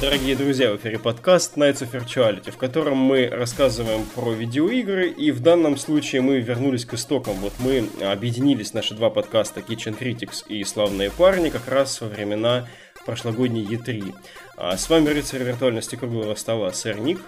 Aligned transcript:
Дорогие 0.00 0.34
друзья, 0.34 0.72
в 0.72 0.76
эфире 0.76 0.98
подкаст 0.98 1.58
Nights 1.58 1.82
of 1.82 1.92
Virtuality, 1.92 2.50
в 2.50 2.56
котором 2.56 2.96
мы 2.96 3.28
рассказываем 3.28 4.06
про 4.14 4.32
видеоигры, 4.32 5.10
и 5.10 5.30
в 5.30 5.40
данном 5.40 5.76
случае 5.76 6.22
мы 6.22 6.40
вернулись 6.40 6.86
к 6.86 6.94
истокам. 6.94 7.34
Вот 7.34 7.52
мы 7.58 7.86
объединились, 8.02 8.72
наши 8.72 8.94
два 8.94 9.10
подкаста 9.10 9.60
Kitchen 9.60 9.98
Critics 9.98 10.46
и 10.48 10.64
Славные 10.64 11.10
парни, 11.10 11.50
как 11.50 11.68
раз 11.68 12.00
во 12.00 12.06
времена 12.06 12.66
прошлогодней 13.04 13.62
E3. 13.62 14.14
А 14.56 14.78
с 14.78 14.88
вами 14.88 15.10
рыцарь 15.10 15.42
виртуальности 15.42 15.96
круглого 15.96 16.34
стола, 16.34 16.72
сэр 16.72 16.98
Ник. 16.98 17.20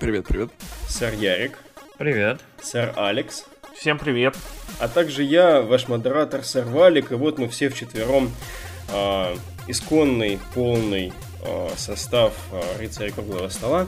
Привет, 0.00 0.24
привет. 0.26 0.48
Сэр 0.88 1.12
Ярик. 1.12 1.58
Привет. 1.98 2.40
Сэр 2.62 2.94
Алекс. 2.96 3.44
Всем 3.76 3.98
привет. 3.98 4.34
А 4.80 4.88
также 4.88 5.22
я, 5.22 5.60
ваш 5.60 5.86
модератор, 5.88 6.44
сэр 6.44 6.64
Валик, 6.64 7.12
и 7.12 7.14
вот 7.14 7.36
мы 7.36 7.46
все 7.50 7.68
вчетвером 7.68 8.32
э, 8.90 9.36
исконный, 9.68 10.38
полный 10.54 11.12
состав 11.76 12.32
э, 12.52 12.78
рыцаря 12.78 13.10
круглого 13.10 13.48
стола 13.48 13.86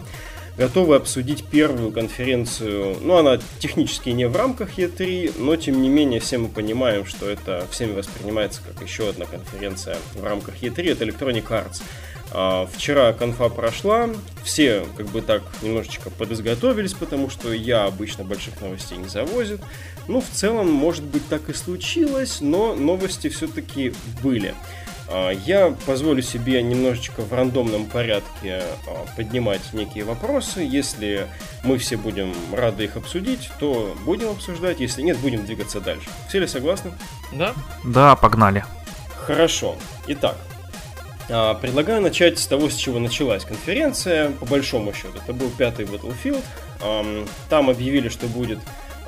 готовы 0.58 0.96
обсудить 0.96 1.44
первую 1.44 1.92
конференцию. 1.92 2.96
Ну, 3.00 3.16
она 3.16 3.38
технически 3.60 4.10
не 4.10 4.26
в 4.26 4.36
рамках 4.36 4.76
E3, 4.76 5.34
но 5.38 5.54
тем 5.56 5.80
не 5.80 5.88
менее 5.88 6.20
все 6.20 6.36
мы 6.36 6.48
понимаем, 6.48 7.06
что 7.06 7.30
это 7.30 7.64
всеми 7.70 7.92
воспринимается 7.92 8.60
как 8.66 8.82
еще 8.82 9.08
одна 9.08 9.24
конференция 9.24 9.96
в 10.14 10.24
рамках 10.24 10.60
E3, 10.60 10.92
это 10.92 11.04
Electronic 11.04 11.46
Arts. 11.48 11.80
А, 12.30 12.66
вчера 12.66 13.12
конфа 13.12 13.48
прошла, 13.48 14.10
все 14.42 14.84
как 14.96 15.06
бы 15.06 15.22
так 15.22 15.42
немножечко 15.62 16.10
подизготовились, 16.10 16.92
потому 16.92 17.30
что 17.30 17.52
я 17.52 17.84
обычно 17.84 18.24
больших 18.24 18.60
новостей 18.60 18.98
не 18.98 19.08
завозит. 19.08 19.60
Ну, 20.08 20.20
в 20.20 20.28
целом, 20.28 20.68
может 20.68 21.04
быть, 21.04 21.26
так 21.28 21.48
и 21.48 21.54
случилось, 21.54 22.40
но 22.40 22.74
новости 22.74 23.28
все-таки 23.28 23.94
были. 24.22 24.54
А, 25.10 25.30
я 25.30 25.74
позволю 25.86 26.22
себе 26.22 26.62
немножечко 26.62 27.22
в 27.22 27.32
рандомном 27.32 27.86
порядке 27.86 28.62
а, 28.86 29.06
поднимать 29.16 29.72
некие 29.72 30.04
вопросы. 30.04 30.60
Если 30.60 31.26
мы 31.64 31.78
все 31.78 31.96
будем 31.96 32.34
рады 32.52 32.84
их 32.84 32.96
обсудить, 32.96 33.50
то 33.58 33.96
будем 34.04 34.30
обсуждать. 34.30 34.80
Если 34.80 35.02
нет, 35.02 35.18
будем 35.18 35.46
двигаться 35.46 35.80
дальше. 35.80 36.08
Все 36.28 36.40
ли 36.40 36.46
согласны? 36.46 36.92
Да. 37.32 37.54
Да, 37.84 38.16
погнали. 38.16 38.64
Хорошо. 39.16 39.76
Итак, 40.08 40.36
а, 41.30 41.54
предлагаю 41.54 42.02
начать 42.02 42.38
с 42.38 42.46
того, 42.46 42.68
с 42.68 42.74
чего 42.74 42.98
началась 42.98 43.44
конференция. 43.44 44.30
По 44.32 44.44
большому 44.44 44.92
счету, 44.92 45.18
это 45.22 45.32
был 45.32 45.50
пятый 45.50 45.86
Battlefield. 45.86 46.42
Там 47.48 47.70
объявили, 47.70 48.08
что 48.08 48.28
будет 48.28 48.60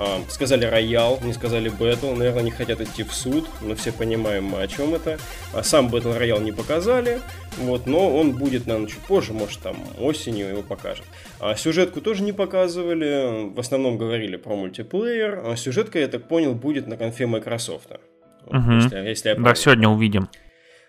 а, 0.02 0.22
сказали 0.28 0.64
роял, 0.64 1.20
не 1.22 1.34
сказали 1.34 1.70
Battle, 1.70 2.16
наверное, 2.16 2.42
не 2.42 2.50
хотят 2.50 2.80
идти 2.80 3.02
в 3.02 3.12
суд, 3.12 3.46
но 3.60 3.74
все 3.74 3.92
понимаем 3.92 4.44
мы 4.44 4.62
о 4.62 4.66
чем 4.66 4.94
это. 4.94 5.18
А 5.52 5.62
сам 5.62 5.88
Battle 5.88 6.16
роял 6.16 6.40
не 6.40 6.52
показали, 6.52 7.20
вот, 7.58 7.86
но 7.86 8.16
он 8.16 8.32
будет, 8.32 8.66
наверное, 8.66 8.88
чуть 8.88 9.00
позже, 9.00 9.34
может, 9.34 9.60
там 9.60 9.76
осенью 9.98 10.48
его 10.48 10.62
покажут. 10.62 11.04
А 11.38 11.54
сюжетку 11.54 12.00
тоже 12.00 12.22
не 12.22 12.32
показывали, 12.32 13.50
в 13.50 13.60
основном 13.60 13.98
говорили 13.98 14.36
про 14.36 14.56
мультиплеер. 14.56 15.42
А 15.44 15.54
сюжетка, 15.56 15.98
я 15.98 16.08
так 16.08 16.26
понял, 16.28 16.54
будет 16.54 16.86
на 16.86 16.96
конфе 16.96 17.26
Microsoft. 17.26 17.90
Угу. 18.46 18.70
Если, 18.70 18.96
если 19.06 19.28
я 19.28 19.34
да, 19.34 19.54
сегодня 19.54 19.90
увидим. 19.90 20.30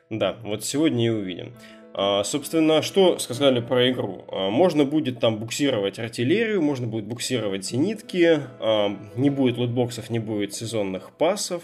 Да, 0.10 0.38
вот 0.42 0.64
сегодня 0.64 1.08
и 1.08 1.10
увидим. 1.10 1.54
А, 1.94 2.24
собственно, 2.24 2.82
что 2.82 3.20
сказали 3.20 3.60
про 3.60 3.92
игру? 3.92 4.26
А, 4.28 4.50
можно 4.50 4.86
будет 4.86 5.20
там 5.20 5.38
буксировать 5.38 6.00
артиллерию, 6.00 6.62
можно 6.62 6.88
будет 6.88 7.06
буксировать 7.06 7.66
зенитки, 7.66 8.42
а, 8.60 8.98
не 9.16 9.30
будет 9.30 9.58
лутбоксов, 9.58 10.10
не 10.10 10.20
будет 10.20 10.54
сезонных 10.54 11.12
пассов. 11.12 11.64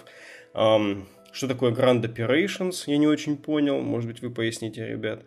Что 1.37 1.47
такое 1.47 1.71
Grand 1.71 2.01
Operations, 2.01 2.85
я 2.87 2.97
не 2.97 3.05
очень 3.05 3.37
понял, 3.37 3.79
может 3.79 4.09
быть, 4.09 4.23
вы 4.23 4.31
поясните, 4.31 4.87
ребят. 4.87 5.21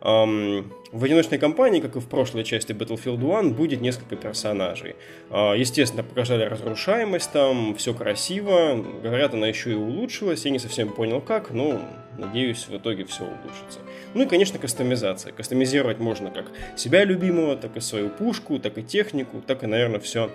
В 0.00 1.04
одиночной 1.04 1.38
кампании, 1.38 1.80
как 1.80 1.96
и 1.96 1.98
в 1.98 2.06
прошлой 2.08 2.44
части 2.44 2.70
Battlefield 2.70 3.38
1, 3.38 3.54
будет 3.54 3.80
несколько 3.80 4.14
персонажей. 4.14 4.94
Естественно, 5.32 6.04
показали 6.04 6.44
разрушаемость 6.44 7.32
там, 7.32 7.74
все 7.74 7.92
красиво. 7.92 8.84
Говорят, 9.02 9.34
она 9.34 9.48
еще 9.48 9.72
и 9.72 9.74
улучшилась. 9.74 10.44
Я 10.44 10.52
не 10.52 10.60
совсем 10.60 10.92
понял 10.92 11.20
как, 11.20 11.50
но 11.50 11.80
надеюсь, 12.16 12.68
в 12.68 12.76
итоге 12.76 13.04
все 13.04 13.24
улучшится. 13.24 13.80
Ну 14.14 14.22
и, 14.22 14.26
конечно, 14.26 14.60
кастомизация. 14.60 15.32
Кастомизировать 15.32 15.98
можно 15.98 16.30
как 16.30 16.52
себя 16.76 17.02
любимого, 17.02 17.56
так 17.56 17.76
и 17.76 17.80
свою 17.80 18.10
пушку, 18.10 18.60
так 18.60 18.78
и 18.78 18.84
технику, 18.84 19.42
так 19.44 19.64
и, 19.64 19.66
наверное, 19.66 19.98
все 19.98 20.30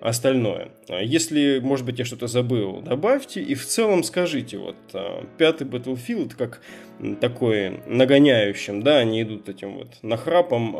остальное. 0.00 0.72
А 0.88 1.02
если, 1.02 1.60
может 1.62 1.84
быть, 1.84 1.98
я 1.98 2.04
что-то 2.04 2.26
забыл, 2.26 2.80
добавьте. 2.80 3.42
И 3.42 3.54
в 3.54 3.66
целом 3.66 4.02
скажите, 4.02 4.58
вот 4.58 4.76
а, 4.94 5.26
пятый 5.36 5.66
Battlefield 5.66 6.34
как 6.36 6.62
такой 7.20 7.80
нагоняющим, 7.86 8.82
да, 8.82 8.98
они 8.98 9.22
идут 9.22 9.48
этим 9.48 9.74
вот 9.74 9.88
нахрапом. 10.02 10.74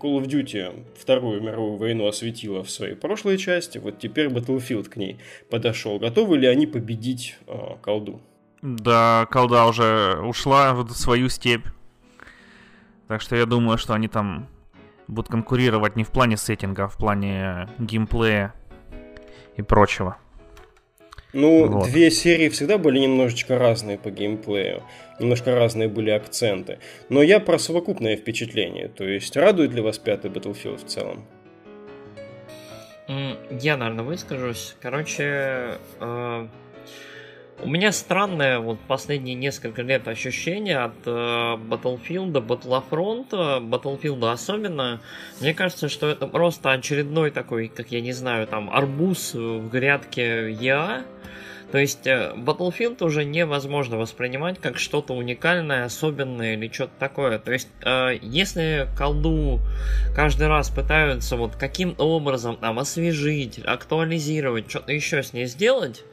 Call 0.00 0.20
of 0.20 0.26
Duty 0.26 0.84
Вторую 0.98 1.42
мировую 1.42 1.76
войну 1.76 2.06
осветила 2.06 2.62
в 2.62 2.70
своей 2.70 2.94
прошлой 2.94 3.38
части, 3.38 3.78
вот 3.78 3.98
теперь 3.98 4.28
Battlefield 4.28 4.88
к 4.88 4.96
ней 4.96 5.18
подошел. 5.50 5.98
Готовы 5.98 6.38
ли 6.38 6.46
они 6.46 6.66
победить 6.66 7.36
а, 7.46 7.76
колду? 7.82 8.20
Да, 8.62 9.26
колда 9.30 9.66
уже 9.66 10.20
ушла 10.22 10.74
в 10.74 10.90
свою 10.92 11.28
степь. 11.28 11.66
Так 13.08 13.20
что 13.20 13.34
я 13.34 13.46
думаю, 13.46 13.78
что 13.78 13.94
они 13.94 14.06
там 14.06 14.48
будут 15.08 15.28
конкурировать 15.28 15.96
не 15.96 16.04
в 16.04 16.10
плане 16.10 16.36
сеттинга, 16.36 16.84
а 16.84 16.88
в 16.88 16.96
плане 16.96 17.68
геймплея 17.78 18.54
и 19.56 19.62
прочего. 19.62 20.16
Ну, 21.32 21.66
вот. 21.68 21.88
две 21.88 22.10
серии 22.10 22.48
всегда 22.48 22.76
были 22.76 22.98
немножечко 22.98 23.58
разные 23.58 23.98
по 23.98 24.10
геймплею. 24.10 24.82
Немножко 25.20 25.54
разные 25.54 25.88
были 25.88 26.10
акценты. 26.10 26.78
Но 27.08 27.22
я 27.22 27.38
про 27.38 27.58
совокупное 27.58 28.16
впечатление. 28.16 28.88
То 28.88 29.04
есть, 29.04 29.36
радует 29.36 29.72
ли 29.72 29.80
вас 29.80 29.98
пятый 29.98 30.30
Battlefield 30.30 30.78
в 30.78 30.86
целом? 30.86 31.24
Я, 33.50 33.76
наверное, 33.76 34.04
выскажусь. 34.04 34.76
Короче, 34.80 35.78
э, 36.00 36.48
у 37.62 37.68
меня 37.68 37.92
странное 37.92 38.58
вот 38.58 38.78
последние 38.80 39.34
несколько 39.34 39.82
лет 39.82 40.08
ощущение 40.08 40.78
от 40.78 40.94
э, 41.06 41.10
Battlefield, 41.10 42.32
Battlefront, 42.32 43.30
Battlefield 43.30 44.30
особенно. 44.30 45.00
Мне 45.40 45.54
кажется, 45.54 45.88
что 45.88 46.08
это 46.08 46.26
просто 46.26 46.72
очередной 46.72 47.30
такой, 47.30 47.68
как 47.68 47.90
я 47.92 48.00
не 48.00 48.12
знаю, 48.12 48.46
там 48.46 48.70
арбуз 48.70 49.34
в 49.34 49.68
грядке 49.68 50.50
Я. 50.52 51.04
То 51.70 51.78
есть 51.78 52.06
э, 52.06 52.32
Battlefield 52.36 53.04
уже 53.04 53.24
невозможно 53.24 53.96
воспринимать 53.96 54.58
как 54.58 54.78
что-то 54.78 55.14
уникальное, 55.14 55.84
особенное 55.84 56.54
или 56.54 56.68
что-то 56.68 56.92
такое. 56.98 57.38
То 57.38 57.52
есть 57.52 57.68
э, 57.82 58.18
если 58.22 58.88
колду 58.96 59.60
каждый 60.14 60.48
раз 60.48 60.70
пытаются 60.70 61.36
вот 61.36 61.56
каким-то 61.56 62.04
образом 62.04 62.56
там 62.56 62.78
освежить, 62.78 63.60
актуализировать, 63.64 64.68
что-то 64.68 64.92
еще 64.92 65.22
с 65.22 65.32
ней 65.32 65.46
сделать, 65.46 66.04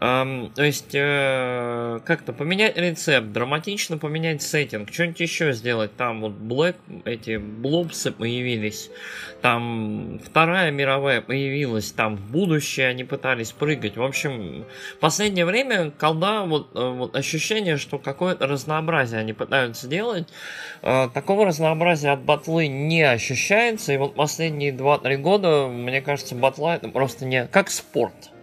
Um, 0.00 0.52
то 0.52 0.64
есть, 0.64 0.90
э, 0.92 2.00
как-то 2.04 2.32
поменять 2.32 2.76
рецепт, 2.76 3.30
драматично 3.30 3.96
поменять 3.96 4.42
сеттинг, 4.42 4.92
что-нибудь 4.92 5.20
еще 5.20 5.52
сделать. 5.52 5.96
Там 5.96 6.20
вот 6.20 6.32
Black, 6.32 6.74
эти 7.04 7.36
блобсы 7.36 8.10
появились, 8.10 8.90
там 9.40 10.20
Вторая 10.24 10.72
мировая 10.72 11.20
появилась, 11.20 11.92
там 11.92 12.16
в 12.16 12.32
будущее 12.32 12.88
они 12.88 13.04
пытались 13.04 13.52
прыгать. 13.52 13.96
В 13.96 14.02
общем, 14.02 14.64
в 14.96 14.98
последнее 14.98 15.44
время 15.44 15.92
колда, 15.92 16.42
вот, 16.42 16.70
э, 16.74 16.90
вот 16.90 17.14
ощущение, 17.14 17.76
что 17.76 17.98
какое-то 17.98 18.48
разнообразие 18.48 19.20
они 19.20 19.32
пытаются 19.32 19.86
делать. 19.86 20.26
Э, 20.82 21.08
такого 21.14 21.46
разнообразия 21.46 22.10
от 22.10 22.20
батлы 22.22 22.66
не 22.66 23.02
ощущается. 23.02 23.92
И 23.92 23.96
вот 23.96 24.16
последние 24.16 24.72
2-3 24.72 25.16
года, 25.18 25.68
мне 25.68 26.02
кажется, 26.02 26.34
батла 26.34 26.74
это 26.74 26.88
просто 26.88 27.26
не 27.26 27.46
как 27.46 27.70
спорт 27.70 28.33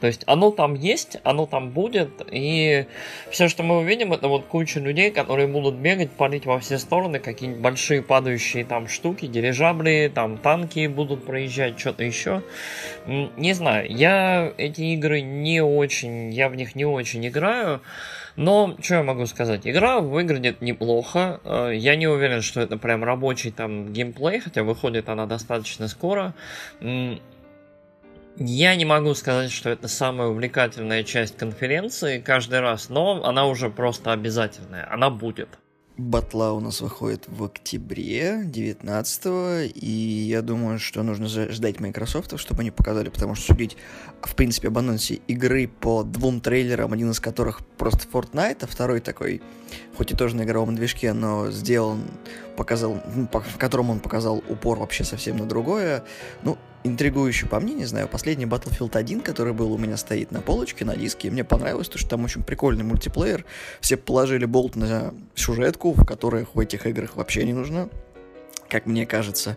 то 0.00 0.06
есть 0.06 0.24
оно 0.26 0.50
там 0.50 0.74
есть, 0.74 1.18
оно 1.24 1.46
там 1.46 1.70
будет, 1.70 2.10
и 2.30 2.86
все, 3.30 3.48
что 3.48 3.62
мы 3.62 3.78
увидим, 3.78 4.12
это 4.12 4.28
вот 4.28 4.44
куча 4.44 4.78
людей, 4.78 5.10
которые 5.10 5.48
будут 5.48 5.76
бегать, 5.76 6.10
палить 6.10 6.44
во 6.44 6.58
все 6.58 6.78
стороны, 6.78 7.18
какие-нибудь 7.18 7.62
большие 7.62 8.02
падающие 8.02 8.64
там 8.64 8.88
штуки, 8.88 9.26
дирижабли, 9.26 10.12
там 10.14 10.36
танки 10.36 10.86
будут 10.86 11.24
проезжать, 11.24 11.78
что-то 11.78 12.04
еще. 12.04 12.42
Не 13.06 13.54
знаю, 13.54 13.90
я 13.90 14.52
эти 14.58 14.82
игры 14.94 15.22
не 15.22 15.62
очень, 15.62 16.30
я 16.30 16.50
в 16.50 16.56
них 16.56 16.74
не 16.74 16.84
очень 16.84 17.26
играю, 17.26 17.80
но, 18.36 18.76
что 18.82 18.96
я 18.96 19.02
могу 19.02 19.24
сказать? 19.24 19.62
Игра 19.64 20.00
выглядит 20.00 20.60
неплохо. 20.60 21.40
Э, 21.42 21.70
я 21.74 21.96
не 21.96 22.06
уверен, 22.06 22.42
что 22.42 22.60
это 22.60 22.76
прям 22.76 23.02
рабочий 23.02 23.50
там 23.50 23.94
геймплей, 23.94 24.40
хотя 24.40 24.62
выходит 24.62 25.08
она 25.08 25.24
достаточно 25.24 25.88
скоро. 25.88 26.34
Я 28.38 28.76
не 28.76 28.84
могу 28.84 29.14
сказать, 29.14 29.50
что 29.50 29.70
это 29.70 29.88
самая 29.88 30.28
увлекательная 30.28 31.04
часть 31.04 31.38
конференции 31.38 32.20
каждый 32.20 32.60
раз, 32.60 32.90
но 32.90 33.24
она 33.24 33.46
уже 33.46 33.70
просто 33.70 34.12
обязательная, 34.12 34.86
она 34.92 35.08
будет. 35.08 35.48
батла 35.96 36.52
у 36.52 36.60
нас 36.60 36.82
выходит 36.82 37.24
в 37.28 37.44
октябре 37.44 38.42
19 38.44 39.74
и 39.74 40.26
я 40.28 40.42
думаю, 40.42 40.78
что 40.78 41.02
нужно 41.02 41.28
ждать 41.28 41.80
Microsoft, 41.80 42.38
чтобы 42.38 42.60
они 42.60 42.70
показали, 42.70 43.08
потому 43.08 43.36
что 43.36 43.54
судить, 43.54 43.78
в 44.20 44.34
принципе, 44.34 44.68
об 44.68 44.76
анонсе 44.76 45.14
игры 45.28 45.66
по 45.66 46.02
двум 46.02 46.42
трейлерам, 46.42 46.92
один 46.92 47.12
из 47.12 47.20
которых 47.20 47.64
просто 47.78 48.06
Fortnite, 48.06 48.58
а 48.60 48.66
второй 48.66 49.00
такой, 49.00 49.40
хоть 49.96 50.12
и 50.12 50.14
тоже 50.14 50.36
на 50.36 50.42
игровом 50.42 50.76
движке, 50.76 51.14
но 51.14 51.50
сделан, 51.50 52.02
показал, 52.58 53.02
ну, 53.14 53.28
в 53.32 53.56
котором 53.56 53.88
он 53.88 54.00
показал 54.00 54.44
упор 54.46 54.78
вообще 54.78 55.04
совсем 55.04 55.38
на 55.38 55.46
другое. 55.46 56.04
Ну, 56.42 56.58
интригующий 56.86 57.48
по 57.48 57.60
мне, 57.60 57.74
не 57.74 57.84
знаю, 57.84 58.08
последний 58.08 58.46
Battlefield 58.46 58.96
1, 58.96 59.20
который 59.20 59.52
был 59.52 59.72
у 59.72 59.78
меня 59.78 59.96
стоит 59.96 60.30
на 60.30 60.40
полочке, 60.40 60.84
на 60.84 60.96
диске, 60.96 61.30
мне 61.30 61.44
понравилось, 61.44 61.88
то, 61.88 61.98
что 61.98 62.10
там 62.10 62.24
очень 62.24 62.42
прикольный 62.42 62.84
мультиплеер, 62.84 63.44
все 63.80 63.96
положили 63.96 64.44
болт 64.44 64.76
на 64.76 65.14
сюжетку, 65.34 65.92
в 65.92 66.04
которых 66.04 66.54
в 66.54 66.60
этих 66.60 66.86
играх 66.86 67.16
вообще 67.16 67.44
не 67.44 67.52
нужно, 67.52 67.88
как 68.68 68.86
мне 68.86 69.06
кажется. 69.06 69.56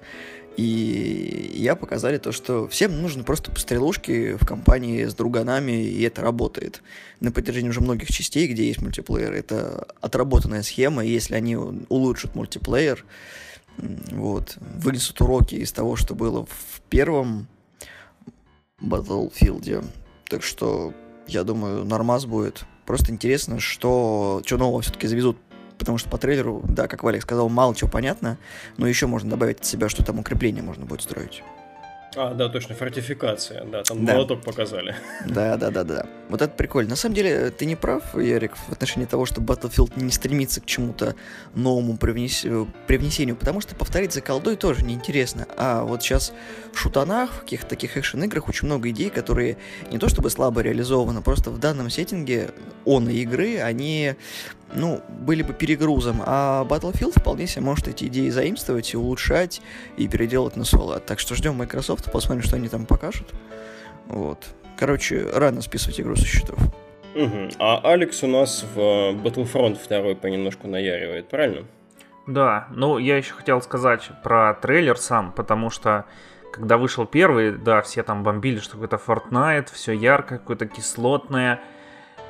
И 0.58 1.54
я 1.56 1.76
показали 1.76 2.18
то, 2.18 2.34
что 2.34 2.68
всем 2.68 3.02
нужно 3.02 3.24
просто 3.24 3.50
по 3.50 3.60
стрелушке 3.62 4.36
в 4.36 4.46
компании 4.46 5.06
с 5.06 5.14
друганами, 5.14 5.84
и 5.84 6.02
это 6.02 6.22
работает. 6.22 6.82
На 7.22 7.32
протяжении 7.32 7.70
уже 7.70 7.80
многих 7.80 8.10
частей, 8.10 8.46
где 8.46 8.68
есть 8.68 8.82
мультиплеер, 8.82 9.32
это 9.32 9.88
отработанная 10.02 10.64
схема, 10.64 11.06
и 11.06 11.10
если 11.10 11.36
они 11.36 11.56
улучшат 11.56 12.36
мультиплеер, 12.36 13.06
вот, 14.12 14.58
вынесут 14.60 15.22
уроки 15.22 15.56
из 15.56 15.72
того, 15.72 15.96
что 15.96 16.16
было 16.16 16.46
в 16.46 16.82
первом 16.90 17.48
Battlefield. 18.82 19.86
Так 20.30 20.44
что, 20.44 20.94
я 21.28 21.44
думаю, 21.44 21.86
нормас 21.86 22.26
будет. 22.26 22.66
Просто 22.86 23.12
интересно, 23.12 23.60
что, 23.60 24.42
что 24.46 24.58
нового 24.58 24.82
все-таки 24.82 25.08
завезут 25.08 25.38
потому 25.78 25.98
что 25.98 26.10
по 26.10 26.18
трейлеру, 26.18 26.62
да, 26.68 26.88
как 26.88 27.04
Валик 27.04 27.24
сказал, 27.24 27.48
мало 27.48 27.74
чего 27.74 27.90
понятно, 27.90 28.38
но 28.76 28.86
еще 28.86 29.08
можно 29.08 29.30
добавить 29.30 29.60
от 29.60 29.66
себя, 29.66 29.88
что 29.88 30.04
там 30.04 30.20
укрепление 30.20 30.62
можно 30.62 30.86
будет 30.86 31.02
строить. 31.02 31.42
А, 32.16 32.34
да, 32.34 32.50
точно, 32.50 32.76
фортификация, 32.76 33.64
да, 33.66 33.84
там 33.84 34.04
да. 34.04 34.14
молоток 34.14 34.42
показали. 34.42 34.96
Да, 35.28 35.58
да, 35.58 35.70
да, 35.70 35.84
да. 35.84 36.06
Вот 36.28 36.42
это 36.42 36.54
прикольно. 36.54 36.92
На 36.92 36.96
самом 36.96 37.16
деле, 37.16 37.52
ты 37.52 37.66
не 37.66 37.76
прав, 37.76 38.16
Ярик, 38.16 38.56
в 38.56 38.72
отношении 38.72 39.06
того, 39.06 39.26
что 39.26 39.42
Battlefield 39.42 40.02
не 40.02 40.12
стремится 40.12 40.60
к 40.62 40.66
чему-то 40.66 41.16
новому 41.54 41.98
привнес... 41.98 42.46
привнесению, 42.88 43.36
потому 43.36 43.62
что 43.62 43.76
повторить 43.76 44.14
за 44.14 44.22
колдой 44.22 44.56
тоже 44.56 44.84
неинтересно. 44.84 45.48
А 45.56 45.84
вот 45.84 46.02
сейчас 46.02 46.34
шутанах, 46.80 47.32
в 47.32 47.40
каких-то 47.42 47.68
таких 47.68 47.98
экшен-играх 47.98 48.48
очень 48.48 48.68
много 48.68 48.90
идей, 48.90 49.10
которые 49.10 49.58
не 49.92 49.98
то 49.98 50.10
чтобы 50.10 50.30
слабо 50.30 50.62
реализованы, 50.62 51.22
просто 51.22 51.52
в 51.52 51.60
данном 51.60 51.90
сеттинге 51.90 52.52
он 52.86 53.10
и 53.10 53.16
игры, 53.18 53.60
они 53.60 54.16
ну, 54.74 55.02
были 55.10 55.44
бы 55.44 55.54
перегрузом, 55.54 56.22
а 56.26 56.66
Battlefield 56.66 57.20
вполне 57.20 57.48
себе 57.48 57.64
может 57.64 57.88
эти 57.88 58.06
идеи 58.06 58.30
заимствовать 58.30 58.94
и 58.94 58.98
улучшать, 58.98 59.62
и 59.98 60.08
переделать 60.08 60.56
на 60.56 60.64
соло. 60.64 61.00
Так 61.00 61.20
что 61.20 61.36
ждем 61.36 61.56
Microsoft, 61.56 62.12
посмотрим, 62.12 62.44
что 62.44 62.56
они 62.56 62.70
там 62.70 62.86
покажут. 62.86 63.28
Вот. 64.08 64.48
Короче, 64.78 65.30
рано 65.34 65.62
списывать 65.62 66.00
игру 66.00 66.16
со 66.16 66.26
счетов. 66.26 66.58
Угу. 67.16 67.50
А 67.60 67.82
Алекс 67.84 68.24
у 68.24 68.28
нас 68.28 68.64
в 68.76 68.80
Battlefront 68.80 69.80
2 69.88 70.16
понемножку 70.16 70.68
наяривает, 70.68 71.28
правильно? 71.28 71.66
Да, 72.28 72.68
ну 72.76 73.00
я 73.00 73.18
еще 73.18 73.34
хотел 73.34 73.62
сказать 73.62 74.10
про 74.24 74.54
трейлер 74.54 74.98
сам, 74.98 75.32
потому 75.32 75.72
что 75.72 76.06
когда 76.52 76.78
вышел 76.78 77.06
первый, 77.06 77.52
да, 77.52 77.82
все 77.82 78.04
там 78.04 78.24
бомбили, 78.24 78.60
что 78.60 78.78
какой-то 78.78 78.96
Fortnite, 78.98 79.68
все 79.72 79.94
ярко, 79.94 80.38
какое-то 80.38 80.68
кислотное, 80.68 81.62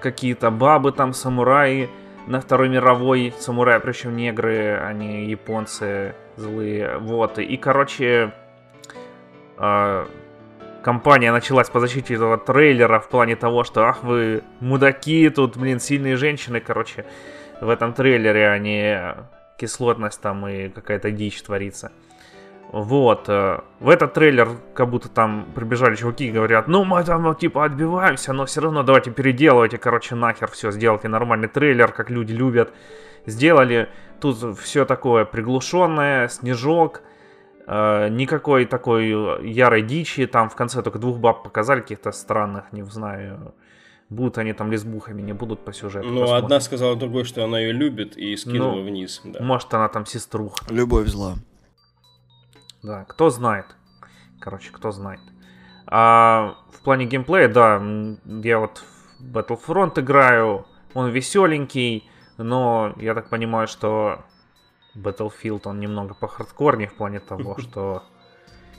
какие-то 0.02 0.52
бабы 0.52 0.92
там, 0.92 1.14
самураи 1.14 1.90
на 2.28 2.42
Второй 2.42 2.70
мировой 2.70 3.34
самураи, 3.40 3.80
причем 3.80 4.16
негры, 4.16 4.78
а 4.78 4.94
не 4.94 5.26
японцы 5.26 6.16
злые. 6.36 6.98
Вот. 7.00 7.40
И, 7.40 7.58
короче, 7.58 8.34
э, 9.58 10.06
компания 10.84 11.32
началась 11.32 11.70
по 11.70 11.80
защите 11.80 12.14
этого 12.14 12.38
трейлера 12.38 13.00
в 13.00 13.10
плане 13.10 13.36
того, 13.36 13.64
что, 13.64 13.84
ах 13.86 14.04
вы 14.04 14.44
мудаки, 14.60 15.30
тут, 15.30 15.58
блин, 15.58 15.80
сильные 15.80 16.18
женщины, 16.18 16.60
короче, 16.60 17.06
в 17.62 17.70
этом 17.70 17.94
трейлере, 17.94 18.50
а 18.50 18.58
не 18.60 19.16
кислотность 19.58 20.22
там 20.22 20.48
и 20.48 20.70
какая-то 20.70 21.12
дичь 21.12 21.42
творится. 21.42 21.92
Вот. 22.72 23.28
Э, 23.30 23.62
в 23.80 23.90
этот 23.90 24.14
трейлер 24.14 24.50
как 24.76 24.90
будто 24.90 25.10
там 25.10 25.48
прибежали 25.56 25.96
чуваки 25.96 26.28
и 26.28 26.32
говорят, 26.32 26.68
ну 26.68 26.84
мы 26.84 27.04
там 27.04 27.36
типа 27.36 27.66
отбиваемся, 27.66 28.32
но 28.32 28.46
все 28.46 28.62
равно 28.62 28.84
давайте 28.84 29.12
переделывайте, 29.12 29.78
короче, 29.78 30.16
нахер 30.16 30.50
все, 30.52 30.72
сделайте 30.72 31.08
нормальный 31.08 31.48
трейлер, 31.48 31.92
как 31.92 32.12
люди 32.12 32.32
любят. 32.34 32.72
Сделали 33.26 33.90
тут 34.22 34.60
все 34.60 34.86
такое 34.86 35.26
приглушенное, 35.26 36.28
снежок, 36.28 37.02
э, 37.66 38.08
никакой 38.10 38.66
такой 38.66 39.50
ярой 39.50 39.82
дичи, 39.82 40.28
там 40.28 40.50
в 40.50 40.56
конце 40.56 40.84
только 40.84 41.00
двух 41.00 41.18
баб 41.18 41.44
показали, 41.44 41.82
каких-то 41.82 42.12
странных, 42.12 42.72
не 42.72 42.84
знаю, 42.84 43.56
будут 44.10 44.38
они 44.38 44.54
там 44.54 44.72
лесбухами, 44.72 45.24
не 45.24 45.34
будут 45.34 45.66
по 45.66 45.74
сюжету. 45.74 46.08
Ну, 46.08 46.22
посмотрим. 46.22 46.46
одна 46.46 46.60
сказала 46.60 46.96
другой, 46.96 47.24
что 47.24 47.44
она 47.44 47.60
ее 47.60 47.72
любит 47.72 48.16
и 48.16 48.38
скинула 48.38 48.76
ну, 48.76 48.84
вниз. 48.84 49.22
Да. 49.24 49.42
Может, 49.42 49.74
она 49.74 49.88
там 49.90 50.06
сеструха. 50.06 50.66
Любовь 50.70 51.08
зла. 51.08 51.36
Да, 52.84 53.06
кто 53.06 53.30
знает. 53.30 53.66
Короче, 54.40 54.72
кто 54.72 54.92
знает. 54.92 55.22
А 55.86 56.56
в 56.72 56.82
плане 56.82 57.06
геймплея, 57.06 57.50
да, 57.50 57.82
я 58.26 58.60
вот 58.60 58.84
в 59.20 59.36
Battlefront 59.36 60.00
играю, 60.00 60.66
он 60.94 61.10
веселенький, 61.10 62.10
но 62.38 62.94
я 62.98 63.16
так 63.16 63.30
понимаю, 63.30 63.68
что 63.68 64.24
Battlefield, 64.96 65.62
он 65.66 65.80
немного 65.80 66.14
по 66.14 66.28
хардкорнее 66.28 66.88
в 66.88 66.96
плане 66.96 67.20
того, 67.20 67.58
что, 67.60 68.04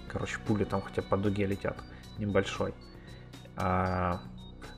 короче, 0.08 0.38
пули 0.46 0.64
там 0.64 0.82
хотя 0.82 1.02
по 1.02 1.16
дуге 1.16 1.46
летят, 1.46 1.76
небольшой. 2.18 2.74
А, 3.56 4.20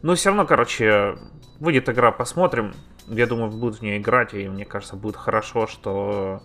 ну, 0.02 0.14
все 0.14 0.30
равно, 0.30 0.46
короче, 0.46 1.16
выйдет 1.60 1.88
игра, 1.88 2.10
посмотрим. 2.10 2.74
Я 3.06 3.26
думаю, 3.26 3.50
будут 3.50 3.80
в 3.80 3.82
нее 3.82 3.98
играть, 3.98 4.34
и 4.34 4.48
мне 4.48 4.64
кажется, 4.64 4.96
будет 4.96 5.16
хорошо, 5.16 5.66
что 5.66 6.42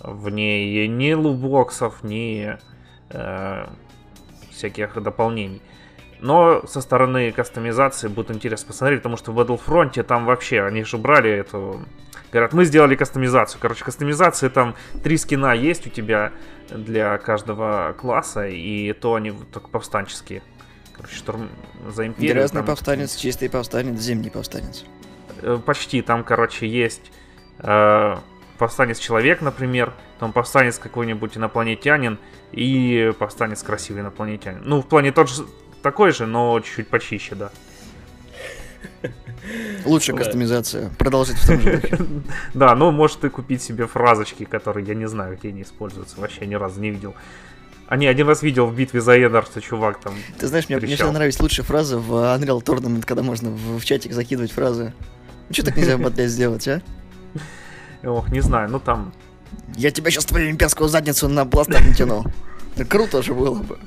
в 0.00 0.28
ней 0.30 0.88
ни 0.88 1.12
лутбоксов, 1.12 2.02
ни 2.02 2.56
э, 3.10 3.66
всяких 4.50 5.02
дополнений. 5.02 5.62
Но 6.20 6.66
со 6.66 6.80
стороны 6.80 7.32
кастомизации 7.32 8.08
будет 8.08 8.30
интересно 8.30 8.68
посмотреть, 8.68 9.00
потому 9.00 9.16
что 9.16 9.32
в 9.32 9.38
Battlefront 9.38 10.02
там 10.04 10.24
вообще, 10.24 10.62
они 10.62 10.84
же 10.84 10.96
убрали 10.96 11.30
эту... 11.30 11.84
Говорят, 12.32 12.52
мы 12.52 12.64
сделали 12.64 12.96
кастомизацию. 12.96 13.60
Короче, 13.60 13.84
кастомизация 13.84 14.50
там 14.50 14.74
три 15.02 15.18
скина 15.18 15.52
есть 15.52 15.86
у 15.86 15.90
тебя 15.90 16.32
для 16.70 17.18
каждого 17.18 17.94
класса, 17.98 18.48
и 18.48 18.92
то 18.92 19.14
они 19.14 19.32
только 19.52 19.68
повстанческие. 19.68 20.42
Короче, 20.94 21.14
штурм 21.14 21.50
за 21.88 22.06
империю. 22.06 22.34
Грязный 22.34 22.60
там... 22.60 22.66
повстанец, 22.66 23.16
чистый 23.16 23.50
повстанец, 23.50 24.00
зимний 24.00 24.30
повстанец. 24.30 24.84
Э, 25.42 25.58
почти. 25.64 26.02
Там, 26.02 26.24
короче, 26.24 26.66
есть 26.66 27.12
э, 27.58 28.16
повстанец 28.64 28.98
человек, 28.98 29.42
например, 29.42 29.92
там 30.18 30.32
повстанец 30.32 30.78
какой-нибудь 30.78 31.36
инопланетянин 31.36 32.18
и 32.50 33.12
повстанец 33.18 33.62
красивый 33.62 34.00
инопланетянин. 34.00 34.62
Ну, 34.64 34.80
в 34.80 34.86
плане 34.86 35.12
тот 35.12 35.28
же, 35.28 35.44
такой 35.82 36.12
же, 36.12 36.24
но 36.24 36.58
чуть-чуть 36.60 36.88
почище, 36.88 37.34
да. 37.34 37.50
Лучшая 39.84 40.16
кастомизация. 40.16 40.90
Продолжить 40.98 41.36
в 41.36 41.46
том 41.46 41.60
же 41.60 41.76
духе. 41.76 41.98
Да, 42.54 42.74
ну, 42.74 42.90
может 42.90 43.20
ты 43.20 43.28
купить 43.28 43.62
себе 43.62 43.86
фразочки, 43.86 44.46
которые, 44.46 44.86
я 44.86 44.94
не 44.94 45.08
знаю, 45.08 45.36
где 45.36 45.50
они 45.50 45.60
используются. 45.60 46.18
Вообще 46.18 46.46
ни 46.46 46.54
разу 46.54 46.80
не 46.80 46.90
видел. 46.90 47.14
А 47.86 47.98
не, 47.98 48.06
один 48.06 48.26
раз 48.26 48.40
видел 48.40 48.64
в 48.64 48.74
битве 48.74 49.02
за 49.02 49.22
Эдар, 49.22 49.44
что 49.44 49.60
чувак 49.60 50.00
там 50.00 50.14
Ты 50.38 50.46
знаешь, 50.46 50.70
мне, 50.70 50.78
мне 50.78 50.96
всегда 50.96 51.12
нравится 51.12 51.42
лучшая 51.42 51.66
фраза 51.66 51.98
в 51.98 52.12
Unreal 52.12 52.64
Tournament, 52.64 53.04
когда 53.04 53.22
можно 53.22 53.50
в, 53.50 53.78
в 53.78 53.84
чатик 53.84 54.14
закидывать 54.14 54.52
фразы. 54.52 54.94
Ну 55.50 55.52
что 55.52 55.66
так 55.66 55.76
нельзя 55.76 55.98
в 55.98 56.28
сделать, 56.28 56.66
а? 56.66 56.80
Ох, 58.04 58.30
не 58.30 58.40
знаю, 58.40 58.70
ну 58.70 58.78
там... 58.78 59.12
Я 59.76 59.90
тебя 59.90 60.10
сейчас 60.10 60.24
твою 60.24 60.50
имперскую 60.50 60.88
задницу 60.88 61.28
на 61.28 61.46
пластах 61.46 61.84
натяну. 61.86 62.24
Круто 62.88 63.22
же 63.22 63.34
было 63.34 63.54
бы. 63.54 63.78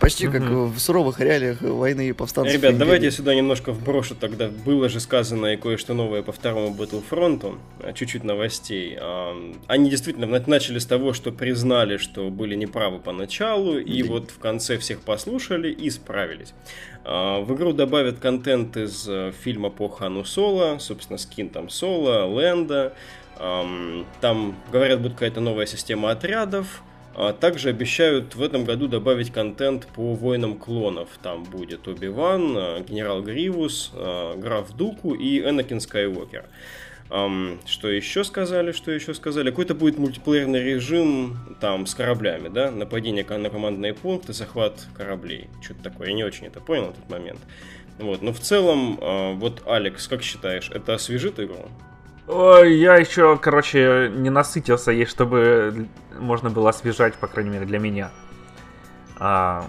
Почти 0.00 0.28
как 0.28 0.42
в 0.42 0.78
суровых 0.78 1.20
реалиях 1.20 1.62
войны 1.62 2.08
и 2.08 2.12
повстанцев. 2.12 2.52
Ребят, 2.52 2.76
давайте 2.76 3.06
я 3.06 3.10
сюда 3.10 3.34
немножко 3.34 3.72
вброшу 3.72 4.14
тогда. 4.14 4.48
Было 4.48 4.88
же 4.88 5.00
сказано 5.00 5.46
и 5.46 5.56
кое-что 5.56 5.94
новое 5.94 6.22
по 6.22 6.32
второму 6.32 6.74
Battlefront, 6.74 7.58
а, 7.80 7.92
чуть-чуть 7.94 8.22
новостей. 8.22 8.98
А, 9.00 9.34
они 9.66 9.88
действительно 9.88 10.26
начали 10.46 10.78
с 10.78 10.86
того, 10.86 11.14
что 11.14 11.32
признали, 11.32 11.96
что 11.96 12.28
были 12.28 12.54
неправы 12.54 12.98
поначалу, 12.98 13.78
и 13.78 14.02
вот 14.02 14.30
в 14.30 14.38
конце 14.38 14.76
всех 14.76 15.00
послушали 15.00 15.70
и 15.70 15.88
справились. 15.88 16.52
А, 17.04 17.40
в 17.40 17.54
игру 17.54 17.72
добавят 17.72 18.18
контент 18.18 18.76
из 18.76 19.08
э, 19.08 19.32
фильма 19.42 19.70
по 19.70 19.88
Хану 19.88 20.24
Соло, 20.24 20.78
собственно, 20.78 21.18
скин 21.18 21.48
там 21.48 21.70
Соло, 21.70 22.26
Лэнда, 22.26 22.92
там, 24.20 24.56
говорят, 24.72 25.00
будет 25.00 25.12
какая-то 25.14 25.40
новая 25.40 25.66
система 25.66 26.10
отрядов. 26.10 26.82
А 27.18 27.32
также 27.32 27.70
обещают 27.70 28.34
в 28.34 28.42
этом 28.42 28.66
году 28.66 28.88
добавить 28.88 29.32
контент 29.32 29.86
по 29.86 30.12
воинам 30.12 30.58
клонов. 30.58 31.08
Там 31.22 31.44
будет 31.44 31.88
Оби-Ван, 31.88 32.54
а, 32.58 32.80
генерал 32.80 33.22
Гривус, 33.22 33.90
а, 33.94 34.36
граф 34.36 34.70
Дуку 34.76 35.14
и 35.14 35.40
Энакин 35.40 35.80
Скайуокер. 35.80 36.44
Что 37.08 37.88
еще 37.88 38.22
сказали, 38.24 38.72
что 38.72 38.90
еще 38.90 39.14
сказали? 39.14 39.48
Какой-то 39.50 39.74
будет 39.74 39.96
мультиплеерный 39.96 40.60
режим 40.62 41.56
там 41.60 41.86
с 41.86 41.94
кораблями, 41.94 42.48
да? 42.48 42.70
Нападение 42.70 43.24
на 43.24 43.48
командные 43.48 43.94
пункты, 43.94 44.32
захват 44.32 44.86
кораблей. 44.94 45.48
Что-то 45.62 45.84
такое. 45.84 46.08
Я 46.08 46.14
не 46.14 46.24
очень 46.24 46.46
это 46.46 46.60
понял 46.60 46.86
в 46.86 46.96
тот 46.96 47.08
момент. 47.08 47.38
Вот. 47.98 48.22
Но 48.22 48.32
в 48.32 48.40
целом, 48.40 48.98
вот, 49.38 49.62
Алекс, 49.66 50.08
как 50.08 50.22
считаешь, 50.22 50.68
это 50.74 50.94
освежит 50.94 51.38
игру? 51.38 51.68
Я 52.28 52.96
еще, 52.96 53.38
короче, 53.38 54.10
не 54.12 54.30
насытился 54.30 54.90
ей, 54.90 55.06
чтобы 55.06 55.88
можно 56.18 56.50
было 56.50 56.70
освежать, 56.70 57.14
по 57.14 57.28
крайней 57.28 57.50
мере, 57.50 57.66
для 57.66 57.78
меня. 57.78 58.10
А, 59.18 59.66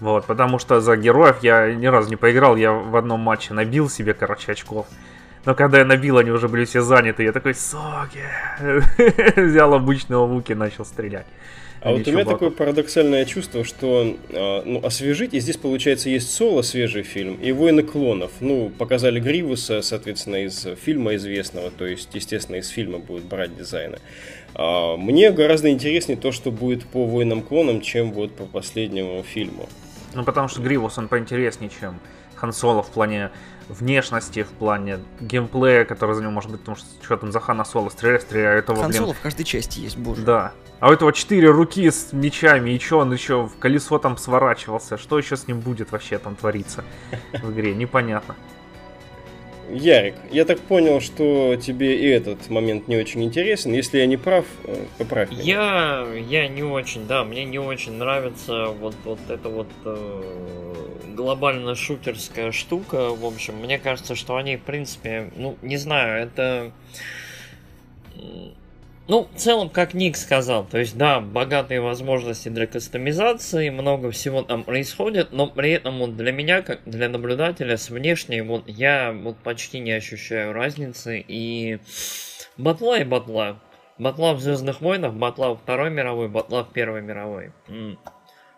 вот, 0.00 0.26
потому 0.26 0.58
что 0.58 0.80
за 0.80 0.96
героев 0.96 1.38
я 1.42 1.74
ни 1.74 1.86
разу 1.86 2.10
не 2.10 2.16
поиграл, 2.16 2.56
я 2.56 2.72
в 2.72 2.96
одном 2.96 3.20
матче 3.20 3.52
набил 3.52 3.88
себе, 3.88 4.14
короче, 4.14 4.52
очков. 4.52 4.86
Но 5.44 5.56
когда 5.56 5.78
я 5.78 5.84
набил, 5.84 6.18
они 6.18 6.30
уже 6.30 6.48
были 6.48 6.64
все 6.64 6.82
заняты, 6.82 7.24
я 7.24 7.32
такой, 7.32 7.54
соки, 7.54 8.22
взял 9.40 9.74
обычного 9.74 10.24
луки 10.24 10.52
и 10.52 10.54
начал 10.54 10.84
стрелять. 10.84 11.26
А 11.82 11.90
вот 11.90 12.06
у 12.06 12.12
меня 12.12 12.24
такое 12.24 12.50
парадоксальное 12.50 13.24
чувство, 13.24 13.64
что 13.64 14.16
а, 14.32 14.62
ну, 14.64 14.84
освежить, 14.84 15.34
и 15.34 15.40
здесь, 15.40 15.56
получается, 15.56 16.10
есть 16.10 16.32
соло, 16.32 16.62
свежий 16.62 17.02
фильм, 17.02 17.34
и 17.34 17.50
«Войны 17.50 17.82
клонов». 17.82 18.30
Ну, 18.38 18.70
показали 18.70 19.18
Гривуса, 19.18 19.82
соответственно, 19.82 20.44
из 20.44 20.66
фильма 20.80 21.16
известного, 21.16 21.70
то 21.70 21.84
есть, 21.84 22.08
естественно, 22.14 22.56
из 22.56 22.68
фильма 22.68 22.98
будет 22.98 23.24
брать 23.24 23.56
дизайны. 23.56 23.98
А, 24.54 24.96
мне 24.96 25.32
гораздо 25.32 25.70
интереснее 25.70 26.16
то, 26.16 26.30
что 26.30 26.52
будет 26.52 26.84
по 26.84 27.04
«Войнам 27.04 27.42
клонам», 27.42 27.80
чем 27.80 28.12
вот 28.12 28.32
по 28.36 28.44
последнему 28.44 29.20
фильму. 29.24 29.68
Ну, 30.14 30.24
потому 30.24 30.46
что 30.46 30.62
Гривус, 30.62 30.98
он 30.98 31.08
поинтереснее, 31.08 31.70
чем 31.80 31.98
Хан 32.36 32.52
Соло 32.52 32.82
в 32.82 32.90
плане 32.90 33.30
внешности, 33.68 34.42
в 34.42 34.48
плане 34.48 35.00
геймплея, 35.20 35.84
который 35.84 36.14
за 36.14 36.22
него 36.22 36.32
может 36.32 36.50
быть, 36.50 36.60
потому 36.60 36.76
что 36.76 36.86
что 37.02 37.16
там 37.16 37.32
за 37.32 37.40
Хана 37.40 37.64
Соло 37.64 37.88
стреляет, 37.88 38.22
стреляет. 38.22 38.64
Этого, 38.64 38.82
Хан 38.82 38.92
Соло 38.92 39.14
в 39.14 39.20
каждой 39.20 39.44
части 39.44 39.80
есть, 39.80 39.96
боже. 39.96 40.22
Да. 40.22 40.52
А 40.80 40.88
у 40.88 40.92
этого 40.92 41.12
четыре 41.12 41.50
руки 41.50 41.90
с 41.90 42.12
мечами, 42.12 42.70
и 42.70 42.78
что 42.78 42.98
он 42.98 43.12
еще 43.12 43.46
в 43.46 43.56
колесо 43.58 43.98
там 43.98 44.16
сворачивался? 44.16 44.98
Что 44.98 45.18
еще 45.18 45.36
с 45.36 45.46
ним 45.46 45.60
будет 45.60 45.92
вообще 45.92 46.18
там 46.18 46.34
твориться 46.34 46.84
в 47.40 47.52
игре? 47.52 47.74
Непонятно. 47.74 48.34
Ярик, 49.70 50.14
я 50.30 50.44
так 50.44 50.60
понял, 50.60 51.00
что 51.00 51.56
тебе 51.56 51.96
и 51.96 52.06
этот 52.06 52.50
момент 52.50 52.88
не 52.88 52.96
очень 52.96 53.22
интересен. 53.22 53.72
Если 53.72 53.98
я 53.98 54.06
не 54.06 54.16
прав, 54.16 54.44
э, 54.64 54.84
поправь 54.98 55.30
меня. 55.30 55.42
Я, 55.42 56.06
я 56.28 56.48
не 56.48 56.62
очень, 56.62 57.06
да, 57.06 57.24
мне 57.24 57.44
не 57.44 57.58
очень 57.58 57.92
нравится 57.92 58.66
вот, 58.66 58.94
вот 59.04 59.20
эта 59.28 59.48
вот 59.48 59.68
э, 59.84 60.22
глобально 61.14 61.74
шутерская 61.74 62.52
штука. 62.52 63.10
В 63.10 63.24
общем, 63.24 63.56
мне 63.56 63.78
кажется, 63.78 64.14
что 64.14 64.36
они, 64.36 64.56
в 64.56 64.62
принципе, 64.62 65.30
ну, 65.36 65.56
не 65.62 65.76
знаю, 65.76 66.24
это 66.24 66.72
ну, 69.08 69.28
в 69.34 69.38
целом, 69.38 69.68
как 69.68 69.94
Ник 69.94 70.16
сказал, 70.16 70.64
то 70.64 70.78
есть, 70.78 70.96
да, 70.96 71.20
богатые 71.20 71.80
возможности 71.80 72.48
для 72.48 72.66
кастомизации, 72.66 73.68
много 73.70 74.10
всего 74.12 74.42
там 74.42 74.62
происходит, 74.62 75.32
но 75.32 75.48
при 75.48 75.72
этом 75.72 75.98
вот 75.98 76.16
для 76.16 76.30
меня, 76.30 76.62
как 76.62 76.80
для 76.86 77.08
наблюдателя 77.08 77.76
с 77.76 77.90
внешней, 77.90 78.42
вот 78.42 78.68
я 78.68 79.12
вот 79.12 79.36
почти 79.38 79.80
не 79.80 79.92
ощущаю 79.92 80.52
разницы, 80.52 81.24
и 81.26 81.78
батла 82.56 82.98
и 82.98 83.04
батла. 83.04 83.60
Батла 83.98 84.34
в 84.34 84.40
Звездных 84.40 84.80
войнах, 84.80 85.14
батла 85.14 85.50
во 85.50 85.56
Второй 85.56 85.90
мировой, 85.90 86.28
батла 86.28 86.64
в 86.64 86.72
Первой 86.72 87.02
мировой. 87.02 87.52
М-м, 87.68 87.98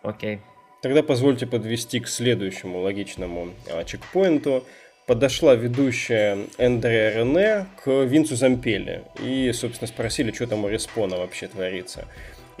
окей. 0.03 0.41
Тогда 0.81 1.01
позвольте 1.01 1.47
подвести 1.47 1.99
к 1.99 2.07
следующему 2.07 2.79
логичному 2.79 3.49
а, 3.71 3.83
чекпоинту 3.83 4.63
подошла 5.05 5.55
ведущая 5.55 6.47
Эндрея 6.57 7.19
Рене 7.19 7.67
к 7.83 7.89
Винцу 7.89 8.35
Зампеле 8.35 9.03
и, 9.21 9.51
собственно, 9.53 9.87
спросили, 9.87 10.31
что 10.31 10.47
там 10.47 10.65
у 10.65 10.69
Респона 10.69 11.17
вообще 11.17 11.47
творится. 11.47 12.05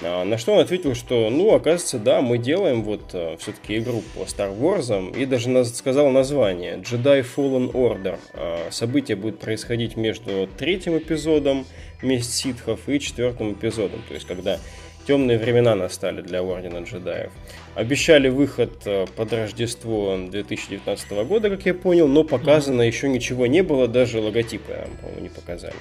А, 0.01 0.25
на 0.25 0.37
что 0.37 0.53
он 0.53 0.59
ответил, 0.59 0.93
что, 0.93 1.29
ну, 1.29 1.53
оказывается, 1.53 1.99
да, 1.99 2.21
мы 2.21 2.37
делаем 2.37 2.83
вот 2.83 3.11
а, 3.13 3.37
все-таки 3.37 3.77
игру 3.77 4.03
по 4.13 4.19
Star 4.21 4.57
Wars, 4.57 5.17
и 5.17 5.25
даже 5.25 5.63
сказал 5.65 6.09
название 6.09 6.77
Jedi 6.77 7.25
Fallen 7.25 7.71
Order. 7.71 8.19
А, 8.33 8.67
событие 8.71 9.15
будет 9.15 9.39
происходить 9.39 9.95
между 9.95 10.47
третьим 10.57 10.97
эпизодом 10.97 11.65
Месть 12.01 12.35
ситхов 12.35 12.87
и 12.87 12.99
четвертым 12.99 13.53
эпизодом, 13.53 14.01
то 14.07 14.13
есть 14.13 14.27
когда 14.27 14.59
темные 15.05 15.37
времена 15.37 15.75
настали 15.75 16.21
для 16.21 16.41
Ордена 16.41 16.83
джедаев. 16.83 17.31
Обещали 17.75 18.29
выход 18.29 18.71
э, 18.85 19.05
под 19.15 19.33
Рождество 19.33 20.17
2019 20.17 21.11
года, 21.27 21.49
как 21.49 21.65
я 21.65 21.73
понял, 21.73 22.07
но 22.07 22.23
показано 22.23 22.81
mm-hmm. 22.81 22.87
еще 22.87 23.09
ничего 23.09 23.47
не 23.47 23.63
было, 23.63 23.87
даже 23.87 24.19
логотипы, 24.19 24.87
по-моему, 25.01 25.21
не 25.21 25.29
показали. 25.29 25.75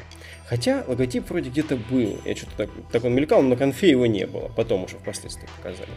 Хотя 0.47 0.85
логотип 0.87 1.29
вроде 1.31 1.51
где-то 1.51 1.77
был, 1.77 2.19
я 2.25 2.37
что-то 2.37 2.57
так, 2.57 2.71
так 2.93 3.05
он 3.05 3.15
мелькал, 3.15 3.43
но 3.43 3.51
на 3.51 3.57
конфе 3.57 3.91
его 3.91 4.07
не 4.07 4.27
было, 4.27 4.51
потом 4.55 4.85
уже 4.85 4.97
впоследствии 4.97 5.49
показали. 5.57 5.91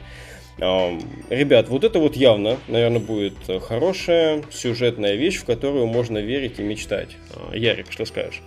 Ребят, 1.29 1.69
вот 1.69 1.83
это 1.83 1.99
вот 1.99 2.15
явно, 2.15 2.57
наверное, 2.67 2.99
будет 2.99 3.35
хорошая 3.61 4.43
сюжетная 4.49 5.15
вещь, 5.15 5.37
в 5.37 5.45
которую 5.45 5.85
можно 5.85 6.17
верить 6.17 6.59
и 6.59 6.63
мечтать. 6.63 7.15
А, 7.35 7.55
Ярик, 7.55 7.91
что 7.91 8.05
скажешь? 8.05 8.41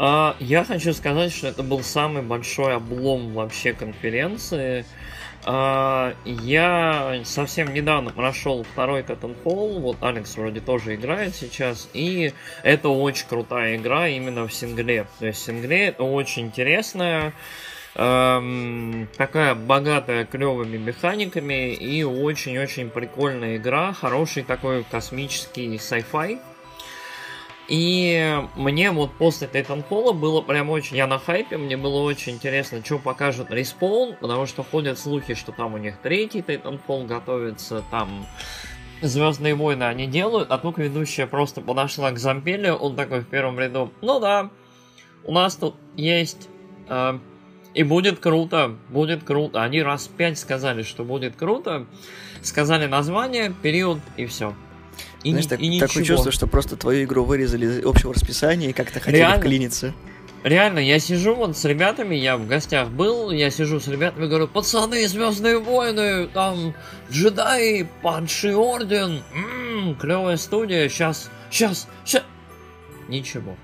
А, 0.00 0.36
я 0.38 0.62
хочу 0.62 0.92
сказать, 0.92 1.32
что 1.32 1.48
это 1.48 1.64
был 1.64 1.82
самый 1.82 2.22
большой 2.22 2.76
облом 2.76 3.34
вообще 3.34 3.72
конференции. 3.72 4.84
А, 5.44 6.14
я 6.24 7.20
совсем 7.24 7.74
недавно 7.74 8.10
прошел 8.10 8.62
второй 8.62 9.02
Titanfall, 9.02 9.80
вот 9.80 9.96
Алекс 10.00 10.36
вроде 10.36 10.60
тоже 10.60 10.94
играет 10.94 11.34
сейчас, 11.34 11.88
и 11.94 12.32
это 12.62 12.90
очень 12.90 13.26
крутая 13.26 13.74
игра 13.74 14.06
именно 14.06 14.46
в 14.46 14.54
сингле. 14.54 15.06
То 15.18 15.26
есть 15.26 15.44
сингле 15.44 15.86
это 15.86 16.04
очень 16.04 16.46
интересная, 16.46 17.32
эм, 17.96 19.08
такая 19.16 19.56
богатая 19.56 20.24
клевыми 20.26 20.76
механиками 20.76 21.74
и 21.74 22.04
очень-очень 22.04 22.90
прикольная 22.90 23.56
игра, 23.56 23.92
хороший 23.92 24.44
такой 24.44 24.84
космический 24.84 25.74
sci-fi. 25.74 26.38
И 27.68 28.42
мне 28.56 28.90
вот 28.90 29.12
после 29.12 29.46
Titanfall 29.46 30.14
было 30.14 30.40
прям 30.40 30.70
очень... 30.70 30.96
Я 30.96 31.06
на 31.06 31.18
хайпе, 31.18 31.58
мне 31.58 31.76
было 31.76 32.02
очень 32.02 32.34
интересно, 32.34 32.82
что 32.82 32.98
покажет 32.98 33.50
Respawn, 33.50 34.16
потому 34.18 34.46
что 34.46 34.62
ходят 34.64 34.98
слухи, 34.98 35.34
что 35.34 35.52
там 35.52 35.74
у 35.74 35.76
них 35.78 35.98
третий 36.02 36.40
Titanfall 36.40 37.06
готовится, 37.06 37.84
там 37.90 38.26
Звездные 39.00 39.54
войны 39.54 39.84
они 39.84 40.08
делают, 40.08 40.50
а 40.50 40.58
тут 40.58 40.78
ведущая 40.78 41.26
просто 41.28 41.60
подошла 41.60 42.10
к 42.10 42.18
Зампеле, 42.18 42.72
он 42.72 42.96
такой 42.96 43.20
в 43.20 43.28
первом 43.28 43.58
ряду, 43.60 43.92
ну 44.00 44.18
да, 44.18 44.50
у 45.24 45.32
нас 45.32 45.54
тут 45.56 45.76
есть... 45.94 46.48
Э, 46.88 47.18
и 47.74 47.84
будет 47.84 48.18
круто, 48.18 48.76
будет 48.88 49.22
круто. 49.22 49.62
Они 49.62 49.82
раз 49.82 50.08
пять 50.08 50.38
сказали, 50.38 50.82
что 50.82 51.04
будет 51.04 51.36
круто. 51.36 51.86
Сказали 52.42 52.86
название, 52.86 53.54
период 53.62 54.00
и 54.16 54.26
все. 54.26 54.54
И, 55.24 55.30
Знаешь, 55.30 55.46
так, 55.46 55.60
и 55.60 55.80
такое 55.80 56.04
чувство, 56.04 56.30
что 56.30 56.46
просто 56.46 56.76
твою 56.76 57.04
игру 57.04 57.24
вырезали 57.24 57.66
из 57.66 57.84
общего 57.84 58.14
расписания 58.14 58.70
и 58.70 58.72
как-то 58.72 59.00
хотели 59.00 59.18
Реально? 59.18 59.38
вклиниться. 59.38 59.94
Реально, 60.44 60.78
я 60.78 61.00
сижу 61.00 61.34
вот 61.34 61.56
с 61.58 61.64
ребятами, 61.64 62.14
я 62.14 62.36
в 62.36 62.46
гостях 62.46 62.88
был, 62.90 63.32
я 63.32 63.50
сижу 63.50 63.80
с 63.80 63.88
ребятами 63.88 64.26
говорю, 64.28 64.46
пацаны, 64.46 65.06
Звездные 65.08 65.58
войны, 65.58 66.28
там, 66.28 66.74
джедаи, 67.10 67.88
падший 68.02 68.54
орден, 68.54 69.22
м-м, 69.34 69.96
клевая 69.96 70.36
студия, 70.36 70.88
сейчас, 70.88 71.28
сейчас, 71.50 71.88
сейчас. 72.04 72.22
Ничего. 73.08 73.56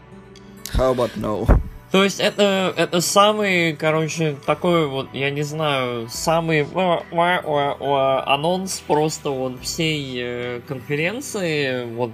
How 0.72 0.92
about 0.92 1.12
no? 1.16 1.46
То 1.94 2.02
есть 2.02 2.18
это, 2.18 2.74
это 2.76 3.00
самый, 3.00 3.76
короче, 3.76 4.34
такой 4.44 4.88
вот, 4.88 5.14
я 5.14 5.30
не 5.30 5.42
знаю, 5.42 6.08
самый 6.08 6.66
анонс 7.12 8.80
просто 8.80 9.30
вот 9.30 9.60
всей 9.62 10.16
э, 10.16 10.60
конференции, 10.66 11.84
вот 11.84 12.10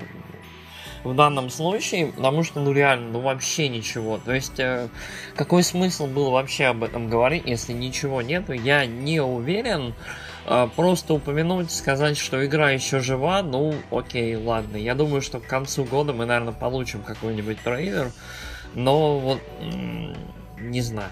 в 1.02 1.14
данном 1.14 1.48
случае, 1.48 2.08
потому 2.08 2.42
что, 2.42 2.60
ну 2.60 2.72
реально, 2.72 3.12
ну 3.12 3.20
вообще 3.20 3.70
ничего. 3.70 4.18
То 4.18 4.34
есть, 4.34 4.60
э, 4.60 4.88
какой 5.34 5.62
смысл 5.62 6.06
был 6.06 6.30
вообще 6.30 6.66
об 6.66 6.84
этом 6.84 7.08
говорить, 7.08 7.44
если 7.46 7.72
ничего 7.72 8.20
нету, 8.20 8.52
я 8.52 8.84
не 8.84 9.20
уверен. 9.20 9.94
Э, 10.44 10.68
просто 10.76 11.14
упомянуть, 11.14 11.70
сказать, 11.70 12.18
что 12.18 12.44
игра 12.44 12.70
еще 12.70 13.00
жива, 13.00 13.42
ну 13.42 13.74
окей, 13.90 14.36
ладно. 14.36 14.76
Я 14.76 14.94
думаю, 14.94 15.22
что 15.22 15.40
к 15.40 15.46
концу 15.46 15.84
года 15.84 16.12
мы, 16.12 16.26
наверное, 16.26 16.52
получим 16.52 17.00
какой-нибудь 17.00 17.62
трейлер. 17.62 18.12
Но 18.74 19.18
вот 19.18 19.40
не 20.58 20.80
знаю. 20.80 21.10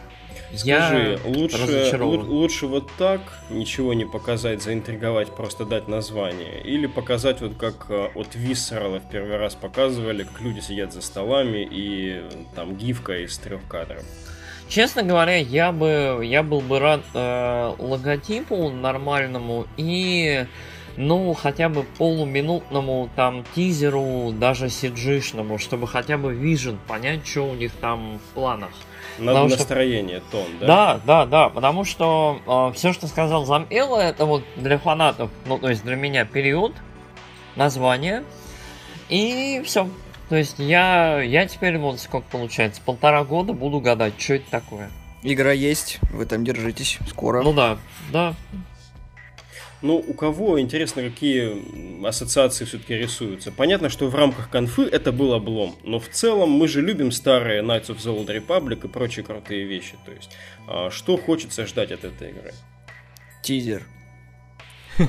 Скажи, 0.54 1.18
я 1.24 1.30
лучше, 1.30 1.98
лучше 2.00 2.66
вот 2.66 2.90
так 2.96 3.20
ничего 3.50 3.92
не 3.92 4.06
показать, 4.06 4.62
заинтриговать, 4.62 5.28
просто 5.28 5.66
дать 5.66 5.88
название, 5.88 6.62
или 6.62 6.86
показать 6.86 7.42
вот 7.42 7.56
как 7.56 7.86
э, 7.90 8.08
от 8.14 8.34
Виссерала 8.34 8.98
в 8.98 9.10
первый 9.10 9.36
раз 9.36 9.54
показывали, 9.54 10.22
как 10.22 10.40
люди 10.40 10.60
сидят 10.60 10.94
за 10.94 11.02
столами 11.02 11.68
и 11.70 12.22
там 12.54 12.76
гифка 12.76 13.24
из 13.24 13.36
трех 13.36 13.60
кадров. 13.68 14.02
Честно 14.68 15.02
говоря, 15.02 15.36
я 15.36 15.70
бы 15.70 16.20
я 16.22 16.42
был 16.42 16.60
бы 16.60 16.78
рад 16.78 17.02
э, 17.12 17.74
логотипу 17.78 18.70
нормальному 18.70 19.66
и 19.76 20.46
ну, 20.98 21.32
хотя 21.32 21.68
бы 21.68 21.84
полуминутному 21.84 23.08
там 23.14 23.44
тизеру, 23.54 24.32
даже 24.32 24.66
cg 24.66 25.58
чтобы 25.58 25.86
хотя 25.86 26.18
бы 26.18 26.34
вижен 26.34 26.76
понять, 26.88 27.24
что 27.24 27.42
у 27.42 27.54
них 27.54 27.72
там 27.72 28.18
в 28.18 28.34
планах. 28.34 28.70
Надо 29.16 29.44
настроение, 29.44 30.20
что... 30.28 30.42
тон, 30.42 30.46
да? 30.60 30.66
Да, 30.66 31.00
да, 31.06 31.26
да, 31.26 31.48
потому 31.50 31.84
что 31.84 32.40
э, 32.46 32.76
все, 32.76 32.92
что 32.92 33.06
сказал 33.06 33.46
Замела, 33.46 34.00
это 34.00 34.26
вот 34.26 34.42
для 34.56 34.78
фанатов, 34.78 35.30
ну, 35.46 35.58
то 35.58 35.68
есть 35.68 35.84
для 35.84 35.94
меня 35.94 36.24
период, 36.24 36.74
название, 37.54 38.24
и 39.08 39.62
все. 39.64 39.88
То 40.28 40.36
есть 40.36 40.58
я, 40.58 41.22
я 41.22 41.46
теперь 41.46 41.78
вот 41.78 42.00
сколько 42.00 42.26
получается, 42.28 42.82
полтора 42.84 43.24
года 43.24 43.52
буду 43.52 43.80
гадать, 43.80 44.20
что 44.20 44.34
это 44.34 44.50
такое. 44.50 44.90
Игра 45.22 45.52
есть, 45.52 46.00
вы 46.12 46.26
там 46.26 46.44
держитесь, 46.44 46.98
скоро. 47.08 47.42
Ну 47.42 47.52
да, 47.52 47.78
да. 48.12 48.34
Ну, 49.80 49.96
у 49.96 50.12
кого, 50.12 50.60
интересно, 50.60 51.02
какие 51.02 52.04
ассоциации 52.06 52.64
все-таки 52.64 52.94
рисуются. 52.94 53.52
Понятно, 53.52 53.88
что 53.88 54.08
в 54.08 54.14
рамках 54.14 54.50
конфы 54.50 54.82
это 54.82 55.12
был 55.12 55.32
облом, 55.32 55.76
но 55.84 56.00
в 56.00 56.08
целом 56.08 56.50
мы 56.50 56.66
же 56.66 56.80
любим 56.80 57.12
старые 57.12 57.62
Knights 57.62 57.86
of 57.86 57.98
the 57.98 58.12
Old 58.16 58.26
Republic 58.26 58.84
и 58.84 58.88
прочие 58.88 59.24
крутые 59.24 59.64
вещи. 59.64 59.94
То 60.04 60.12
есть, 60.12 60.30
а, 60.66 60.90
что 60.90 61.16
хочется 61.16 61.64
ждать 61.64 61.92
от 61.92 62.04
этой 62.04 62.30
игры? 62.30 62.52
Тизер. 63.42 63.84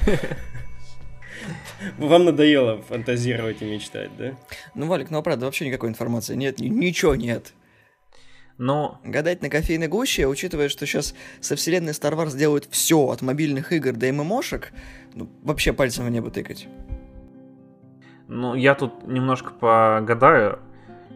Вам 1.98 2.26
надоело 2.26 2.82
фантазировать 2.82 3.62
и 3.62 3.66
мечтать, 3.66 4.16
да? 4.18 4.38
Ну, 4.76 4.88
Валик, 4.88 5.10
ну, 5.10 5.24
правда, 5.24 5.46
вообще 5.46 5.66
никакой 5.68 5.90
информации 5.90 6.36
нет, 6.36 6.60
ничего 6.60 7.16
нет. 7.16 7.54
Но... 8.60 9.00
Гадать 9.06 9.42
на 9.42 9.50
кофейной 9.50 9.88
гуще, 9.88 10.28
учитывая, 10.28 10.68
что 10.68 10.86
сейчас 10.86 11.16
со 11.40 11.56
вселенной 11.56 11.94
Star 11.94 12.14
Wars 12.14 12.38
делают 12.38 12.68
все, 12.70 13.00
от 13.08 13.22
мобильных 13.22 13.72
игр 13.72 13.94
до 13.94 14.12
ММОшек, 14.12 14.74
ну, 15.14 15.30
вообще 15.44 15.72
пальцем 15.72 16.06
в 16.06 16.10
небо 16.10 16.30
тыкать. 16.30 16.68
Ну, 18.28 18.56
я 18.56 18.76
тут 18.76 19.08
немножко 19.08 19.54
погадаю, 19.54 20.60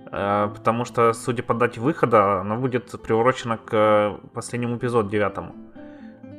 э, 0.10 0.52
потому 0.56 0.86
что, 0.86 1.12
судя 1.12 1.44
по 1.44 1.54
дате 1.54 1.82
выхода, 1.82 2.40
она 2.40 2.56
будет 2.56 2.90
приурочена 3.02 3.58
к 3.58 4.20
последнему 4.34 4.78
эпизоду 4.78 5.10
девятому. 5.10 5.54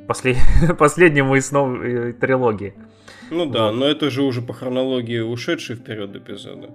Послед... 0.07 0.37
Последнему 0.79 1.35
из 1.35 1.51
новой 1.51 2.13
трилогии. 2.13 2.73
Ну 3.29 3.45
да, 3.45 3.67
вот. 3.67 3.75
но 3.75 3.85
это 3.85 4.09
же 4.09 4.23
уже 4.23 4.41
по 4.41 4.53
хронологии 4.53 5.19
ушедший 5.19 5.75
вперед 5.75 6.15
эпизода. 6.15 6.71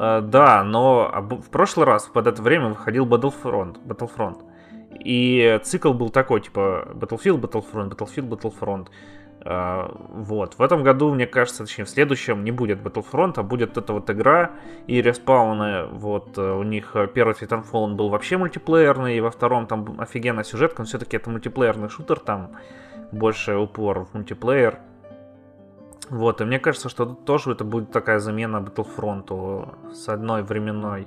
Uh, 0.00 0.22
да, 0.22 0.64
но 0.64 1.12
в 1.28 1.50
прошлый 1.50 1.84
раз 1.84 2.06
под 2.06 2.26
это 2.26 2.40
время 2.40 2.68
выходил 2.68 3.04
Battlefront, 3.04 3.84
Battlefront. 3.84 4.38
И 5.04 5.60
цикл 5.62 5.92
был 5.92 6.08
такой, 6.08 6.40
типа 6.40 6.88
Battlefield, 6.94 7.38
Battlefront, 7.38 7.90
Battlefield, 7.90 8.28
Battlefront. 8.30 8.86
Uh, 9.42 9.94
вот. 10.08 10.54
В 10.54 10.62
этом 10.62 10.82
году, 10.82 11.12
мне 11.12 11.26
кажется, 11.26 11.64
точнее, 11.64 11.84
в 11.84 11.90
следующем 11.90 12.44
не 12.44 12.50
будет 12.50 12.78
Battlefront, 12.80 13.34
а 13.36 13.42
будет 13.42 13.76
эта 13.76 13.92
вот 13.92 14.08
игра. 14.08 14.52
И 14.86 15.02
респауны, 15.02 15.88
вот, 15.88 16.38
э, 16.38 16.50
у 16.50 16.62
них 16.62 16.96
э, 16.96 17.06
первый 17.06 17.34
Titanfall 17.34 17.92
был 17.92 18.08
вообще 18.08 18.38
мультиплеерный, 18.38 19.18
и 19.18 19.20
во 19.20 19.30
втором 19.30 19.66
там 19.66 20.00
офигенная 20.00 20.44
сюжетка, 20.44 20.80
но 20.80 20.86
все-таки 20.86 21.18
это 21.18 21.28
мультиплеерный 21.28 21.90
шутер, 21.90 22.20
там 22.20 22.52
больше 23.12 23.54
упор 23.56 24.06
в 24.06 24.14
мультиплеер. 24.14 24.78
Вот, 26.10 26.40
и 26.40 26.44
мне 26.44 26.58
кажется, 26.58 26.88
что 26.88 27.06
тут 27.06 27.24
тоже 27.24 27.52
это 27.52 27.64
будет 27.64 27.92
такая 27.92 28.18
замена 28.18 28.56
Battlefront 28.56 29.94
с 29.94 30.08
одной 30.08 30.42
временной 30.42 31.06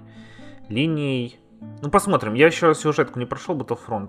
линией. 0.70 1.40
Ну, 1.82 1.90
посмотрим. 1.90 2.34
Я 2.34 2.48
еще 2.48 2.74
сюжетку 2.74 3.20
не 3.20 3.26
прошел 3.26 3.56
Battlefront. 3.56 4.08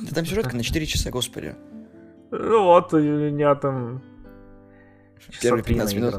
Да 0.00 0.14
там 0.14 0.24
сюжетка 0.24 0.56
на 0.56 0.62
4 0.62 0.86
часа, 0.86 1.10
господи. 1.10 1.54
Ну 2.30 2.64
вот, 2.64 2.94
у 2.94 2.98
меня 2.98 3.54
там... 3.54 4.02
Первые 5.40 5.62
15 5.62 5.96
минут. 5.96 6.14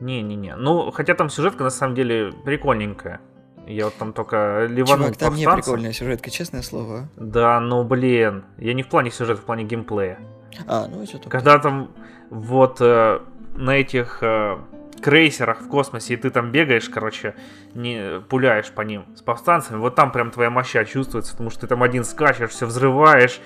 Не-не-не. 0.00 0.56
Ну, 0.56 0.90
хотя 0.90 1.14
там 1.14 1.30
сюжетка 1.30 1.64
на 1.64 1.70
самом 1.70 1.94
деле 1.94 2.32
прикольненькая. 2.44 3.20
Я 3.66 3.86
вот 3.86 3.94
там 3.94 4.12
только 4.12 4.66
ливанул 4.66 5.06
Чувак, 5.06 5.16
там 5.16 5.34
не 5.34 5.46
прикольная 5.46 5.92
сюжетка, 5.92 6.30
честное 6.30 6.62
слово. 6.62 7.08
Да, 7.16 7.58
ну 7.60 7.82
блин. 7.82 8.44
Я 8.58 8.74
не 8.74 8.82
в 8.82 8.88
плане 8.88 9.10
сюжета, 9.10 9.40
в 9.40 9.44
плане 9.44 9.64
геймплея. 9.64 10.20
А, 10.66 10.86
ну 10.86 11.02
и 11.02 11.06
что 11.06 11.28
Когда 11.28 11.58
там 11.58 11.90
вот 12.30 12.78
э, 12.80 13.20
на 13.54 13.76
этих 13.76 14.18
э, 14.22 14.58
крейсерах 15.00 15.60
в 15.60 15.68
космосе, 15.68 16.14
и 16.14 16.16
ты 16.16 16.30
там 16.30 16.50
бегаешь, 16.50 16.88
короче, 16.88 17.34
не 17.74 18.20
пуляешь 18.28 18.70
по 18.70 18.82
ним 18.82 19.04
с 19.16 19.22
повстанцами, 19.22 19.78
вот 19.78 19.94
там 19.94 20.12
прям 20.12 20.30
твоя 20.30 20.50
моща 20.50 20.84
чувствуется, 20.84 21.32
потому 21.32 21.50
что 21.50 21.62
ты 21.62 21.66
там 21.68 21.82
один 21.82 22.04
скачешь, 22.04 22.50
все 22.50 22.66
взрываешь, 22.66 23.40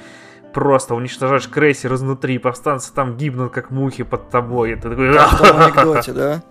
просто 0.52 0.94
уничтожаешь 0.94 1.48
крейсер 1.48 1.94
изнутри, 1.94 2.38
повстанцы 2.38 2.92
там 2.92 3.16
гибнут, 3.16 3.52
как 3.52 3.70
мухи 3.70 4.04
под 4.04 4.30
тобой, 4.30 4.72
и 4.72 4.76
ты 4.76 4.90
такой... 4.90 5.12
Как 5.12 5.32
в 5.32 5.38
том 5.38 5.60
анекдоте, 5.60 6.12
да? 6.12 6.42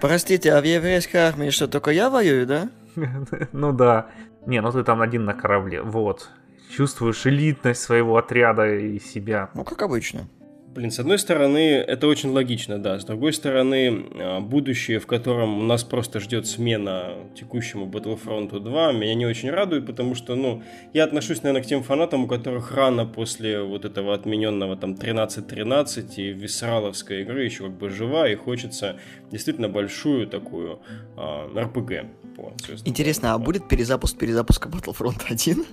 Простите, 0.00 0.52
а 0.52 0.60
в 0.60 0.64
еврейской 0.64 1.16
армии 1.16 1.50
что, 1.50 1.68
только 1.68 1.90
я 1.90 2.10
воюю, 2.10 2.46
да? 2.46 2.68
ну 3.52 3.72
да. 3.72 4.08
Не, 4.46 4.60
ну 4.60 4.70
ты 4.70 4.84
там 4.84 5.02
один 5.02 5.24
на 5.24 5.34
корабле, 5.34 5.82
вот. 5.82 6.30
Чувствуешь 6.70 7.26
элитность 7.26 7.80
своего 7.80 8.16
отряда 8.16 8.74
и 8.74 8.98
себя. 8.98 9.50
Ну, 9.54 9.64
как 9.64 9.82
обычно. 9.82 10.28
Блин, 10.76 10.90
с 10.90 10.98
одной 10.98 11.18
стороны, 11.18 11.76
это 11.76 12.06
очень 12.06 12.28
логично, 12.32 12.78
да. 12.78 12.98
С 12.98 13.04
другой 13.06 13.32
стороны, 13.32 14.04
а, 14.14 14.40
будущее, 14.40 14.98
в 14.98 15.06
котором 15.06 15.58
у 15.58 15.62
нас 15.62 15.84
просто 15.84 16.20
ждет 16.20 16.46
смена 16.46 17.14
текущему 17.34 17.86
Battlefront 17.86 18.60
2, 18.60 18.92
меня 18.92 19.14
не 19.14 19.24
очень 19.24 19.50
радует, 19.50 19.86
потому 19.86 20.14
что, 20.14 20.34
ну, 20.34 20.62
я 20.92 21.04
отношусь, 21.04 21.42
наверное, 21.42 21.62
к 21.62 21.66
тем 21.66 21.82
фанатам, 21.82 22.24
у 22.24 22.26
которых 22.26 22.72
рано 22.72 23.06
после 23.06 23.62
вот 23.62 23.86
этого 23.86 24.12
отмененного 24.12 24.76
там 24.76 24.92
13-13 24.92 26.14
и 26.16 26.32
висраловской 26.34 27.22
игры 27.22 27.44
еще 27.44 27.64
как 27.64 27.78
бы 27.78 27.88
жива, 27.88 28.28
и 28.28 28.34
хочется 28.34 29.00
действительно 29.30 29.70
большую 29.70 30.26
такую 30.26 30.80
а, 31.16 31.48
RPG. 31.54 32.06
По, 32.36 32.52
Интересно, 32.84 33.32
а 33.32 33.38
будет 33.38 33.66
перезапуск 33.66 34.18
перезапуска 34.18 34.68
Battlefront 34.68 35.22
1? 35.26 35.64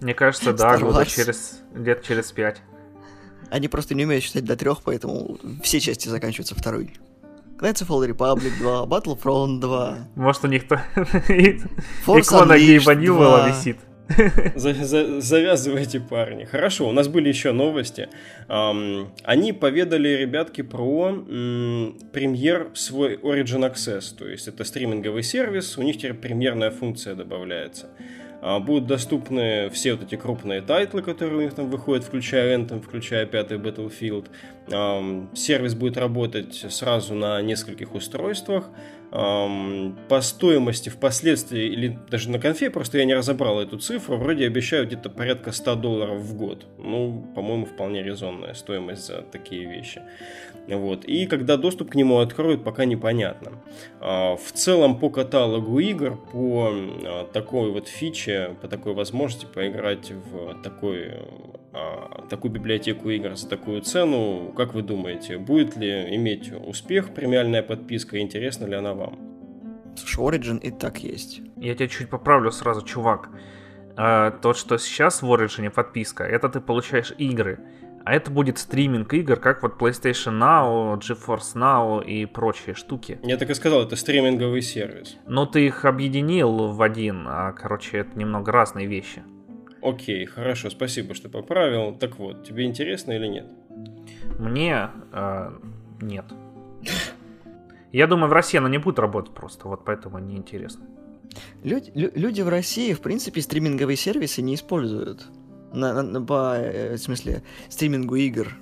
Мне 0.00 0.14
кажется, 0.14 0.54
да, 0.54 0.78
года 0.78 1.04
через, 1.04 1.60
лет 1.74 2.02
через 2.02 2.32
пять. 2.32 2.62
Они 3.50 3.68
просто 3.68 3.94
не 3.94 4.04
умеют 4.04 4.24
считать 4.24 4.44
до 4.44 4.56
трех, 4.56 4.82
поэтому 4.82 5.38
все 5.62 5.80
части 5.80 6.08
заканчиваются 6.08 6.54
второй. 6.54 6.92
Knights 7.60 7.82
of 7.82 7.88
Old 7.88 8.08
Republic 8.08 8.52
2, 8.58 8.86
Battlefront 8.86 9.60
2. 9.60 9.98
Может, 10.14 10.44
у 10.44 10.46
них-то 10.48 10.80
икона 12.06 12.58
Гейба 12.58 12.94
Ньюэлла 12.94 13.48
висит. 13.48 13.78
Завязывайте, 14.54 16.00
парни. 16.00 16.44
Хорошо, 16.44 16.88
у 16.88 16.92
нас 16.92 17.08
были 17.08 17.28
еще 17.28 17.52
новости. 17.52 18.08
Они 18.48 19.52
поведали, 19.52 20.08
ребятки, 20.08 20.62
про 20.62 21.12
премьер 22.12 22.70
свой 22.74 23.16
Origin 23.16 23.70
Access. 23.70 24.16
То 24.16 24.28
есть 24.28 24.48
это 24.48 24.64
стриминговый 24.64 25.22
сервис, 25.22 25.76
у 25.78 25.82
них 25.82 25.98
теперь 25.98 26.14
премьерная 26.14 26.70
функция 26.70 27.14
добавляется. 27.14 27.88
А, 28.40 28.60
будут 28.60 28.86
доступны 28.86 29.68
все 29.70 29.94
вот 29.94 30.04
эти 30.04 30.16
крупные 30.16 30.60
тайтлы, 30.60 31.02
которые 31.02 31.38
у 31.38 31.42
них 31.42 31.54
там 31.54 31.70
выходят, 31.70 32.04
включая 32.04 32.56
Anthem, 32.56 32.80
включая 32.80 33.26
пятый 33.26 33.58
Battlefield. 33.58 34.26
Сервис 35.34 35.74
будет 35.74 35.96
работать 35.96 36.54
сразу 36.68 37.14
на 37.14 37.40
нескольких 37.42 37.94
устройствах. 37.94 38.70
По 39.10 40.20
стоимости 40.20 40.90
впоследствии, 40.90 41.66
или 41.66 41.98
даже 42.10 42.30
на 42.30 42.38
конфе, 42.38 42.68
просто 42.68 42.98
я 42.98 43.04
не 43.04 43.14
разобрал 43.14 43.60
эту 43.60 43.78
цифру, 43.78 44.18
вроде 44.18 44.46
обещают 44.46 44.88
где-то 44.88 45.08
порядка 45.08 45.52
100 45.52 45.74
долларов 45.76 46.18
в 46.18 46.36
год. 46.36 46.66
Ну, 46.78 47.26
по-моему, 47.34 47.64
вполне 47.64 48.02
резонная 48.02 48.54
стоимость 48.54 49.06
за 49.06 49.22
такие 49.22 49.64
вещи. 49.64 50.02
Вот. 50.66 51.04
И 51.06 51.26
когда 51.26 51.56
доступ 51.56 51.92
к 51.92 51.94
нему 51.94 52.18
откроют, 52.18 52.64
пока 52.64 52.84
непонятно. 52.84 53.52
А, 54.00 54.36
в 54.36 54.52
целом 54.52 54.98
по 54.98 55.08
каталогу 55.08 55.78
игр, 55.78 56.16
по 56.30 56.70
а, 56.70 57.26
такой 57.32 57.70
вот 57.70 57.88
фиче, 57.88 58.56
по 58.60 58.68
такой 58.68 58.92
возможности 58.92 59.46
поиграть 59.46 60.10
в 60.10 60.62
такой, 60.62 61.14
а, 61.78 62.26
такую 62.28 62.52
библиотеку 62.52 63.10
игр 63.10 63.36
за 63.36 63.48
такую 63.48 63.82
цену, 63.82 64.52
как 64.56 64.74
вы 64.74 64.82
думаете, 64.82 65.38
будет 65.38 65.76
ли 65.76 66.16
иметь 66.16 66.52
успех 66.52 67.14
премиальная 67.14 67.62
подписка, 67.62 68.18
интересна 68.18 68.66
ли 68.66 68.74
она 68.74 68.94
вам? 68.94 69.18
Слушай, 69.96 70.38
Origin 70.38 70.60
и 70.60 70.70
так 70.70 70.98
есть. 70.98 71.40
Я 71.56 71.74
тебя 71.74 71.88
чуть 71.88 72.10
поправлю 72.10 72.50
сразу, 72.50 72.82
чувак. 72.82 73.30
То, 73.96 74.54
что 74.54 74.78
сейчас 74.78 75.22
в 75.22 75.32
Origin 75.32 75.70
подписка, 75.70 76.24
это 76.24 76.48
ты 76.48 76.60
получаешь 76.60 77.12
игры. 77.18 77.58
А 78.04 78.14
это 78.14 78.30
будет 78.30 78.58
стриминг 78.58 79.12
игр, 79.12 79.36
как 79.36 79.62
вот 79.62 79.80
PlayStation 79.80 80.38
Now, 80.38 80.98
GeForce 80.98 81.56
Now 81.56 82.04
и 82.04 82.26
прочие 82.26 82.74
штуки. 82.74 83.18
Я 83.22 83.36
так 83.36 83.50
и 83.50 83.54
сказал, 83.54 83.82
это 83.82 83.96
стриминговый 83.96 84.62
сервис. 84.62 85.18
Но 85.26 85.46
ты 85.46 85.66
их 85.66 85.84
объединил 85.84 86.68
в 86.68 86.80
один, 86.80 87.26
а, 87.26 87.52
короче, 87.52 87.98
это 87.98 88.18
немного 88.18 88.50
разные 88.50 88.86
вещи. 88.86 89.22
Окей, 89.82 90.26
хорошо, 90.26 90.70
спасибо, 90.70 91.14
что 91.14 91.28
поправил. 91.28 91.94
Так 91.94 92.18
вот, 92.18 92.44
тебе 92.44 92.64
интересно 92.64 93.12
или 93.12 93.26
нет? 93.26 93.46
Мне 94.38 94.90
э, 95.12 95.52
нет. 96.00 96.24
Я 97.92 98.06
думаю, 98.06 98.28
в 98.28 98.32
России 98.32 98.58
она 98.58 98.68
не 98.68 98.78
будет 98.78 98.98
работать 98.98 99.34
просто, 99.34 99.68
вот 99.68 99.84
поэтому 99.84 100.18
не 100.18 100.36
интересно. 100.36 100.84
Люди, 101.62 101.90
люди 101.94 102.40
в 102.42 102.48
России, 102.48 102.92
в 102.92 103.00
принципе, 103.00 103.40
стриминговые 103.40 103.96
сервисы 103.96 104.42
не 104.42 104.54
используют 104.54 105.26
на, 105.72 106.02
на, 106.02 106.22
по, 106.22 106.56
э, 106.56 106.96
в 106.96 106.98
смысле, 106.98 107.42
стримингу 107.68 108.16
игр. 108.16 108.56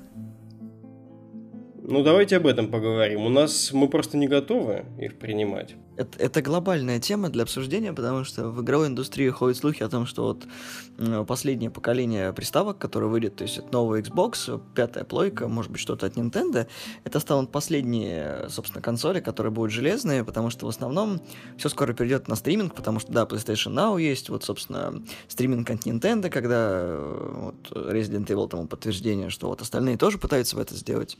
Ну, 1.83 2.03
давайте 2.03 2.37
об 2.37 2.47
этом 2.47 2.71
поговорим. 2.71 3.23
У 3.27 3.29
нас 3.29 3.73
мы 3.73 3.89
просто 3.89 4.17
не 4.17 4.27
готовы 4.27 4.85
их 4.99 5.19
принимать. 5.19 5.77
Это, 5.97 6.19
это 6.19 6.43
глобальная 6.43 7.01
тема 7.01 7.31
для 7.31 7.45
обсуждения, 7.45 7.93
потому 7.93 8.25
что 8.25 8.49
в 8.49 8.63
игровой 8.63 8.89
индустрии 8.89 9.31
ходят 9.31 9.57
слухи 9.57 9.83
о 9.83 9.89
том, 9.89 10.07
что 10.07 10.25
вот 10.25 11.27
последнее 11.27 11.71
поколение 11.71 12.33
приставок, 12.33 12.79
которое 12.79 13.07
выйдет, 13.07 13.37
то 13.37 13.45
есть 13.45 13.59
это 13.59 13.69
новый 13.73 14.03
Xbox, 14.03 14.61
пятая 14.75 15.05
плойка, 15.05 15.49
может 15.49 15.71
быть 15.71 15.81
что-то 15.81 16.07
от 16.07 16.17
Nintendo, 16.17 16.67
это 17.05 17.21
станут 17.21 17.51
последние, 17.51 18.49
собственно, 18.49 18.83
консоли, 18.83 19.21
которые 19.21 19.53
будут 19.53 19.73
железные, 19.73 20.25
потому 20.25 20.51
что 20.51 20.67
в 20.67 20.69
основном 20.69 21.21
все 21.57 21.69
скоро 21.69 21.93
перейдет 21.93 22.29
на 22.29 22.37
стриминг, 22.37 22.75
потому 22.75 23.01
что, 23.01 23.13
да, 23.13 23.25
PlayStation 23.25 23.75
Now 23.75 24.01
есть, 24.01 24.29
вот, 24.29 24.45
собственно, 24.45 25.03
стриминг 25.29 25.71
от 25.71 25.87
Nintendo, 25.87 26.29
когда 26.29 26.71
э, 26.73 27.33
вот, 27.35 27.73
Resident 27.73 28.27
Evil 28.27 28.49
тому 28.49 28.67
подтверждение, 28.67 29.31
что 29.31 29.49
вот 29.49 29.63
остальные 29.63 29.97
тоже 29.97 30.19
пытаются 30.19 30.57
в 30.57 30.59
это 30.59 30.75
сделать. 30.75 31.17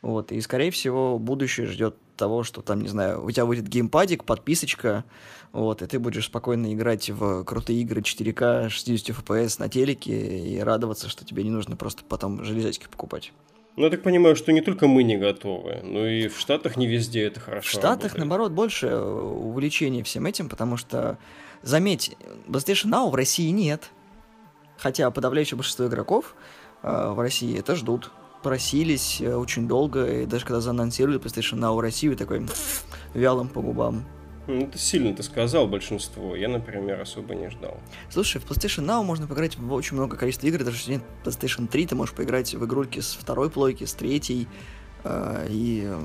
Вот, 0.00 0.30
и, 0.30 0.40
скорее 0.40 0.70
всего, 0.70 1.18
будущее 1.18 1.66
ждет 1.66 1.96
того, 2.16 2.44
что 2.44 2.62
там, 2.62 2.80
не 2.80 2.88
знаю, 2.88 3.24
у 3.24 3.30
тебя 3.30 3.44
выйдет 3.44 3.68
геймпадик, 3.68 4.24
подписочка, 4.24 5.04
вот, 5.52 5.82
и 5.82 5.86
ты 5.86 5.98
будешь 5.98 6.26
спокойно 6.26 6.72
играть 6.72 7.10
в 7.10 7.44
крутые 7.44 7.80
игры 7.80 8.00
4К, 8.02 8.68
60 8.68 9.16
FPS 9.16 9.56
на 9.58 9.68
телеке 9.68 10.38
и 10.38 10.58
радоваться, 10.60 11.08
что 11.08 11.24
тебе 11.24 11.42
не 11.42 11.50
нужно 11.50 11.76
просто 11.76 12.04
потом 12.04 12.44
железячки 12.44 12.86
покупать. 12.88 13.32
Ну, 13.76 13.84
я 13.84 13.90
так 13.90 14.02
понимаю, 14.02 14.34
что 14.34 14.52
не 14.52 14.60
только 14.60 14.88
мы 14.88 15.04
не 15.04 15.16
готовы, 15.16 15.80
но 15.84 16.04
и 16.06 16.26
в 16.26 16.38
Штатах 16.38 16.76
не 16.76 16.86
везде 16.88 17.22
это 17.22 17.38
хорошо 17.38 17.66
В 17.68 17.70
Штатах, 17.70 17.88
работает. 17.90 18.18
наоборот, 18.18 18.52
больше 18.52 18.94
увлечения 18.96 20.02
всем 20.02 20.26
этим, 20.26 20.48
потому 20.48 20.76
что, 20.76 21.16
заметь, 21.62 22.16
PlayStation 22.48 22.90
Now 22.90 23.08
в 23.10 23.14
России 23.14 23.50
нет. 23.50 23.90
Хотя 24.78 25.10
подавляющее 25.10 25.56
большинство 25.56 25.86
игроков 25.86 26.34
э, 26.82 27.10
в 27.10 27.20
России 27.20 27.56
это 27.58 27.76
ждут 27.76 28.10
просились 28.42 29.20
э, 29.20 29.34
очень 29.34 29.68
долго, 29.68 30.22
и 30.22 30.26
даже 30.26 30.44
когда 30.44 30.60
заанонсировали 30.60 31.20
PlayStation 31.20 31.58
Now 31.58 31.80
Россию, 31.80 32.16
такой 32.16 32.46
вялым 33.14 33.48
по 33.48 33.60
губам. 33.60 34.04
Ну, 34.46 34.62
это 34.62 34.78
сильно 34.78 35.14
ты 35.14 35.22
сказал 35.22 35.68
большинство. 35.68 36.34
Я, 36.34 36.48
например, 36.48 36.98
особо 37.00 37.34
не 37.34 37.50
ждал. 37.50 37.78
Слушай, 38.08 38.40
в 38.40 38.46
PlayStation 38.46 38.86
Now 38.86 39.02
можно 39.04 39.26
поиграть 39.26 39.58
в 39.58 39.72
очень 39.72 39.96
много 39.96 40.16
количества 40.16 40.46
игр. 40.46 40.64
Даже 40.64 40.78
если 40.78 40.92
нет 40.92 41.02
PlayStation 41.22 41.68
3, 41.68 41.86
ты 41.88 41.94
можешь 41.94 42.14
поиграть 42.14 42.54
в 42.54 42.64
игрульки 42.64 43.00
с 43.00 43.12
второй 43.12 43.50
плойки, 43.50 43.84
с 43.84 43.92
третьей. 43.92 44.48
Э, 45.04 45.46
и 45.50 45.84
э, 45.86 46.00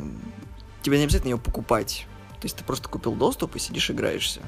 тебе 0.81 0.97
не 0.97 1.05
обязательно 1.05 1.31
ее 1.31 1.37
покупать. 1.37 2.05
То 2.41 2.45
есть 2.45 2.57
ты 2.57 2.65
просто 2.65 2.89
купил 2.89 3.13
доступ 3.13 3.55
и 3.55 3.59
сидишь 3.59 3.89
играешься. 3.89 4.41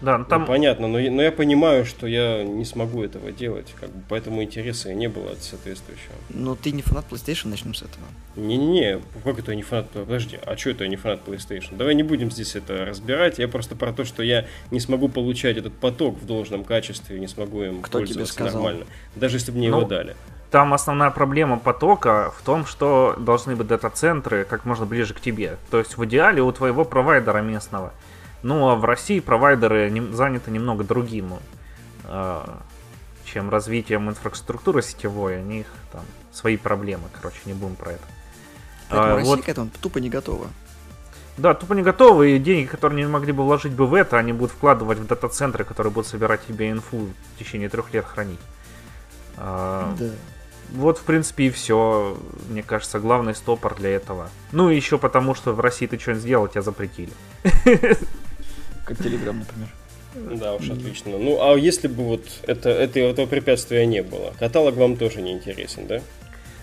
Да, 0.00 0.18
ну, 0.18 0.24
там... 0.24 0.42
Ну, 0.42 0.46
понятно, 0.46 0.86
но, 0.88 0.98
но 0.98 1.22
я 1.22 1.32
понимаю, 1.32 1.84
что 1.84 2.06
я 2.06 2.42
не 2.42 2.64
смогу 2.64 3.02
этого 3.02 3.32
делать, 3.32 3.74
как 3.80 3.90
бы, 3.90 4.02
поэтому 4.08 4.42
интереса 4.42 4.90
и 4.90 4.94
не 4.94 5.08
было 5.08 5.32
от 5.32 5.42
соответствующего. 5.42 6.12
Но 6.28 6.54
ты 6.54 6.72
не 6.72 6.82
фанат 6.82 7.06
PlayStation, 7.10 7.48
начнем 7.48 7.74
с 7.74 7.82
этого. 7.82 8.04
Не-не-не, 8.36 9.00
как 9.24 9.38
это 9.38 9.54
не 9.54 9.62
фанат? 9.62 9.88
Подожди, 9.90 10.38
а 10.44 10.56
что 10.56 10.70
это 10.70 10.86
не 10.88 10.96
фанат 10.96 11.20
PlayStation? 11.26 11.76
Давай 11.76 11.94
не 11.94 12.02
будем 12.02 12.30
здесь 12.30 12.56
это 12.56 12.84
разбирать, 12.84 13.38
я 13.38 13.48
просто 13.48 13.76
про 13.76 13.92
то, 13.92 14.04
что 14.04 14.22
я 14.22 14.46
не 14.70 14.80
смогу 14.80 15.08
получать 15.08 15.56
этот 15.56 15.72
поток 15.74 16.18
в 16.20 16.26
должном 16.26 16.64
качестве, 16.64 17.18
не 17.18 17.28
смогу 17.28 17.62
им 17.62 17.82
Кто 17.82 17.98
пользоваться 17.98 18.34
тебе 18.34 18.46
сказал? 18.46 18.62
нормально, 18.62 18.86
даже 19.16 19.36
если 19.36 19.52
бы 19.52 19.58
мне 19.58 19.70
Ну, 19.70 19.78
его 19.78 19.88
дали. 19.88 20.16
Там 20.50 20.72
основная 20.72 21.10
проблема 21.10 21.58
потока 21.58 22.32
в 22.38 22.42
том, 22.44 22.64
что 22.64 23.16
должны 23.18 23.56
быть 23.56 23.66
дата-центры 23.66 24.44
как 24.44 24.64
можно 24.64 24.86
ближе 24.86 25.12
к 25.12 25.20
тебе. 25.20 25.56
То 25.72 25.78
есть 25.78 25.96
в 25.96 26.04
идеале 26.04 26.42
у 26.42 26.52
твоего 26.52 26.84
провайдера 26.84 27.40
местного. 27.40 27.92
Ну 28.44 28.68
а 28.68 28.76
в 28.76 28.84
России 28.84 29.20
провайдеры 29.20 29.90
не- 29.90 30.12
заняты 30.14 30.50
немного 30.50 30.84
другим, 30.84 31.34
э, 32.04 32.44
чем 33.24 33.48
развитием 33.50 34.08
инфраструктуры 34.10 34.82
сетевой. 34.82 35.38
У 35.40 35.44
них 35.44 35.66
там 35.90 36.02
свои 36.30 36.56
проблемы, 36.58 37.04
короче, 37.12 37.38
не 37.46 37.54
будем 37.54 37.74
про 37.74 37.92
это. 37.92 38.04
Поэтому 38.90 39.12
А, 39.12 39.16
Россия 39.16 39.36
вот- 39.36 39.44
к 39.44 39.48
этому 39.48 39.70
тупо 39.80 39.98
не 39.98 40.10
готова. 40.10 40.46
Да, 41.38 41.54
тупо 41.54 41.72
не 41.72 41.82
готовы, 41.82 42.36
и 42.36 42.38
деньги, 42.38 42.66
которые 42.66 43.02
они 43.02 43.10
могли 43.12 43.32
бы 43.32 43.42
вложить 43.44 43.72
бы 43.72 43.86
в 43.86 43.94
это, 43.94 44.18
они 44.18 44.32
будут 44.32 44.52
вкладывать 44.52 44.98
в 44.98 45.06
дата-центры, 45.06 45.64
которые 45.64 45.90
будут 45.92 46.06
собирать 46.06 46.46
тебе 46.46 46.70
инфу 46.70 47.08
в 47.34 47.38
течение 47.38 47.68
трех 47.68 47.92
лет 47.94 48.04
хранить. 48.04 48.38
А, 49.36 49.94
Да. 49.98 50.10
Вот, 50.72 50.98
в 50.98 51.02
принципе, 51.02 51.44
и 51.46 51.50
все. 51.50 52.16
Мне 52.48 52.62
кажется, 52.62 52.98
главный 52.98 53.34
стопор 53.34 53.74
для 53.74 53.90
этого. 53.90 54.28
Ну, 54.52 54.70
и 54.70 54.76
еще 54.76 54.98
потому, 54.98 55.34
что 55.34 55.52
в 55.52 55.60
России 55.60 55.86
ты 55.86 55.98
что-нибудь 55.98 56.22
сделал, 56.22 56.48
тебя 56.48 56.62
запретили. 56.62 57.12
Как 58.84 58.98
Telegram, 58.98 59.32
например. 59.32 59.68
Да 60.38 60.54
уж, 60.54 60.70
отлично. 60.70 61.18
Ну, 61.18 61.42
а 61.42 61.56
если 61.56 61.88
бы 61.88 62.04
вот 62.04 62.24
это, 62.42 62.68
это, 62.68 63.00
этого 63.00 63.26
препятствия 63.26 63.84
не 63.86 64.02
было, 64.02 64.32
каталог 64.38 64.76
вам 64.76 64.96
тоже 64.96 65.20
не 65.22 65.32
интересен, 65.32 65.86
да? 65.86 66.00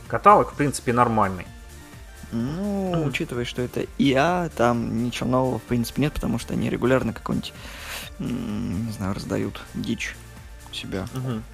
Каталог, 0.07 0.53
в 0.53 0.55
принципе, 0.55 0.93
нормальный. 0.93 1.45
Ну, 2.31 3.03
учитывая, 3.05 3.43
что 3.43 3.61
это 3.61 3.85
ИА, 3.97 4.49
там 4.55 5.03
ничего 5.03 5.29
нового, 5.29 5.59
в 5.59 5.63
принципе, 5.63 6.01
нет, 6.03 6.13
потому 6.13 6.39
что 6.39 6.53
они 6.53 6.69
регулярно 6.69 7.11
какой-нибудь, 7.11 7.53
не 8.19 8.91
знаю, 8.93 9.13
раздают 9.13 9.61
дичь 9.73 10.15
себя. 10.75 11.05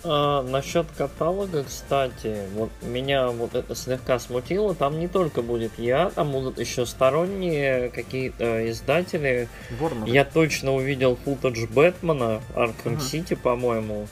А, 0.03 0.43
насчет 0.43 0.87
каталога, 0.97 1.63
кстати, 1.63 2.41
вот 2.55 2.69
меня 2.81 3.29
вот 3.29 3.55
это 3.55 3.75
слегка 3.75 4.19
смутило. 4.19 4.75
Там 4.75 4.99
не 4.99 5.07
только 5.07 5.41
будет 5.41 5.71
я, 5.77 6.09
там 6.09 6.31
будут 6.31 6.59
еще 6.59 6.85
сторонние 6.85 7.89
какие-то 7.89 8.69
издатели. 8.69 9.49
Warner. 9.79 10.09
Я 10.09 10.25
точно 10.25 10.73
увидел 10.73 11.17
футаж 11.23 11.57
Бэтмена, 11.69 12.41
Arkham 12.55 12.93
Мгм. 12.93 12.97
City, 12.97 13.35
по-моему. 13.35 14.07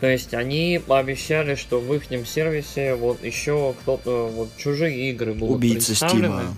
То 0.00 0.06
есть 0.06 0.34
они 0.34 0.80
пообещали, 0.84 1.54
что 1.54 1.80
в 1.80 1.92
их 1.94 2.04
сервисе 2.26 2.94
вот 2.94 3.24
еще 3.24 3.74
кто-то, 3.80 4.26
вот 4.28 4.50
чужие 4.56 5.10
игры 5.10 5.32
будут 5.32 5.56
Убийца 5.56 5.88
представлены. 5.88 6.26
Стима. 6.26 6.54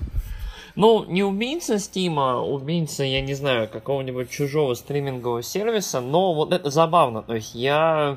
Ну, 0.78 1.04
не 1.08 1.24
убийца 1.24 1.80
Стима, 1.80 2.40
убийца, 2.40 3.02
я 3.02 3.20
не 3.20 3.34
знаю, 3.34 3.68
какого-нибудь 3.68 4.30
чужого 4.30 4.74
стримингового 4.74 5.42
сервиса, 5.42 6.00
но 6.00 6.32
вот 6.34 6.52
это 6.52 6.70
забавно. 6.70 7.20
То 7.20 7.34
есть 7.34 7.52
я 7.56 8.16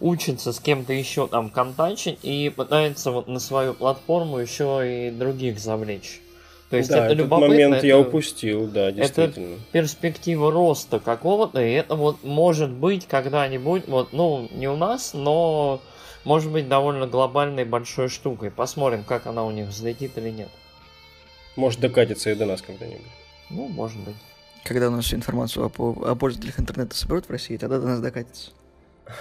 учится 0.00 0.52
с 0.52 0.60
кем-то 0.60 0.92
еще 0.92 1.26
там 1.28 1.48
контачить 1.48 2.18
и 2.22 2.52
пытается 2.54 3.10
вот 3.10 3.26
на 3.26 3.40
свою 3.40 3.72
платформу 3.72 4.36
еще 4.36 4.82
и 4.84 5.10
других 5.12 5.58
завлечь. 5.58 6.20
То 6.68 6.76
есть 6.76 6.90
да, 6.90 6.96
это 6.96 7.06
этот 7.06 7.18
любопытно. 7.20 7.48
момент 7.48 7.82
я 7.82 7.98
это 7.98 8.06
упустил, 8.06 8.66
да, 8.66 8.92
действительно. 8.92 9.56
перспектива 9.72 10.52
роста 10.52 11.00
какого-то, 11.00 11.62
и 11.62 11.72
это 11.72 11.94
вот 11.94 12.22
может 12.22 12.70
быть 12.70 13.06
когда-нибудь, 13.06 13.88
вот, 13.88 14.12
ну, 14.12 14.46
не 14.52 14.68
у 14.68 14.76
нас, 14.76 15.14
но 15.14 15.80
может 16.24 16.52
быть 16.52 16.68
довольно 16.68 17.06
глобальной 17.06 17.64
большой 17.64 18.10
штукой. 18.10 18.50
Посмотрим, 18.50 19.04
как 19.04 19.26
она 19.26 19.42
у 19.46 19.50
них 19.50 19.68
взлетит 19.68 20.18
или 20.18 20.28
нет. 20.28 20.50
Может 21.56 21.80
докатиться 21.80 22.30
и 22.30 22.34
до 22.34 22.46
нас 22.46 22.62
когда-нибудь. 22.62 23.06
Ну, 23.50 23.68
может 23.68 23.98
быть. 24.00 24.16
Когда 24.64 24.88
у 24.88 24.90
нас 24.90 25.04
всю 25.04 25.16
информацию 25.16 25.70
о, 25.76 26.10
о 26.10 26.14
пользователях 26.14 26.58
интернета 26.58 26.96
соберут 26.96 27.26
в 27.26 27.30
России, 27.30 27.56
тогда 27.56 27.78
до 27.78 27.86
нас 27.86 28.00
докатится. 28.00 28.52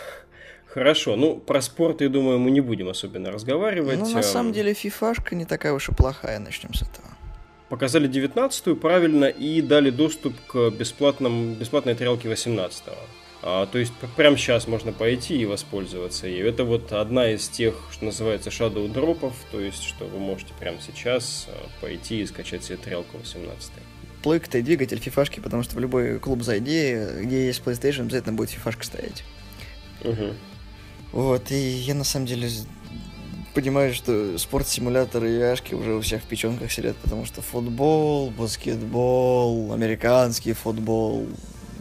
Хорошо, 0.68 1.16
ну 1.16 1.36
про 1.38 1.62
спорт, 1.62 2.02
я 2.02 2.10
думаю, 2.10 2.40
мы 2.40 2.50
не 2.50 2.62
будем 2.62 2.90
особенно 2.90 3.32
разговаривать. 3.32 4.00
Ну, 4.00 4.10
на 4.10 4.18
Эм, 4.18 4.24
самом 4.24 4.54
деле, 4.54 4.74
фифашка 4.74 5.36
не 5.36 5.46
такая 5.46 5.74
уж 5.74 5.90
и 5.90 5.94
плохая, 5.94 6.40
начнем 6.40 6.74
с 6.74 6.82
этого. 6.82 7.08
Показали 7.70 8.10
19-ю 8.10 8.76
правильно 8.76 9.26
и 9.26 9.62
дали 9.62 9.90
доступ 9.92 10.34
к 10.48 10.70
бесплатным, 10.72 11.54
бесплатной 11.54 11.94
тарелке 11.96 12.28
18-го. 12.30 12.96
А, 13.46 13.66
то 13.66 13.78
есть 13.78 13.92
прямо 14.16 14.38
сейчас 14.38 14.68
можно 14.68 14.94
пойти 14.94 15.38
и 15.38 15.46
воспользоваться 15.46 16.28
ею. 16.28 16.48
Это 16.48 16.64
вот 16.64 16.94
одна 16.94 17.30
из 17.30 17.50
тех, 17.50 17.76
что 17.92 18.06
называется 18.06 18.50
shadow 18.50 18.88
дропов, 18.88 19.36
то 19.52 19.60
есть 19.60 19.84
что 19.84 20.06
вы 20.06 20.18
можете 20.18 20.54
прямо 20.58 20.78
сейчас 20.80 21.48
а, 21.50 21.82
пойти 21.82 22.22
и 22.22 22.26
скачать 22.26 22.64
себе 22.64 22.78
тарелку 22.78 23.18
18 23.18 23.72
Плойка-то 24.22 24.60
и 24.60 24.62
двигатель 24.62 24.98
фифашки, 24.98 25.42
потому 25.42 25.62
что 25.64 25.76
в 25.76 25.80
любой 25.80 26.20
клуб 26.20 26.42
зайди, 26.42 26.98
где 27.22 27.48
есть 27.48 27.62
PlayStation, 27.62 28.04
обязательно 28.04 28.34
будет 28.34 28.52
фифашка 28.52 28.86
стоять. 28.86 29.26
Угу. 30.06 30.34
Вот, 31.12 31.52
и 31.52 31.56
я 31.56 31.96
на 31.96 32.06
самом 32.06 32.28
деле 32.28 32.50
понимаю, 33.54 33.94
что 33.94 34.38
спорт-симуляторы 34.38 35.30
и 35.30 35.38
яшки 35.38 35.74
уже 35.74 35.96
у 35.96 36.00
всех 36.02 36.24
в 36.24 36.26
печенках 36.26 36.72
сидят, 36.72 36.96
потому 36.96 37.26
что 37.26 37.42
футбол, 37.42 38.32
баскетбол, 38.32 39.74
американский 39.74 40.54
футбол, 40.54 41.28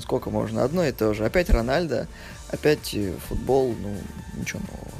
сколько 0.02 0.30
можно, 0.30 0.64
одно 0.64 0.84
и 0.84 0.92
то 0.92 1.14
же. 1.14 1.24
Опять 1.24 1.50
Рональдо, 1.50 2.06
опять 2.50 2.94
э, 2.94 3.12
футбол, 3.28 3.74
ну, 3.80 3.94
ничего 4.38 4.60
нового. 4.60 4.92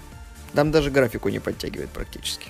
Там 0.54 0.70
даже 0.70 0.90
графику 0.90 1.28
не 1.28 1.38
подтягивает 1.38 1.90
практически. 1.90 2.48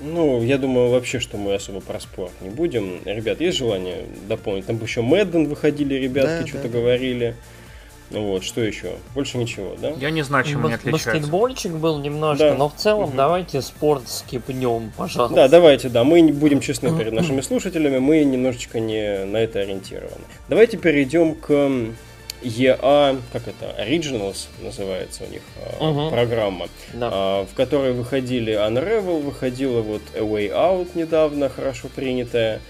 Ну, 0.00 0.42
я 0.42 0.58
думаю 0.58 0.90
вообще, 0.90 1.18
что 1.18 1.36
мы 1.36 1.54
особо 1.54 1.80
про 1.80 1.98
спорт 1.98 2.32
не 2.40 2.50
будем. 2.50 3.00
Ребят, 3.04 3.40
есть 3.40 3.58
желание 3.58 4.06
дополнить? 4.28 4.66
Там 4.66 4.80
еще 4.80 5.02
Мэдден 5.02 5.48
выходили, 5.48 5.94
ребятки 5.94 6.42
Да, 6.42 6.46
что-то 6.46 6.68
да. 6.68 6.78
говорили. 6.78 7.34
Вот, 8.10 8.42
что 8.44 8.62
еще? 8.62 8.92
Больше 9.14 9.38
ничего, 9.38 9.76
да? 9.80 9.90
Я 9.98 10.10
не 10.10 10.22
знаю, 10.22 10.44
чем 10.44 10.60
они 10.60 10.70
Бас- 10.74 10.80
отличаются. 10.80 11.10
Баскетбольчик 11.10 11.72
был 11.72 11.98
немножко, 11.98 12.50
Да. 12.50 12.54
но 12.54 12.68
в 12.68 12.74
целом 12.74 13.08
Мгм. 13.10 13.16
давайте 13.16 13.60
спорт 13.62 14.08
скипнем, 14.08 14.92
пожалуйста. 14.96 15.34
Да, 15.34 15.48
давайте, 15.48 15.88
да, 15.88 16.04
мы 16.04 16.20
не 16.20 16.32
будем 16.32 16.60
честны 16.60 16.96
перед 16.96 17.12
нашими 17.12 17.40
слушателями, 17.40 17.98
мы 17.98 18.24
немножечко 18.24 18.80
не 18.80 19.24
на 19.24 19.36
это 19.36 19.60
ориентированы. 19.60 20.24
Давайте 20.48 20.76
перейдем 20.78 21.34
к 21.34 21.50
EA, 22.42 23.20
как 23.32 23.42
это, 23.48 23.74
Originals 23.82 24.46
называется 24.62 25.24
у 25.24 25.32
них 25.32 25.42
угу. 25.80 26.10
программа, 26.10 26.68
да. 26.94 27.42
в 27.42 27.54
которой 27.56 27.92
выходили 27.92 28.52
Unravel, 28.54 29.20
выходила 29.22 29.80
вот 29.80 30.02
A 30.14 30.20
Way 30.20 30.50
Out 30.52 30.88
недавно, 30.94 31.48
хорошо 31.48 31.88
принятая 31.94 32.60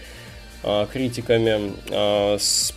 критиками, 0.93 1.73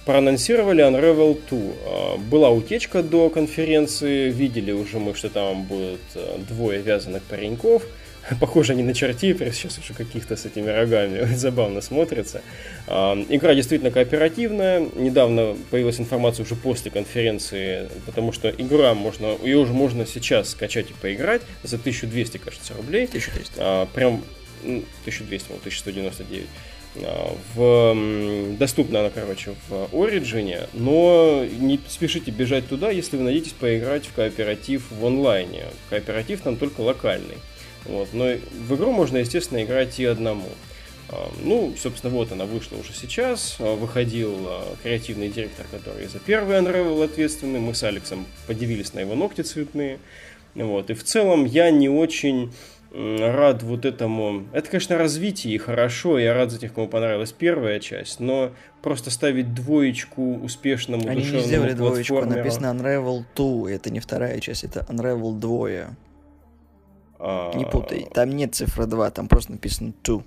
проанонсировали 0.06 0.84
Unravel 0.84 1.40
2. 1.50 2.18
Была 2.30 2.50
утечка 2.50 3.02
до 3.04 3.30
конференции, 3.30 4.30
видели 4.30 4.72
уже 4.72 5.00
мы, 5.00 5.16
что 5.16 5.30
там 5.30 5.64
будет 5.64 6.02
двое 6.48 6.82
вязаных 6.82 7.24
пареньков– 7.24 7.84
Похоже 8.40 8.74
они 8.74 8.84
на 8.84 8.94
чертипер, 8.94 9.52
сейчас 9.52 9.80
уже 9.80 9.94
каких-то 9.94 10.36
с 10.36 10.46
этими 10.46 10.70
рогами, 10.70 11.26
забавно 11.36 11.82
смотрится. 11.82 12.42
Игра 12.88 13.56
действительно 13.56 13.92
кооперативная, 13.92 14.88
недавно 14.96 15.58
появилась 15.72 16.00
информация 16.00 16.46
уже 16.46 16.56
после 16.56 16.92
конференции, 16.92 17.90
потому 18.06 18.32
что 18.32 18.50
игра 18.50 18.94
можно, 18.94 19.38
ее 19.44 19.58
уже 19.58 19.74
можно 19.74 20.06
сейчас 20.06 20.50
скачать 20.50 20.92
и 20.92 20.94
поиграть 20.94 21.42
за 21.64 21.78
1200, 21.78 22.38
кажется, 22.38 22.74
рублей. 22.76 23.06
1200. 23.06 23.54
А, 23.58 23.88
прям 23.88 24.24
1200, 24.64 25.48
1199 25.48 26.48
в, 27.56 28.58
доступна 28.58 29.00
она, 29.00 29.10
короче, 29.10 29.56
в 29.70 29.90
Origin, 29.94 30.68
но 30.74 31.46
не 31.60 31.80
спешите 31.88 32.32
бежать 32.32 32.68
туда, 32.68 32.92
если 32.92 33.18
вы 33.18 33.24
надеетесь 33.24 33.54
поиграть 33.54 34.06
в 34.06 34.14
кооператив 34.14 34.84
в 34.92 35.06
онлайне. 35.06 35.66
Кооператив 35.90 36.42
там 36.42 36.58
только 36.58 36.82
локальный. 36.82 37.38
Вот. 37.86 38.10
Но 38.14 38.26
в 38.68 38.76
игру 38.76 38.92
можно, 38.92 39.18
естественно, 39.18 39.64
играть 39.64 40.00
и 40.00 40.06
одному. 40.06 40.50
А, 41.10 41.32
ну, 41.44 41.74
собственно, 41.78 42.14
вот 42.14 42.32
она 42.32 42.46
вышла 42.46 42.78
уже 42.78 42.94
сейчас. 42.94 43.56
А, 43.60 43.76
выходил 43.76 44.50
креативный 44.84 45.30
директор, 45.30 45.66
который 45.72 46.08
за 46.08 46.20
первый 46.20 46.58
Unravel 46.58 47.04
ответственный. 47.04 47.60
Мы 47.60 47.74
с 47.74 47.84
Алексом 47.84 48.26
подивились 48.48 48.94
на 48.94 49.00
его 49.00 49.16
ногти 49.16 49.42
цветные. 49.42 50.00
Вот. 50.56 50.90
И 50.90 50.94
в 50.94 51.04
целом 51.04 51.46
я 51.46 51.72
не 51.72 51.90
очень 51.90 52.52
рад 52.94 53.64
вот 53.64 53.86
этому... 53.86 54.46
Это, 54.54 54.70
конечно, 54.70 54.98
развитие 54.98 55.56
и 55.56 55.58
хорошо, 55.58 56.20
я 56.20 56.34
рад 56.34 56.52
за 56.52 56.60
тех, 56.60 56.74
кому 56.74 56.88
понравилась 56.88 57.32
первая 57.32 57.80
часть, 57.80 58.20
но 58.20 58.52
просто 58.82 59.12
ставить 59.12 59.54
двоечку 59.54 60.36
успешному 60.40 61.08
Они 61.08 61.24
не 61.24 61.40
сделали 61.40 61.74
двоечку, 61.74 62.26
написано 62.26 62.68
Unravel 62.68 63.24
2, 63.36 63.72
это 63.72 63.90
не 63.90 64.00
вторая 64.00 64.40
часть, 64.40 64.64
это 64.64 64.86
Unravel 64.90 65.34
2. 65.40 65.70
Не 67.56 67.66
путай, 67.66 68.08
там 68.14 68.30
нет 68.32 68.56
цифры 68.56 68.86
2, 68.88 69.12
там 69.12 69.28
просто 69.28 69.52
написано 69.54 69.94
2. 70.04 70.24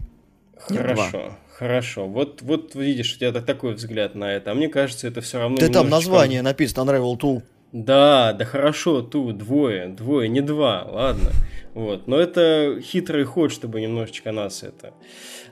Хорошо, 0.56 1.36
хорошо. 1.52 2.06
Вот, 2.06 2.40
вот 2.42 2.74
видишь, 2.74 3.14
у 3.16 3.18
тебя 3.18 3.32
такой 3.32 3.74
взгляд 3.74 4.14
на 4.14 4.32
это. 4.32 4.52
А 4.52 4.54
мне 4.54 4.68
кажется, 4.68 5.08
это 5.08 5.20
все 5.20 5.38
равно. 5.38 5.58
Да 5.58 5.68
там 5.68 5.88
название 5.90 6.40
написано 6.42 6.88
Unravel 6.88 7.18
2. 7.18 7.42
Да, 7.74 8.32
да 8.34 8.44
хорошо, 8.44 9.02
ту, 9.02 9.32
двое, 9.32 9.88
двое, 9.88 10.28
не 10.28 10.40
два, 10.40 10.84
ладно. 10.84 11.32
Вот. 11.74 12.06
Но 12.06 12.20
это 12.20 12.78
хитрый 12.80 13.24
ход, 13.24 13.50
чтобы 13.50 13.80
немножечко 13.80 14.30
нас 14.30 14.62
это 14.62 14.94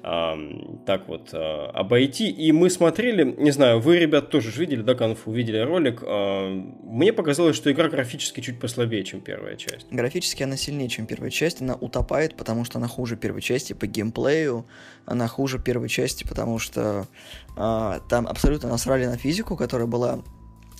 а, 0.04 0.38
так 0.87 1.08
вот 1.08 1.30
а, 1.32 1.72
обойти. 1.74 2.30
И 2.30 2.52
мы 2.52 2.70
смотрели, 2.70 3.24
не 3.24 3.50
знаю, 3.50 3.80
вы, 3.80 3.98
ребят, 3.98 4.30
тоже 4.30 4.52
видели, 4.56 4.82
да, 4.82 4.94
конфу, 4.94 5.32
видели 5.32 5.58
ролик. 5.58 6.00
А, 6.06 6.48
мне 6.85 7.12
показалось, 7.12 7.56
что 7.56 7.72
игра 7.72 7.88
графически 7.88 8.40
чуть 8.40 8.61
послабее, 8.61 9.02
чем 9.02 9.20
первая 9.20 9.56
часть. 9.56 9.88
Графически 9.90 10.44
она 10.44 10.56
сильнее, 10.56 10.88
чем 10.88 11.06
первая 11.06 11.32
часть. 11.32 11.61
Она 11.61 11.74
утопает, 11.74 12.37
потому 12.37 12.64
что 12.64 12.78
она 12.78 12.87
хуже 12.87 13.16
первой 13.16 13.42
части 13.42 13.72
по 13.72 13.88
геймплею. 13.88 14.64
Она 15.06 15.26
хуже 15.26 15.58
первой 15.58 15.88
части, 15.88 16.22
потому 16.22 16.61
что 16.61 17.08
а, 17.56 17.98
там 18.08 18.28
абсолютно 18.28 18.68
насрали 18.68 19.06
на 19.06 19.16
физику, 19.16 19.56
которая 19.56 19.88
была 19.88 20.22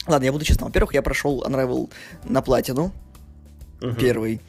Ладно, 0.07 0.25
я 0.25 0.33
буду 0.33 0.45
честным. 0.45 0.69
Во-первых, 0.69 0.95
я 0.95 1.03
прошел 1.03 1.45
Unravel 1.45 1.91
на 2.25 2.43
платину. 2.43 2.93
Uh-huh. 3.81 3.99
Первый. 3.99 4.41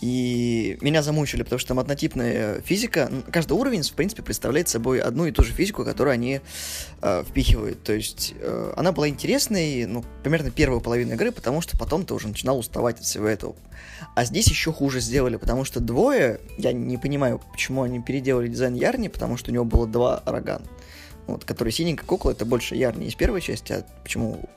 И 0.00 0.78
меня 0.80 1.02
замучили, 1.02 1.42
потому 1.42 1.58
что 1.58 1.68
там 1.68 1.78
однотипная 1.78 2.62
физика. 2.62 3.10
Каждый 3.30 3.52
уровень, 3.52 3.82
в 3.82 3.92
принципе, 3.92 4.22
представляет 4.22 4.68
собой 4.68 4.98
одну 5.00 5.26
и 5.26 5.30
ту 5.30 5.44
же 5.44 5.52
физику, 5.52 5.84
которую 5.84 6.14
они 6.14 6.40
э, 7.02 7.24
впихивают. 7.28 7.82
То 7.82 7.92
есть 7.92 8.34
э, 8.38 8.72
она 8.76 8.92
была 8.92 9.08
интересной, 9.08 9.84
ну, 9.84 10.02
примерно 10.22 10.50
первую 10.50 10.80
половину 10.80 11.12
игры, 11.12 11.32
потому 11.32 11.60
что 11.60 11.76
потом 11.76 12.06
ты 12.06 12.14
уже 12.14 12.28
начинал 12.28 12.58
уставать 12.58 12.98
от 12.98 13.04
всего 13.04 13.26
этого. 13.26 13.54
А 14.14 14.24
здесь 14.24 14.48
еще 14.48 14.72
хуже 14.72 15.00
сделали, 15.00 15.36
потому 15.36 15.64
что 15.66 15.80
двое, 15.80 16.40
я 16.56 16.72
не 16.72 16.96
понимаю, 16.96 17.42
почему 17.52 17.82
они 17.82 18.00
переделали 18.00 18.48
дизайн 18.48 18.74
Ярни, 18.74 19.08
потому 19.08 19.36
что 19.36 19.50
у 19.50 19.54
него 19.54 19.66
было 19.66 19.86
два 19.86 20.22
роган 20.24 20.62
вот, 21.32 21.44
который 21.44 21.72
синенькая 21.72 22.06
кукла, 22.06 22.32
это 22.32 22.44
больше 22.44 22.76
Ярни 22.76 23.06
из 23.06 23.14
первой 23.14 23.40
части, 23.40 23.72
а 23.72 23.84
почему 24.02 24.48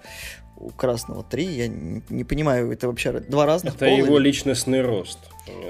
у 0.58 0.70
красного 0.70 1.24
три, 1.24 1.46
я 1.46 1.68
не, 1.68 2.02
не 2.10 2.24
понимаю, 2.24 2.72
это 2.72 2.88
вообще 2.88 3.12
два 3.20 3.46
разных 3.46 3.76
Это 3.76 3.86
пола, 3.86 3.98
его 3.98 4.18
или... 4.18 4.28
личностный 4.28 4.82
рост. 4.82 5.20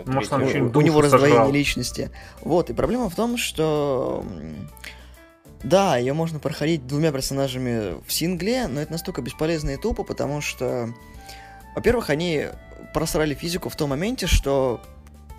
Может, 0.05 0.33
он 0.33 0.43
у, 0.43 0.77
у 0.77 0.81
него 0.81 1.01
раздвоение 1.01 1.51
личности. 1.51 2.11
Вот, 2.41 2.69
и 2.69 2.73
проблема 2.73 3.09
в 3.09 3.15
том, 3.15 3.37
что... 3.37 4.23
Да, 5.63 5.95
ее 5.95 6.13
можно 6.13 6.39
проходить 6.39 6.85
двумя 6.85 7.11
персонажами 7.11 7.95
в 8.05 8.11
сингле, 8.11 8.67
но 8.67 8.81
это 8.81 8.91
настолько 8.91 9.21
бесполезно 9.21 9.71
и 9.71 9.77
тупо, 9.77 10.03
потому 10.03 10.41
что, 10.41 10.93
во-первых, 11.73 12.09
они 12.09 12.47
просрали 12.93 13.33
физику 13.33 13.69
в 13.69 13.75
том 13.77 13.91
моменте, 13.91 14.27
что 14.27 14.81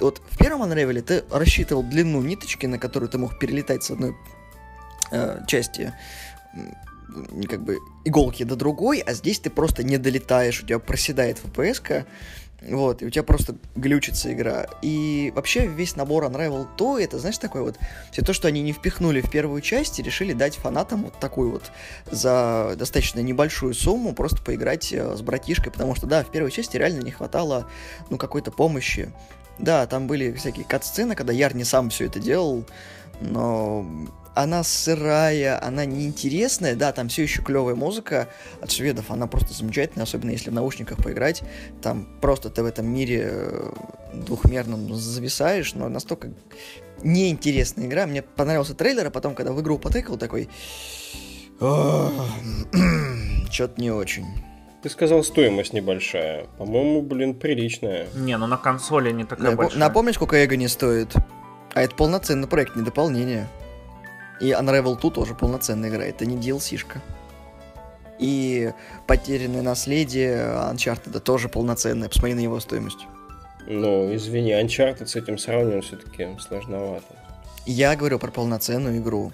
вот 0.01 0.23
в 0.31 0.39
первом 0.39 0.63
Unravel 0.63 1.03
ты 1.03 1.25
рассчитывал 1.31 1.83
длину 1.83 2.23
ниточки, 2.23 2.65
на 2.67 2.79
которую 2.79 3.11
ты 3.11 3.19
мог 3.19 3.39
перелетать 3.39 3.85
с 3.85 3.91
одной 3.91 4.17
э, 5.15 5.45
части 5.47 5.93
как 7.49 7.63
бы 7.63 7.79
иголки 8.05 8.43
до 8.43 8.57
другой, 8.57 8.99
а 8.99 9.13
здесь 9.15 9.39
ты 9.39 9.51
просто 9.51 9.85
не 9.85 9.99
долетаешь, 9.99 10.63
у 10.63 10.67
тебя 10.67 10.79
проседает 10.79 11.41
FPS, 11.45 12.05
вот, 12.69 13.03
и 13.03 13.07
у 13.07 13.11
тебя 13.11 13.23
просто 13.23 13.57
глючится 13.77 14.33
игра. 14.33 14.67
И 14.81 15.33
вообще 15.35 15.67
весь 15.67 15.97
набор 15.97 16.25
Unravel 16.25 16.67
то, 16.77 16.99
это, 16.99 17.19
знаешь, 17.19 17.39
такое 17.39 17.63
вот, 17.63 17.79
все 18.11 18.23
то, 18.23 18.33
что 18.33 18.49
они 18.49 18.63
не 18.63 18.73
впихнули 18.73 19.21
в 19.21 19.31
первую 19.31 19.61
часть, 19.61 19.99
и 19.99 20.03
решили 20.03 20.33
дать 20.33 20.57
фанатам 20.57 21.05
вот 21.05 21.19
такую 21.19 21.51
вот 21.51 21.71
за 22.11 22.75
достаточно 22.77 23.21
небольшую 23.21 23.75
сумму 23.75 24.15
просто 24.15 24.43
поиграть 24.43 24.93
э, 24.93 25.17
с 25.17 25.21
братишкой, 25.21 25.73
потому 25.73 25.95
что, 25.95 26.07
да, 26.07 26.25
в 26.25 26.31
первой 26.31 26.51
части 26.51 26.77
реально 26.77 27.03
не 27.03 27.11
хватало, 27.11 27.69
ну, 28.09 28.17
какой-то 28.17 28.51
помощи. 28.51 29.13
Да, 29.59 29.87
там 29.87 30.07
были 30.07 30.33
всякие 30.33 30.65
кат-сцены, 30.65 31.15
когда 31.15 31.33
Яр 31.33 31.55
не 31.55 31.65
сам 31.65 31.91
все 31.91 32.07
это 32.07 32.19
делал, 32.19 32.65
но 33.21 33.87
она 34.35 34.65
сырая, 34.65 35.65
она 35.65 35.85
неинтересная, 35.85 36.75
да, 36.75 36.93
там 36.93 37.09
все 37.09 37.23
еще 37.23 37.43
клевая 37.43 37.75
музыка 37.75 38.29
от 38.61 38.71
шведов, 38.71 39.11
она 39.11 39.27
просто 39.27 39.55
замечательная, 39.55 40.05
особенно 40.05 40.31
если 40.31 40.51
в 40.51 40.53
наушниках 40.53 40.99
поиграть, 40.99 41.43
там 41.83 42.07
просто 42.21 42.51
ты 42.51 42.63
в 42.63 42.67
этом 42.67 42.87
мире 42.87 43.29
э, 43.31 43.73
двухмерном 44.13 44.93
зависаешь, 44.95 45.75
но 45.75 45.89
настолько 45.89 46.33
неинтересная 47.03 47.87
игра, 47.87 48.07
мне 48.07 48.23
понравился 48.23 48.75
трейлер, 48.75 49.07
а 49.07 49.11
потом, 49.11 49.35
когда 49.35 49.53
в 49.53 49.61
игру 49.61 49.79
потыкал, 49.79 50.17
такой, 50.17 50.49
что-то 53.51 53.81
не 53.81 53.91
очень. 53.91 54.27
Ты 54.83 54.91
сказал, 54.91 55.23
стоимость 55.25 55.73
небольшая. 55.73 56.47
По-моему, 56.59 57.01
блин, 57.01 57.35
приличная. 57.35 58.07
Не, 58.15 58.37
ну 58.37 58.47
на 58.47 58.59
консоли 58.59 59.13
не 59.13 59.25
такая 59.25 59.53
Нап- 59.53 59.57
большая. 59.57 59.79
Напомни, 59.79 60.13
сколько 60.13 60.37
эго 60.37 60.57
не 60.57 60.69
стоит. 60.69 61.15
А 61.73 61.81
это 61.81 61.95
полноценный 61.95 62.49
проект, 62.49 62.77
не 62.77 62.83
дополнение. 62.83 63.49
И 64.45 64.51
Unravel 64.51 65.01
2 65.01 65.11
тоже 65.11 65.35
полноценная 65.35 65.89
игра, 65.89 66.05
это 66.05 66.27
не 66.27 66.37
DLC-шка. 66.37 67.01
И 68.19 68.73
потерянное 69.07 69.63
наследие 69.63 70.37
Uncharted 70.71 71.19
тоже 71.21 71.49
полноценное, 71.49 72.11
посмотри 72.11 72.35
на 72.35 72.41
его 72.41 72.61
стоимость. 72.61 73.07
Ну, 73.67 74.15
извини, 74.15 74.53
Uncharted 74.53 75.07
с 75.07 75.17
этим 75.17 75.39
сравнивать 75.39 75.87
все-таки 75.87 76.29
сложновато. 76.47 77.07
Я 77.65 77.97
говорю 77.97 78.19
про 78.19 78.31
полноценную 78.31 78.99
игру, 78.99 79.33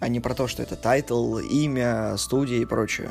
а 0.00 0.08
не 0.08 0.18
про 0.18 0.34
то, 0.34 0.46
что 0.46 0.62
это 0.62 0.76
title, 0.76 1.36
имя, 1.40 2.16
студия 2.16 2.62
и 2.62 2.64
прочее. 2.64 3.10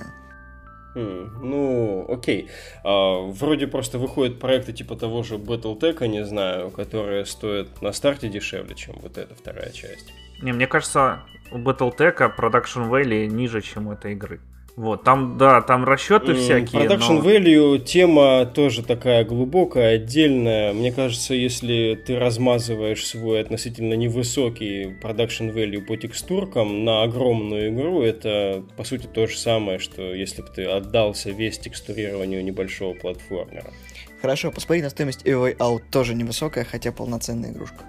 Mm, 0.96 1.30
ну, 1.44 2.06
окей. 2.10 2.50
А, 2.84 3.28
вроде 3.28 3.68
просто 3.68 4.00
выходят 4.00 4.40
проекты 4.40 4.74
типа 4.74 4.96
того 4.96 5.22
же 5.22 5.36
Battletech, 5.36 6.08
не 6.08 6.26
знаю, 6.26 6.72
которые 6.72 7.28
стоят 7.28 7.84
на 7.84 7.94
старте 7.94 8.28
дешевле, 8.28 8.74
чем 8.74 8.96
вот 9.04 9.20
эта 9.20 9.36
вторая 9.36 9.70
часть. 9.72 10.12
Не, 10.42 10.52
мне 10.52 10.68
кажется, 10.68 11.22
у 11.52 11.58
Battletech 11.58 12.36
Production 12.38 12.90
Value 12.90 13.28
ниже, 13.28 13.62
чем 13.62 13.88
у 13.88 13.94
этой 13.94 14.14
игры. 14.14 14.40
Вот, 14.78 15.04
там, 15.04 15.40
да, 15.40 15.64
там 15.64 15.86
расчеты 15.86 16.36
всякие. 16.36 16.84
Production 16.84 17.14
но... 17.14 17.28
Value 17.28 17.80
тема 17.80 18.46
тоже 18.46 18.84
такая 18.84 19.26
глубокая, 19.26 19.96
отдельная. 19.96 20.72
Мне 20.72 20.92
кажется, 20.92 21.34
если 21.34 22.00
ты 22.06 22.20
размазываешь 22.20 23.04
свой 23.04 23.42
относительно 23.42 23.96
невысокий 23.96 24.96
Production 25.02 25.52
Value 25.52 25.82
по 25.82 25.98
текстуркам 25.98 26.86
на 26.86 27.02
огромную 27.02 27.74
игру, 27.74 28.04
это 28.04 28.64
по 28.78 28.84
сути 28.84 29.08
то 29.08 29.26
же 29.26 29.36
самое, 29.36 29.80
что 29.80 30.14
если 30.14 30.44
бы 30.44 30.50
ты 30.50 30.66
отдался 30.66 31.32
весь 31.32 31.58
текстурированию 31.58 32.44
небольшого 32.44 32.94
платформера. 32.94 33.72
Хорошо, 34.22 34.52
посмотри 34.52 34.84
на 34.84 34.92
стоимость 34.92 35.26
A 35.26 35.32
Out, 35.32 35.82
тоже 35.90 36.14
невысокая, 36.14 36.64
хотя 36.64 36.92
полноценная 36.92 37.52
игрушка. 37.52 37.80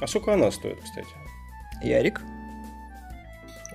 А 0.00 0.08
сколько 0.08 0.34
она 0.34 0.50
стоит, 0.50 0.78
кстати? 0.82 1.06
Ярик? 1.82 2.20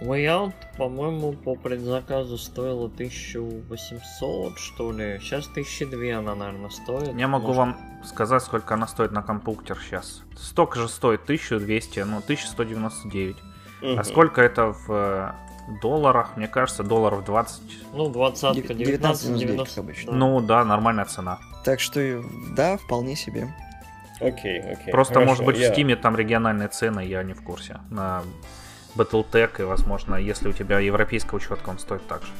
Way 0.01 0.25
Out, 0.27 0.53
по-моему, 0.77 1.33
по 1.33 1.55
предзаказу 1.55 2.37
стоила 2.37 2.85
1800, 2.85 4.57
что 4.59 4.91
ли. 4.91 5.19
Сейчас 5.19 5.47
1002 5.47 6.17
она, 6.19 6.35
наверное, 6.35 6.69
стоит. 6.69 7.17
Я 7.17 7.27
могу 7.27 7.47
Может, 7.47 7.57
вам 7.57 7.77
сказать, 8.03 8.43
сколько 8.43 8.75
она 8.75 8.85
стоит 8.87 9.11
на 9.11 9.23
компьютер 9.23 9.79
сейчас. 9.81 10.21
Столько 10.35 10.79
же 10.81 10.87
стоит 10.87 11.23
1200, 11.23 12.01
ну 12.01 12.17
1199. 12.19 13.37
Мгм. 13.81 13.99
А 13.99 14.03
сколько 14.03 14.39
это 14.41 14.73
в 14.73 14.85
э, 14.89 15.31
долларах? 15.81 16.37
Мне 16.37 16.47
кажется, 16.47 16.83
долларов 16.83 17.25
20. 17.25 17.61
Ну, 17.93 18.09
20 18.09 18.53
Дев- 18.53 18.67
19 18.67 19.31
19,99, 19.31 19.39
90. 19.39 19.65
как 19.65 19.77
обычно. 19.83 20.11
да. 20.11 20.17
Ну 20.17 20.41
да, 20.41 20.63
нормальная 20.63 21.05
цена. 21.05 21.39
Так 21.63 21.79
что, 21.79 22.23
да, 22.55 22.77
вполне 22.77 23.15
себе. 23.15 23.47
Окей, 24.19 24.59
окей. 24.59 24.91
Просто, 24.91 25.15
хорошо, 25.15 25.29
может 25.31 25.45
быть, 25.45 25.57
я- 25.57 25.69
в 25.69 25.73
Стиме 25.73 25.95
там 25.95 26.15
региональные 26.15 26.67
цены, 26.69 27.01
я 27.05 27.23
не 27.23 27.33
в 27.33 27.43
курсе. 27.43 27.77
На 27.89 28.23
Battletech, 28.95 29.59
и, 29.61 29.63
возможно, 29.63 30.15
если 30.15 30.49
у 30.49 30.53
тебя 30.53 30.79
европейская 30.79 31.35
учетка, 31.35 31.69
он 31.69 31.79
стоит 31.79 32.05
так 32.07 32.23
же. 32.23 32.31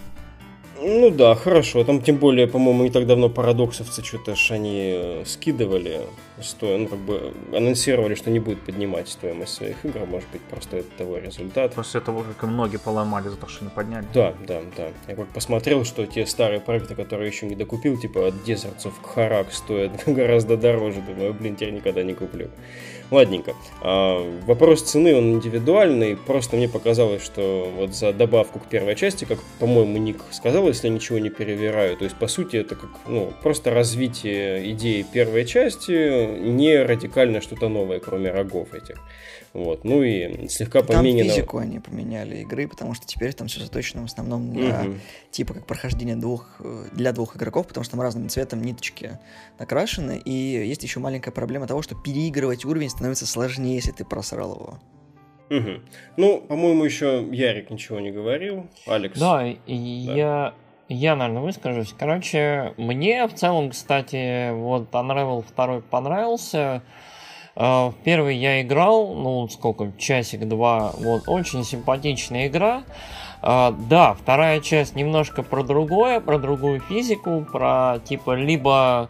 Ну 0.80 1.10
да, 1.10 1.36
хорошо. 1.36 1.84
Там 1.84 2.02
тем 2.02 2.18
более, 2.18 2.48
по-моему, 2.48 2.84
не 2.84 2.92
так 2.92 3.08
давно 3.08 3.30
парадоксовцы 3.30 4.04
что-то 4.04 4.36
ж 4.36 4.52
они 4.52 4.94
э, 4.96 5.24
скидывали, 5.26 6.02
сто... 6.42 6.78
ну 6.78 6.88
как 6.88 7.00
бы 7.00 7.34
анонсировали, 7.52 8.16
что 8.16 8.30
не 8.30 8.40
будут 8.40 8.62
поднимать 8.62 9.10
стоимость 9.10 9.54
своих 9.54 9.84
игр, 9.84 10.06
может 10.06 10.30
быть, 10.32 10.42
просто 10.42 10.78
это 10.78 10.90
того 10.98 11.18
результат. 11.18 11.74
После 11.74 12.00
того, 12.00 12.24
как 12.24 12.44
и 12.44 12.52
многие 12.52 12.78
поломали 12.78 13.30
за 13.30 13.38
то, 13.38 13.48
что 13.48 13.64
не 13.64 13.72
подняли. 13.72 14.06
Да, 14.14 14.34
да, 14.48 14.62
да. 14.76 14.90
Я 15.08 15.16
как 15.16 15.28
посмотрел, 15.30 15.84
что 15.84 16.06
те 16.06 16.26
старые 16.26 16.60
проекты, 16.60 16.96
которые 16.96 17.30
еще 17.30 17.48
не 17.48 17.56
докупил, 17.56 17.98
типа 18.00 18.28
от 18.28 18.36
Deserts 18.46 18.86
of 18.86 18.94
Kharak 19.16 19.48
стоят 19.52 20.04
гораздо 20.06 20.58
дороже. 20.58 21.02
Думаю, 21.02 21.34
блин, 21.34 21.56
теперь 21.56 21.74
никогда 21.74 22.04
не 22.04 22.14
куплю. 22.14 22.50
Ладненько. 23.10 23.56
А, 23.82 24.22
вопрос 24.46 24.82
цены, 24.82 25.16
он 25.16 25.34
индивидуальный. 25.34 26.18
Просто 26.18 26.58
мне 26.58 26.68
показалось, 26.68 27.24
что 27.24 27.72
вот 27.76 27.96
за 27.96 28.12
добавку 28.12 28.60
к 28.60 28.66
первой 28.66 28.96
части, 28.96 29.26
как, 29.26 29.40
по-моему, 29.60 29.98
Ник 29.98 30.18
сказал, 30.32 30.68
если 30.68 30.88
я 30.88 30.94
ничего 30.94 31.18
не 31.20 31.30
перевираю, 31.30 31.96
то 31.96 32.04
есть, 32.04 32.18
по 32.18 32.28
сути, 32.28 32.58
это 32.58 32.76
как, 32.76 32.90
ну, 33.08 33.32
просто 33.42 33.72
развитие 33.72 34.72
идеи 34.72 35.06
первой 35.10 35.46
части, 35.46 36.38
не 36.38 36.84
радикально 36.84 37.40
что-то 37.42 37.70
новое, 37.70 38.00
кроме 38.00 38.30
рогов 38.30 38.74
этих. 38.74 38.98
Вот. 39.58 39.84
Ну 39.84 40.04
и 40.04 40.48
слегка 40.50 40.84
Там 40.84 40.98
поменено... 40.98 41.30
физику 41.30 41.58
они 41.58 41.80
поменяли 41.80 42.38
игры, 42.42 42.68
потому 42.68 42.94
что 42.94 43.08
теперь 43.08 43.34
там 43.34 43.48
все 43.48 43.60
заточено 43.60 44.04
в 44.04 44.06
основном 44.06 44.54
на 44.54 44.84
Мгм. 44.84 45.00
типа 45.32 45.56
как 45.56 45.66
прохождение 45.66 46.16
двух 46.16 46.58
э, 46.60 46.86
для 46.92 47.12
двух 47.12 47.36
игроков, 47.36 47.68
потому 47.68 47.84
что 47.84 47.94
там 47.94 48.02
разным 48.02 48.30
цветом 48.30 48.62
ниточки 48.62 49.18
накрашены. 49.58 50.22
И 50.24 50.32
есть 50.32 50.84
еще 50.84 51.00
маленькая 51.00 51.32
проблема 51.32 51.66
того, 51.66 51.82
что 51.82 51.96
переигрывать 51.96 52.66
уровень 52.66 52.92
становится 52.92 53.26
сложнее, 53.26 53.74
если 53.74 53.92
ты 53.92 54.06
просрал 54.06 54.54
его. 54.54 54.80
Мгм. 55.50 55.82
Ну, 56.18 56.40
по-моему, 56.42 56.84
еще 56.84 57.28
Ярик 57.32 57.72
ничего 57.72 58.00
не 58.00 58.12
говорил. 58.12 58.68
Алекс. 58.86 59.18
Да, 59.20 59.44
и 59.48 59.74
я, 59.76 60.54
я, 60.88 61.16
наверное, 61.16 61.42
выскажусь. 61.42 61.96
Короче, 61.98 62.76
мне 62.78 63.26
в 63.28 63.34
целом, 63.34 63.72
кстати, 63.72 64.52
вот 64.54 64.92
Unravel 64.92 65.44
2 65.56 65.82
понравился. 65.90 66.84
В 67.58 67.96
первый 68.04 68.38
я 68.38 68.62
играл, 68.62 69.16
ну, 69.16 69.48
сколько, 69.50 69.92
часик-два, 69.98 70.92
вот, 71.00 71.24
очень 71.26 71.64
симпатичная 71.64 72.48
игра. 72.48 72.84
Э, 73.42 73.74
Да, 73.90 74.14
вторая 74.14 74.60
часть 74.62 74.96
немножко 74.96 75.42
про 75.42 75.64
другое, 75.64 76.20
про 76.20 76.38
другую 76.38 76.82
физику, 76.82 77.46
про, 77.52 77.98
типа, 78.04 78.36
либо 78.36 79.10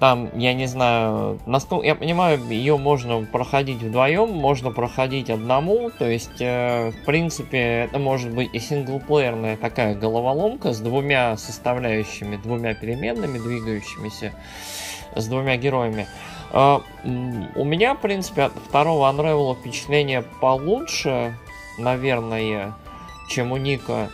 там, 0.00 0.28
я 0.38 0.54
не 0.54 0.66
знаю, 0.66 1.40
насколько 1.46 1.84
я 1.86 1.94
понимаю, 1.94 2.40
ее 2.48 2.76
можно 2.76 3.24
проходить 3.24 3.82
вдвоем, 3.82 4.30
можно 4.30 4.70
проходить 4.70 5.28
одному, 5.28 5.90
то 5.90 6.08
есть, 6.08 6.40
э, 6.40 6.90
в 6.90 7.04
принципе, 7.04 7.58
это 7.84 7.98
может 7.98 8.32
быть 8.32 8.48
и 8.52 8.60
синглплеерная 8.60 9.56
такая 9.56 9.94
головоломка 9.94 10.72
с 10.72 10.80
двумя 10.80 11.36
составляющими, 11.36 12.36
двумя 12.36 12.74
переменными, 12.74 13.38
двигающимися, 13.38 14.32
с 15.16 15.26
двумя 15.26 15.56
героями. 15.56 16.06
У 16.52 17.64
меня, 17.64 17.94
в 17.94 18.00
принципе, 18.00 18.44
от 18.44 18.52
второго 18.68 19.10
Unravel 19.10 19.54
впечатление 19.54 20.22
получше, 20.40 21.36
наверное, 21.78 22.74
чем 23.28 23.52
у 23.52 23.56
Ника. 23.56 24.10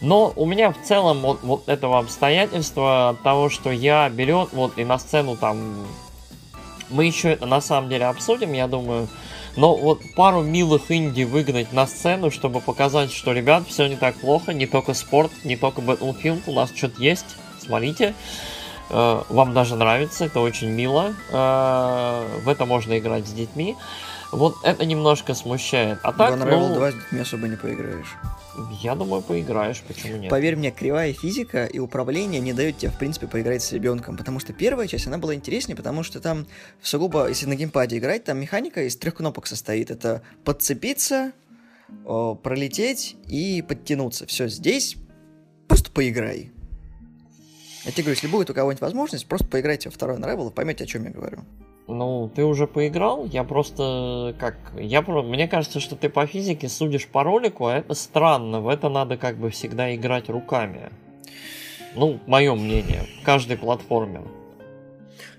Но 0.00 0.32
у 0.36 0.44
меня 0.44 0.72
в 0.72 0.82
целом 0.82 1.20
вот, 1.20 1.42
вот 1.42 1.68
этого 1.68 1.98
обстоятельства 1.98 3.16
того, 3.22 3.48
что 3.48 3.70
я 3.70 4.08
берет 4.10 4.50
вот 4.52 4.78
и 4.78 4.84
на 4.84 4.98
сцену 4.98 5.36
там... 5.36 5.86
Мы 6.90 7.06
еще 7.06 7.30
это 7.30 7.46
на 7.46 7.60
самом 7.60 7.88
деле 7.88 8.06
обсудим, 8.06 8.52
я 8.52 8.68
думаю. 8.68 9.08
Но 9.56 9.74
вот 9.74 10.00
пару 10.14 10.42
милых 10.42 10.90
инди 10.90 11.22
выгнать 11.22 11.72
на 11.72 11.86
сцену, 11.86 12.30
чтобы 12.30 12.60
показать, 12.60 13.10
что, 13.10 13.32
ребят, 13.32 13.66
все 13.66 13.86
не 13.86 13.96
так 13.96 14.14
плохо, 14.16 14.52
не 14.52 14.66
только 14.66 14.92
спорт, 14.92 15.32
не 15.44 15.56
только 15.56 15.80
Battlefield, 15.80 16.42
у 16.46 16.52
нас 16.52 16.70
что-то 16.76 17.02
есть, 17.02 17.36
смотрите. 17.58 18.14
Вам 18.88 19.52
даже 19.54 19.76
нравится, 19.76 20.26
это 20.26 20.40
очень 20.40 20.68
мило. 20.68 21.14
Э, 21.30 22.40
В 22.44 22.48
это 22.48 22.66
можно 22.66 22.98
играть 22.98 23.26
с 23.26 23.32
детьми. 23.32 23.76
Вот 24.32 24.56
это 24.64 24.84
немножко 24.84 25.34
смущает. 25.34 25.98
А 26.02 26.12
так, 26.12 26.34
Unravel 26.34 26.68
ну, 26.68 26.74
2 26.74 26.90
с 26.90 26.94
детьми 26.94 27.20
особо 27.20 27.48
не 27.48 27.56
поиграешь. 27.56 28.16
я 28.82 28.94
думаю, 28.94 29.22
поиграешь, 29.22 29.82
почему 29.86 30.16
нет? 30.16 30.30
Поверь 30.30 30.56
мне, 30.56 30.70
кривая 30.70 31.12
физика 31.12 31.64
и 31.64 31.78
управление 31.78 32.40
не 32.40 32.52
дают 32.52 32.78
тебе, 32.78 32.90
в 32.90 32.98
принципе, 32.98 33.28
поиграть 33.28 33.62
с 33.62 33.72
ребенком. 33.72 34.16
Потому 34.16 34.40
что 34.40 34.52
первая 34.52 34.88
часть, 34.88 35.06
она 35.06 35.18
была 35.18 35.34
интереснее, 35.34 35.76
потому 35.76 36.02
что 36.02 36.20
там 36.20 36.46
сугубо, 36.82 37.28
если 37.28 37.46
на 37.46 37.54
геймпаде 37.54 37.98
играть, 37.98 38.24
там 38.24 38.38
механика 38.38 38.82
из 38.82 38.96
трех 38.96 39.14
кнопок 39.14 39.46
состоит. 39.46 39.90
Это 39.90 40.22
подцепиться, 40.44 41.32
о, 42.04 42.34
пролететь 42.34 43.16
и 43.28 43.62
подтянуться. 43.62 44.26
Все, 44.26 44.48
здесь 44.48 44.96
просто 45.68 45.90
поиграй. 45.90 46.50
Я 47.86 47.92
тебе 47.92 48.02
говорю, 48.02 48.16
если 48.16 48.26
будет 48.26 48.50
у 48.50 48.54
кого-нибудь 48.54 48.80
возможность, 48.80 49.28
просто 49.28 49.46
поиграйте 49.46 49.88
во 49.88 49.94
второй 49.94 50.16
Unravel 50.16 50.50
и 50.50 50.52
поймете, 50.52 50.84
о 50.84 50.86
чем 50.88 51.04
я 51.04 51.10
говорю. 51.10 51.38
Ну, 51.86 52.28
ты 52.34 52.44
уже 52.44 52.66
поиграл, 52.66 53.26
я 53.26 53.44
просто 53.44 54.34
как... 54.40 54.56
Я 54.76 55.02
про... 55.02 55.22
Мне 55.22 55.46
кажется, 55.46 55.78
что 55.78 55.94
ты 55.94 56.08
по 56.08 56.26
физике 56.26 56.68
судишь 56.68 57.06
по 57.06 57.22
ролику, 57.22 57.66
а 57.66 57.76
это 57.76 57.94
странно. 57.94 58.60
В 58.60 58.68
это 58.68 58.88
надо 58.88 59.16
как 59.16 59.36
бы 59.36 59.50
всегда 59.50 59.94
играть 59.94 60.28
руками. 60.28 60.90
Ну, 61.94 62.18
мое 62.26 62.56
мнение. 62.56 63.04
В 63.20 63.24
каждой 63.24 63.56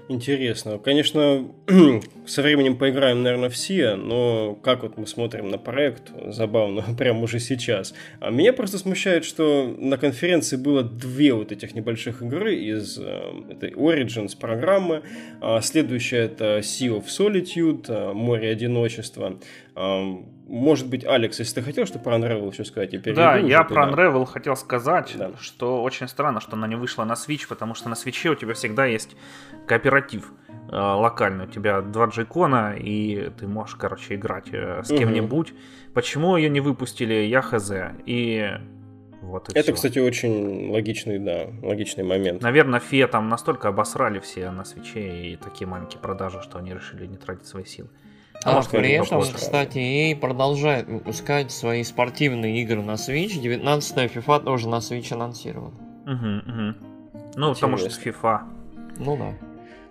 платформе. 0.07 0.15
Интересно. 0.15 0.79
Конечно, 0.79 1.47
со 2.25 2.41
временем 2.41 2.77
поиграем, 2.77 3.23
наверное, 3.23 3.49
все, 3.49 3.95
но 3.95 4.55
как 4.55 4.83
вот 4.83 4.97
мы 4.97 5.07
смотрим 5.07 5.49
на 5.49 5.57
проект, 5.57 6.11
забавно, 6.27 6.83
прямо 6.97 7.21
уже 7.21 7.39
сейчас. 7.39 7.93
А 8.19 8.31
меня 8.31 8.53
просто 8.53 8.77
смущает, 8.77 9.25
что 9.25 9.73
на 9.77 9.97
конференции 9.97 10.55
было 10.55 10.83
две 10.83 11.33
вот 11.33 11.51
этих 11.51 11.75
небольших 11.75 12.21
игры 12.21 12.55
из 12.55 12.97
э, 12.99 13.21
этой 13.49 13.71
Origins 13.71 14.37
программы. 14.37 15.03
А 15.41 15.61
следующая 15.61 16.25
это 16.25 16.59
Sea 16.59 17.01
of 17.01 17.05
Solitude, 17.05 17.85
э, 17.87 18.13
Море 18.13 18.49
Одиночества. 18.49 19.39
Может 20.47 20.87
быть, 20.89 21.03
Алекс, 21.05 21.37
если 21.39 21.55
ты 21.55 21.61
хотел, 21.61 21.85
что 21.85 21.99
про 21.99 22.15
Unravel 22.17 22.51
еще 22.51 22.63
сказать, 22.63 22.93
я 22.93 22.99
Да, 23.13 23.35
я 23.37 23.63
туда. 23.63 23.63
про 23.65 23.91
Unravel 23.91 24.25
хотел 24.25 24.55
сказать, 24.55 25.13
Да. 25.17 25.31
что 25.41 25.83
очень 25.83 26.07
странно, 26.07 26.39
что 26.39 26.53
она 26.53 26.67
не 26.67 26.75
вышла 26.75 27.03
на 27.03 27.13
Switch, 27.13 27.47
потому 27.49 27.75
что 27.75 27.89
на 27.89 27.95
Switch 27.95 28.27
у 28.29 28.35
тебя 28.35 28.53
всегда 28.53 28.85
есть 28.85 29.17
кооператив 29.67 30.31
э, 30.71 30.75
локальный. 30.75 31.45
У 31.45 31.49
тебя 31.49 31.81
два 31.81 32.05
джейкона, 32.05 32.75
и 32.77 33.29
ты 33.37 33.47
можешь, 33.47 33.75
короче, 33.75 34.15
играть 34.15 34.47
э, 34.53 34.83
с 34.83 34.87
кем-нибудь. 34.87 35.53
Почему 35.93 36.37
ее 36.37 36.49
не 36.49 36.61
выпустили, 36.61 37.13
я 37.13 37.41
хз. 37.41 37.71
И 38.05 38.49
вот 39.21 39.49
Это, 39.49 39.61
всё. 39.63 39.73
кстати, 39.73 39.99
очень 39.99 40.71
логичный, 40.71 41.19
да, 41.19 41.47
логичный 41.61 42.05
момент. 42.05 42.41
Наверное, 42.41 42.79
Фе 42.79 43.07
там 43.07 43.27
настолько 43.27 43.67
обосрали 43.67 44.19
все 44.19 44.49
на 44.51 44.63
свече 44.63 45.31
и 45.31 45.35
такие 45.35 45.67
маленькие 45.67 45.99
продажи, 45.99 46.41
что 46.41 46.57
они 46.59 46.73
решили 46.73 47.05
не 47.05 47.17
тратить 47.17 47.47
свои 47.47 47.65
силы. 47.65 47.89
А, 48.43 48.55
может, 48.55 48.71
при 48.71 48.91
этом, 48.91 49.21
кстати, 49.21 49.77
EA 49.77 50.15
продолжает 50.15 50.87
выпускать 50.87 51.51
свои 51.51 51.83
спортивные 51.83 52.61
игры 52.61 52.81
на 52.81 52.93
Switch. 52.93 53.39
19 53.39 53.97
FIFA 53.97 54.43
тоже 54.43 54.69
на 54.69 54.77
Switch 54.77 55.11
анонсирован. 55.13 55.73
Мгм, 56.05 56.43
мгм. 56.45 56.75
Ну, 57.35 57.53
потому 57.53 57.77
что 57.77 57.87
Интересно. 57.87 58.09
FIFA. 58.09 58.39
Ну 58.99 59.17
да. 59.17 59.33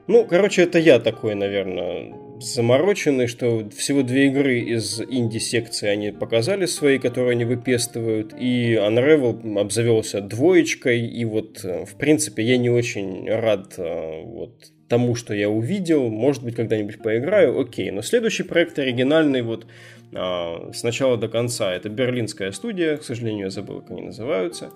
Ну, 0.06 0.24
короче, 0.24 0.62
это 0.62 0.78
я 0.78 1.00
такой, 1.00 1.34
наверное, 1.34 2.14
замороченный, 2.40 3.26
что 3.26 3.68
всего 3.70 4.02
две 4.02 4.26
игры 4.28 4.60
из 4.60 5.00
инди-секции 5.00 5.88
они 5.88 6.12
показали 6.12 6.66
свои, 6.66 6.98
которые 6.98 7.32
они 7.32 7.44
выпестывают, 7.44 8.32
и 8.38 8.74
Unravel 8.74 9.58
обзавелся 9.58 10.20
двоечкой, 10.20 11.06
и 11.06 11.24
вот, 11.24 11.64
э, 11.64 11.84
в 11.84 11.96
принципе, 11.96 12.44
я 12.44 12.56
не 12.56 12.70
очень 12.70 13.28
рад 13.28 13.74
э, 13.78 14.22
вот 14.24 14.72
тому, 14.88 15.14
что 15.14 15.34
я 15.34 15.48
увидел, 15.48 16.08
может 16.08 16.42
быть, 16.42 16.54
когда-нибудь 16.54 17.02
поиграю, 17.02 17.58
окей, 17.58 17.90
но 17.90 18.02
следующий 18.02 18.42
проект 18.42 18.78
оригинальный 18.78 19.42
вот 19.42 19.66
а, 20.14 20.70
с 20.72 20.82
начала 20.82 21.16
до 21.16 21.28
конца, 21.28 21.72
это 21.72 21.88
берлинская 21.88 22.52
студия, 22.52 22.96
к 22.96 23.02
сожалению, 23.02 23.46
я 23.46 23.50
забыл, 23.50 23.80
как 23.80 23.90
они 23.90 24.02
называются, 24.02 24.70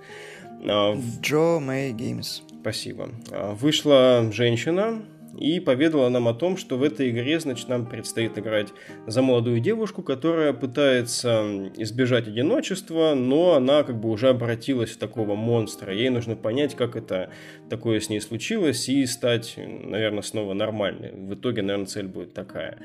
А, 0.66 0.96
Джо 1.22 1.60
Мэй 1.60 1.92
Геймс. 1.92 2.42
Спасибо. 2.60 3.10
А, 3.30 3.54
Вышла 3.54 4.28
женщина, 4.32 5.02
и 5.38 5.60
поведала 5.60 6.08
нам 6.08 6.28
о 6.28 6.34
том, 6.34 6.56
что 6.56 6.76
в 6.76 6.82
этой 6.82 7.10
игре, 7.10 7.40
значит, 7.40 7.68
нам 7.68 7.86
предстоит 7.86 8.38
играть 8.38 8.68
за 9.06 9.22
молодую 9.22 9.60
девушку, 9.60 10.02
которая 10.02 10.52
пытается 10.52 11.70
избежать 11.76 12.28
одиночества, 12.28 13.14
но 13.14 13.54
она 13.54 13.82
как 13.82 14.00
бы 14.00 14.10
уже 14.10 14.28
обратилась 14.28 14.90
в 14.90 14.98
такого 14.98 15.34
монстра. 15.34 15.94
Ей 15.94 16.10
нужно 16.10 16.36
понять, 16.36 16.74
как 16.74 16.96
это 16.96 17.30
такое 17.68 18.00
с 18.00 18.08
ней 18.08 18.20
случилось, 18.20 18.88
и 18.88 19.06
стать, 19.06 19.54
наверное, 19.56 20.22
снова 20.22 20.54
нормальной. 20.54 21.12
В 21.12 21.34
итоге, 21.34 21.62
наверное, 21.62 21.86
цель 21.86 22.06
будет 22.06 22.34
такая. 22.34 22.78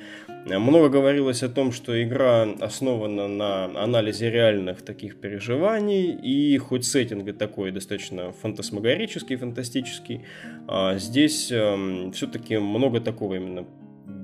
Много 0.45 0.89
говорилось 0.89 1.41
о 1.43 1.49
том, 1.49 1.71
что 1.71 2.01
игра 2.01 2.43
основана 2.59 3.27
на 3.27 3.65
анализе 3.81 4.29
реальных 4.29 4.83
таких 4.83 5.19
переживаний, 5.19 6.11
и 6.11 6.57
хоть 6.57 6.85
сеттинг 6.85 7.25
такой 7.37 7.71
достаточно 7.71 8.31
фантасмагорический, 8.31 9.35
фантастический, 9.35 10.21
а 10.67 10.97
здесь 10.97 11.51
эм, 11.51 12.13
все-таки 12.35 12.57
много 12.57 12.99
такого 12.99 13.35
именно 13.35 13.65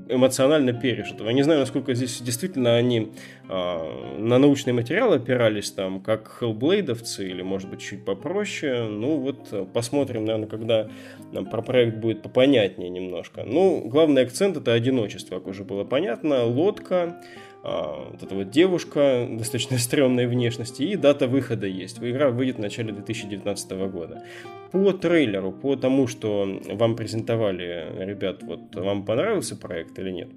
эмоционально 0.09 0.73
пережитого. 0.73 1.29
Я 1.29 1.33
не 1.33 1.43
знаю, 1.43 1.61
насколько 1.61 1.93
здесь 1.93 2.21
действительно 2.21 2.75
они 2.75 3.13
э, 3.47 4.17
на 4.17 4.37
научный 4.37 4.73
материал 4.73 5.13
опирались, 5.13 5.71
там, 5.71 6.01
как 6.01 6.27
хеллблейдовцы, 6.27 7.29
или, 7.29 7.41
может 7.41 7.69
быть, 7.69 7.79
чуть 7.79 8.03
попроще. 8.03 8.87
Ну, 8.89 9.17
вот 9.17 9.71
посмотрим, 9.71 10.25
наверное, 10.25 10.49
когда 10.49 10.89
нам 11.31 11.45
про 11.45 11.61
проект 11.61 11.97
будет 11.97 12.21
попонятнее 12.21 12.89
немножко. 12.89 13.43
Ну, 13.45 13.87
главный 13.87 14.23
акцент– 14.23 14.57
это 14.57 14.73
одиночество, 14.73 15.35
как 15.35 15.47
уже 15.47 15.63
было 15.63 15.85
понятно. 15.85 16.43
Лодка, 16.43 17.21
вот 17.63 18.23
эта 18.23 18.35
вот 18.35 18.49
девушка 18.49 19.27
достаточно 19.29 19.77
стрёмной 19.79 20.27
внешности, 20.27 20.83
и 20.83 20.95
дата 20.95 21.27
выхода 21.27 21.67
есть. 21.67 21.99
Игра 21.99 22.29
выйдет 22.29 22.57
в 22.57 22.59
начале 22.59 22.91
2019 22.91 23.71
года. 23.91 24.23
По 24.71 24.93
трейлеру, 24.93 25.51
по 25.51 25.75
тому, 25.75 26.07
что 26.07 26.47
вам 26.69 26.95
презентовали, 26.95 27.87
ребят, 27.99 28.41
вот 28.43 28.75
вам 28.75 29.05
понравился 29.05 29.55
проект 29.55 29.99
или 29.99 30.11
нет? 30.11 30.29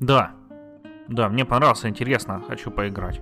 Да, 0.00 0.32
да, 1.08 1.28
мне 1.28 1.44
понравился, 1.44 1.88
интересно, 1.88 2.42
хочу 2.46 2.70
поиграть. 2.70 3.20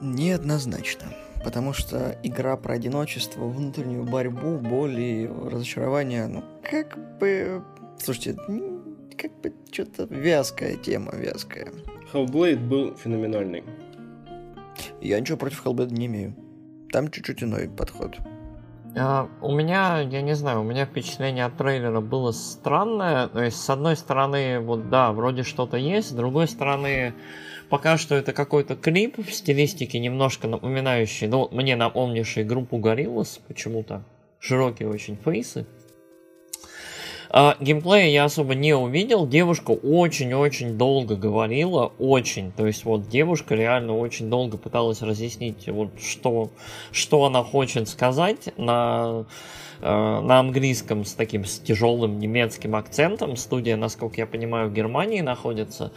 Неоднозначно. 0.00 1.08
Потому 1.44 1.72
что 1.72 2.18
игра 2.22 2.56
про 2.56 2.74
одиночество, 2.74 3.46
внутреннюю 3.46 4.04
борьбу, 4.04 4.58
боль 4.58 5.00
и 5.00 5.26
разочарование, 5.26 6.26
ну, 6.26 6.44
как 6.62 6.98
бы... 7.18 7.62
Слушайте, 7.98 8.36
как 9.16 9.40
бы 9.40 9.52
что-то 9.70 10.04
вязкая 10.04 10.76
тема, 10.76 11.12
вязкая. 11.14 11.72
Hellblade 12.12 12.58
был 12.58 12.96
феноменальный. 12.96 13.64
Я 15.00 15.20
ничего 15.20 15.38
против 15.38 15.64
Hellblade 15.64 15.92
не 15.92 16.06
имею. 16.06 16.34
Там 16.92 17.10
чуть-чуть 17.10 17.42
иной 17.42 17.68
подход. 17.68 18.18
Uh, 18.94 19.28
у 19.40 19.54
меня, 19.54 20.00
я 20.00 20.20
не 20.20 20.34
знаю, 20.34 20.62
у 20.62 20.64
меня 20.64 20.84
впечатление 20.84 21.44
от 21.44 21.56
трейлера 21.56 22.00
было 22.00 22.32
странное. 22.32 23.28
То 23.28 23.44
есть, 23.44 23.58
с 23.58 23.70
одной 23.70 23.94
стороны, 23.94 24.58
вот 24.58 24.88
да, 24.90 25.12
вроде 25.12 25.44
что-то 25.44 25.76
есть, 25.76 26.08
с 26.08 26.12
другой 26.12 26.48
стороны, 26.48 27.14
пока 27.68 27.96
что 27.96 28.16
это 28.16 28.32
какой-то 28.32 28.74
клип 28.74 29.24
в 29.24 29.32
стилистике, 29.32 30.00
немножко 30.00 30.48
напоминающий, 30.48 31.28
ну, 31.28 31.48
мне 31.52 31.76
напомнивший 31.76 32.42
группу 32.42 32.78
Gorillaz 32.78 33.40
почему-то. 33.46 34.02
Широкие 34.40 34.88
очень 34.88 35.16
фейсы. 35.16 35.66
А, 37.32 37.56
геймплея 37.60 38.08
я 38.08 38.24
особо 38.24 38.54
не 38.54 38.74
увидел. 38.74 39.26
Девушка 39.26 39.70
очень-очень 39.70 40.76
долго 40.76 41.14
говорила, 41.14 41.92
очень. 41.98 42.50
То 42.52 42.66
есть 42.66 42.84
вот 42.84 43.08
девушка 43.08 43.54
реально 43.54 43.96
очень 43.96 44.28
долго 44.28 44.56
пыталась 44.58 45.00
разъяснить, 45.00 45.68
вот 45.68 45.90
что, 46.00 46.50
что 46.90 47.24
она 47.24 47.44
хочет 47.44 47.88
сказать 47.88 48.48
на 48.56 49.26
э, 49.80 49.86
на 50.20 50.40
английском 50.40 51.04
с 51.04 51.14
таким 51.14 51.44
с 51.44 51.60
тяжелым 51.60 52.18
немецким 52.18 52.74
акцентом. 52.74 53.36
Студия, 53.36 53.76
насколько 53.76 54.16
я 54.16 54.26
понимаю, 54.26 54.68
в 54.68 54.72
Германии 54.72 55.20
находится. 55.20 55.92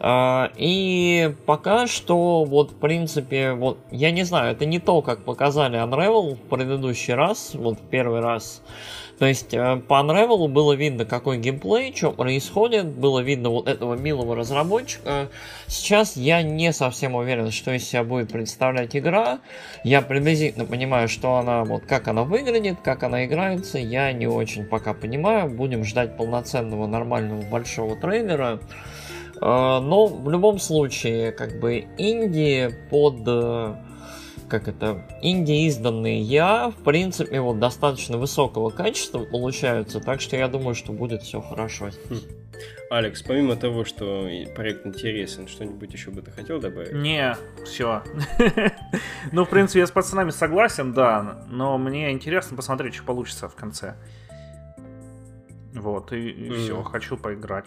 А, 0.00 0.50
и 0.56 1.34
пока 1.46 1.86
что, 1.86 2.44
вот, 2.44 2.72
в 2.72 2.76
принципе, 2.76 3.52
вот, 3.52 3.78
я 3.90 4.10
не 4.10 4.24
знаю, 4.24 4.52
это 4.52 4.66
не 4.66 4.80
то, 4.80 5.00
как 5.00 5.24
показали 5.24 5.82
Unravel 5.82 6.34
в 6.34 6.40
предыдущий 6.50 7.14
раз, 7.14 7.52
вот, 7.54 7.78
первый 7.90 8.20
раз. 8.20 8.60
То 9.18 9.26
есть 9.26 9.54
э, 9.54 9.76
по 9.88 9.94
Unravel 9.94 10.48
было 10.48 10.72
видно, 10.72 11.04
какой 11.04 11.38
геймплей, 11.38 11.94
что 11.94 12.10
происходит, 12.10 12.86
было 12.86 13.20
видно 13.20 13.50
вот 13.50 13.68
этого 13.68 13.94
милого 13.94 14.34
разработчика. 14.34 15.28
Сейчас 15.68 16.16
я 16.16 16.42
не 16.42 16.72
совсем 16.72 17.14
уверен, 17.14 17.50
что 17.50 17.72
из 17.72 17.88
себя 17.88 18.02
будет 18.02 18.32
представлять 18.32 18.96
игра. 18.96 19.38
Я 19.84 20.02
приблизительно 20.02 20.64
понимаю, 20.64 21.08
что 21.08 21.36
она, 21.36 21.64
вот 21.64 21.84
как 21.86 22.08
она 22.08 22.24
выглядит, 22.24 22.78
как 22.82 23.04
она 23.04 23.24
играется, 23.24 23.78
я 23.78 24.12
не 24.12 24.26
очень 24.26 24.64
пока 24.64 24.94
понимаю. 24.94 25.48
Будем 25.48 25.84
ждать 25.84 26.16
полноценного, 26.16 26.86
нормального, 26.86 27.42
большого 27.42 27.96
трейлера. 27.96 28.58
Э, 29.40 29.78
но 29.80 30.06
в 30.06 30.28
любом 30.28 30.58
случае, 30.58 31.30
как 31.30 31.60
бы 31.60 31.86
инди 31.98 32.74
под 32.90 33.22
э, 33.26 33.74
как 34.58 34.68
это, 34.68 35.02
инди 35.20 35.66
изданные 35.66 36.20
я, 36.20 36.70
в 36.70 36.84
принципе, 36.84 37.40
вот 37.40 37.58
достаточно 37.58 38.18
высокого 38.18 38.70
качества 38.70 39.24
получаются, 39.24 39.98
так 39.98 40.20
что 40.20 40.36
я 40.36 40.46
думаю, 40.46 40.76
что 40.76 40.92
будет 40.92 41.22
все 41.22 41.40
хорошо. 41.40 41.90
Хм. 42.08 42.18
Алекс, 42.88 43.20
помимо 43.22 43.56
того, 43.56 43.84
что 43.84 44.28
проект 44.54 44.86
интересен, 44.86 45.48
что-нибудь 45.48 45.92
еще 45.92 46.12
бы 46.12 46.22
ты 46.22 46.30
хотел 46.30 46.60
добавить? 46.60 46.92
Не, 46.92 47.36
все. 47.64 48.04
ну, 49.32 49.44
в 49.44 49.50
принципе, 49.50 49.80
я 49.80 49.88
с 49.88 49.90
пацанами 49.90 50.30
согласен, 50.30 50.92
да, 50.92 51.44
но 51.50 51.76
мне 51.76 52.12
интересно 52.12 52.56
посмотреть, 52.56 52.94
что 52.94 53.02
получится 53.02 53.48
в 53.48 53.56
конце. 53.56 53.96
Вот, 55.74 56.12
и, 56.12 56.30
и 56.30 56.50
все, 56.50 56.80
хочу 56.84 57.16
поиграть. 57.16 57.66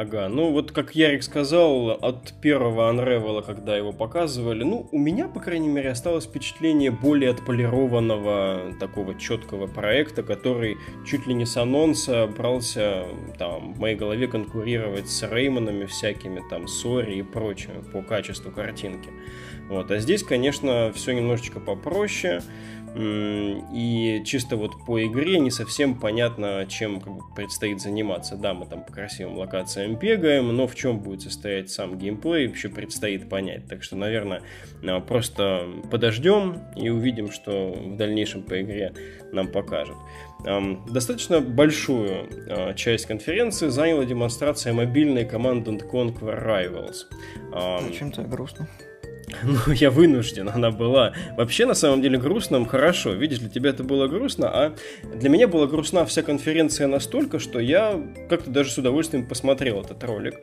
Ага, 0.00 0.28
ну 0.28 0.52
вот 0.52 0.70
как 0.70 0.94
Ярик 0.94 1.24
сказал, 1.24 1.90
от 1.90 2.32
первого 2.40 2.92
Unravel, 2.92 3.44
когда 3.44 3.76
его 3.76 3.92
показывали, 3.92 4.62
ну, 4.62 4.88
у 4.92 4.96
меня, 4.98 5.26
по 5.26 5.40
крайней 5.40 5.66
мере, 5.66 5.90
осталось 5.90 6.26
впечатление 6.26 6.92
более 6.92 7.30
отполированного, 7.30 8.74
такого 8.78 9.18
четкого 9.18 9.66
проекта, 9.66 10.22
который 10.22 10.76
чуть 11.04 11.26
ли 11.26 11.34
не 11.34 11.46
с 11.46 11.56
анонса 11.56 12.28
брался, 12.28 13.06
там, 13.40 13.72
в 13.74 13.80
моей 13.80 13.96
голове 13.96 14.28
конкурировать 14.28 15.08
с 15.08 15.28
Рейманами 15.28 15.86
всякими, 15.86 16.44
там, 16.48 16.68
с 16.68 16.80
Ори 16.80 17.16
и 17.16 17.22
прочими 17.22 17.82
по 17.92 18.00
качеству 18.00 18.52
картинки. 18.52 19.10
Вот, 19.68 19.90
а 19.90 19.98
здесь, 19.98 20.22
конечно, 20.22 20.92
все 20.94 21.12
немножечко 21.12 21.58
попроще, 21.58 22.40
и 22.96 24.22
чисто 24.24 24.56
вот 24.56 24.84
по 24.86 25.04
игре 25.04 25.38
не 25.38 25.50
совсем 25.50 25.98
понятно, 25.98 26.66
чем 26.68 27.00
как 27.00 27.12
бы, 27.12 27.22
предстоит 27.34 27.80
заниматься. 27.80 28.36
Да, 28.36 28.54
мы 28.54 28.66
там 28.66 28.84
по 28.84 28.92
красивым 28.92 29.36
локациям 29.38 29.96
бегаем, 29.96 30.54
но 30.54 30.66
в 30.66 30.74
чем 30.74 31.00
будет 31.00 31.22
состоять 31.22 31.70
сам 31.70 31.98
геймплей, 31.98 32.48
еще 32.48 32.68
предстоит 32.68 33.28
понять. 33.28 33.66
Так 33.68 33.82
что, 33.82 33.96
наверное, 33.96 34.42
а, 34.86 35.00
просто 35.00 35.66
подождем 35.90 36.62
и 36.76 36.88
увидим, 36.88 37.30
что 37.30 37.72
в 37.72 37.96
дальнейшем 37.96 38.42
по 38.42 38.60
игре 38.60 38.92
нам 39.32 39.48
покажут. 39.48 39.96
Достаточно 40.88 41.40
большую 41.40 42.28
а, 42.48 42.74
часть 42.74 43.06
конференции 43.06 43.68
заняла 43.68 44.04
демонстрация 44.04 44.72
мобильной 44.72 45.24
команды 45.24 45.70
Conquer 45.72 46.44
Rivals. 46.44 47.06
Зачем-то 47.88 48.22
грустно. 48.22 48.68
Ну, 49.42 49.72
я 49.72 49.90
вынужден, 49.90 50.48
она 50.48 50.70
была. 50.70 51.12
Вообще, 51.36 51.66
на 51.66 51.74
самом 51.74 52.02
деле, 52.02 52.18
грустным 52.18 52.66
хорошо. 52.66 53.12
Видишь, 53.12 53.38
для 53.38 53.48
тебя 53.48 53.70
это 53.70 53.84
было 53.84 54.08
грустно, 54.08 54.48
а 54.48 54.74
для 55.14 55.28
меня 55.28 55.48
была 55.48 55.66
грустна 55.66 56.04
вся 56.04 56.22
конференция 56.22 56.86
настолько, 56.86 57.38
что 57.38 57.58
я 57.60 58.00
как-то 58.28 58.50
даже 58.50 58.70
с 58.70 58.78
удовольствием 58.78 59.26
посмотрел 59.26 59.80
этот 59.80 60.02
ролик. 60.04 60.34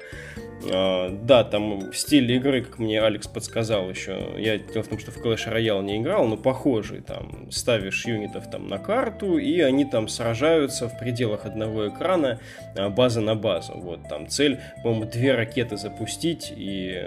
А, 0.72 1.10
да, 1.10 1.44
там 1.44 1.94
стиль 1.94 2.32
игры, 2.32 2.62
как 2.62 2.80
мне 2.80 3.02
Алекс 3.02 3.28
подсказал 3.28 3.90
еще. 3.90 4.34
Я 4.38 4.58
дело 4.58 4.84
в 4.84 4.88
том, 4.88 5.00
что 5.00 5.12
в 5.12 5.18
Clash 5.18 5.52
Royale 5.52 5.84
не 5.84 5.98
играл, 5.98 6.28
но 6.28 6.38
похожий. 6.38 7.02
Там 7.02 7.52
ставишь 7.52 8.06
юнитов 8.06 8.50
там 8.50 8.68
на 8.68 8.78
карту, 8.78 9.38
и 9.38 9.60
они 9.60 9.86
там 9.86 10.08
сражаются 10.08 10.88
в 10.90 10.98
пределах 10.98 11.46
одного 11.46 11.90
экрана, 11.90 12.40
а, 12.76 12.90
база 12.90 13.22
на 13.22 13.36
базу. 13.36 13.74
Вот 13.76 14.08
там 14.08 14.28
цель, 14.28 14.60
по-моему, 14.84 15.06
две 15.06 15.36
ракеты 15.36 15.78
запустить, 15.78 16.54
и 16.56 17.04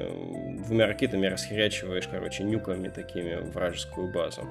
двумя 0.66 0.86
ракетами 0.86 1.26
расхерячиваешь, 1.26 2.08
короче, 2.08 2.44
нюками 2.44 2.88
такими 2.88 3.36
вражескую 3.52 4.12
базу. 4.12 4.42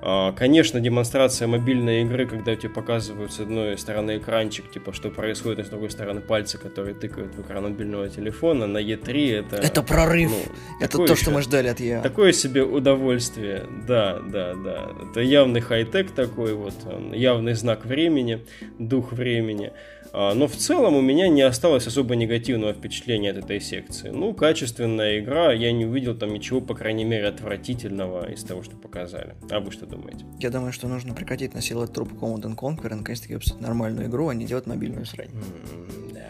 А, 0.00 0.32
конечно, 0.32 0.80
демонстрация 0.80 1.48
мобильной 1.48 2.02
игры, 2.02 2.26
когда 2.26 2.54
тебе 2.54 2.70
показывают 2.70 3.32
с 3.32 3.40
одной 3.40 3.76
стороны 3.78 4.18
экранчик, 4.18 4.70
типа, 4.70 4.92
что 4.92 5.10
происходит, 5.10 5.60
а 5.60 5.64
с 5.64 5.68
другой 5.68 5.90
стороны 5.90 6.20
пальцы, 6.20 6.56
которые 6.58 6.94
тыкают 6.94 7.34
в 7.34 7.42
экран 7.42 7.64
мобильного 7.64 8.08
телефона 8.08 8.66
на 8.66 8.78
E3, 8.78 9.40
это... 9.40 9.56
Это 9.56 9.82
прорыв! 9.82 10.30
Ну, 10.30 10.42
это 10.80 10.98
то, 10.98 11.04
еще, 11.04 11.16
что 11.16 11.30
мы 11.32 11.42
ждали 11.42 11.68
от 11.68 11.80
EA. 11.80 12.02
Такое 12.02 12.32
себе 12.32 12.62
удовольствие, 12.62 13.66
да, 13.86 14.20
да, 14.20 14.54
да. 14.54 14.90
Это 15.10 15.20
явный 15.20 15.60
хай-тек 15.60 16.12
такой 16.12 16.54
вот, 16.54 16.74
явный 17.12 17.54
знак 17.54 17.84
времени, 17.84 18.44
дух 18.78 19.12
времени. 19.12 19.72
А, 20.12 20.34
но 20.34 20.46
в 20.48 20.56
целом 20.56 20.94
у 20.96 21.00
меня 21.00 21.28
не 21.28 21.42
осталось 21.42 21.86
особо 21.86 22.16
негативного 22.16 22.72
впечатления 22.72 23.30
от 23.30 23.38
этой 23.38 23.60
секции. 23.60 24.08
Ну, 24.10 24.32
качественная 24.34 25.20
игра, 25.20 25.52
я 25.52 25.70
не 25.72 25.84
увидел 25.86 26.16
там 26.16 26.32
ничего, 26.32 26.60
по 26.60 26.74
крайней 26.74 27.04
мере, 27.04 27.26
отвратительного 27.28 28.30
из 28.30 28.42
того, 28.44 28.62
что 28.62 28.76
показали. 28.76 29.34
А 29.50 29.60
вы 29.60 29.70
что 29.70 29.86
думаете? 29.86 30.24
Я 30.40 30.50
думаю, 30.50 30.72
что 30.72 30.88
нужно 30.88 31.14
прекратить 31.14 31.54
насиловать 31.54 31.92
труп 31.92 32.12
Command 32.12 32.56
Conquer 32.56 32.90
и 32.92 32.94
наконец-таки 32.94 33.34
выпустить 33.34 33.60
нормальную 33.60 34.08
игру, 34.08 34.28
а 34.28 34.34
не 34.34 34.46
делать 34.46 34.66
мобильную 34.66 35.04
срань. 35.06 35.28
М, 35.28 36.12
Да. 36.14 36.20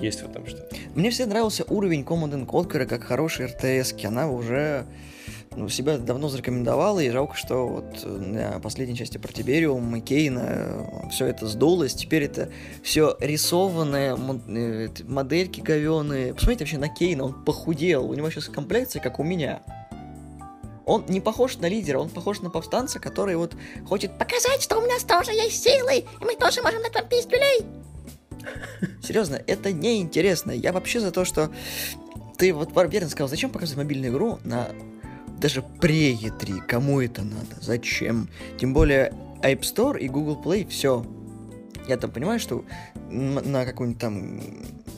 Есть 0.00 0.22
в 0.22 0.30
этом 0.30 0.46
что-то. 0.46 0.76
Мне 0.94 1.10
всегда 1.10 1.30
нравился 1.30 1.64
уровень 1.64 2.02
Command 2.02 2.46
Conquer 2.46 2.86
как 2.86 3.02
хороший 3.04 3.46
РТС. 3.46 3.94
Она 4.04 4.30
уже 4.30 4.84
ну, 5.58 5.68
себя 5.68 5.98
давно 5.98 6.28
зарекомендовала, 6.28 7.00
и 7.00 7.10
жалко, 7.10 7.36
что 7.36 7.66
вот 7.66 8.04
на 8.04 8.60
последней 8.60 8.96
части 8.96 9.18
про 9.18 9.32
Тибериум 9.32 9.96
и 9.96 10.00
Кейна 10.00 10.88
все 11.10 11.26
это 11.26 11.48
сдулось. 11.48 11.94
Теперь 11.94 12.24
это 12.24 12.50
все 12.84 13.16
рисованное, 13.18 14.16
э, 14.16 14.88
модельки 15.04 15.60
говеные. 15.60 16.32
Посмотрите 16.34 16.64
вообще 16.64 16.78
на 16.78 16.88
Кейна, 16.88 17.24
он 17.24 17.44
похудел. 17.44 18.08
У 18.08 18.14
него 18.14 18.30
сейчас 18.30 18.44
комплекция, 18.44 19.02
как 19.02 19.18
у 19.18 19.24
меня. 19.24 19.62
Он 20.86 21.04
не 21.08 21.20
похож 21.20 21.56
на 21.56 21.68
лидера, 21.68 21.98
он 21.98 22.08
похож 22.08 22.40
на 22.40 22.50
повстанца, 22.50 23.00
который 23.00 23.34
вот 23.34 23.54
хочет 23.86 24.16
Показать, 24.16 24.62
что 24.62 24.78
у 24.78 24.86
нас 24.86 25.02
тоже 25.02 25.32
есть 25.32 25.62
силы, 25.62 25.98
и 25.98 26.24
мы 26.24 26.36
тоже 26.36 26.62
можем 26.62 26.82
дать 26.82 26.94
вам 26.94 27.08
пиздюлей. 27.08 27.66
Серьезно, 29.02 29.42
это 29.46 29.72
неинтересно. 29.72 30.52
Я 30.52 30.72
вообще 30.72 31.00
за 31.00 31.10
то, 31.10 31.24
что 31.24 31.50
ты 32.38 32.54
вот 32.54 32.70
верно 32.90 33.10
сказал, 33.10 33.28
зачем 33.28 33.50
показывать 33.50 33.84
мобильную 33.84 34.12
игру 34.12 34.38
на 34.44 34.68
даже 35.40 35.62
пре 35.62 36.14
E3? 36.14 36.60
Кому 36.66 37.00
это 37.00 37.22
надо? 37.22 37.56
Зачем? 37.60 38.28
Тем 38.58 38.72
более 38.74 39.12
App 39.42 39.60
Store 39.60 39.98
и 39.98 40.08
Google 40.08 40.40
Play, 40.42 40.66
все. 40.68 41.04
Я 41.88 41.96
там 41.96 42.10
понимаю, 42.10 42.38
что 42.38 42.64
на 43.10 43.64
какой-нибудь 43.64 44.00
там, 44.00 44.40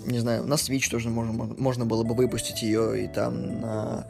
не 0.06 0.18
знаю, 0.18 0.44
на 0.44 0.54
Switch 0.54 0.90
тоже 0.90 1.08
можно, 1.08 1.32
можно 1.32 1.86
было 1.86 2.02
бы 2.02 2.14
выпустить 2.14 2.62
ее, 2.62 3.04
и 3.04 3.06
там 3.06 3.60
на 3.60 4.08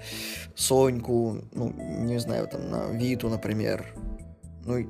Соньку, 0.55 1.43
ну, 1.53 1.75
не 1.77 2.19
знаю, 2.19 2.49
там 2.49 2.71
на 2.71 2.87
Виту, 2.93 3.29
например. 3.29 3.85
Ну, 4.65 4.87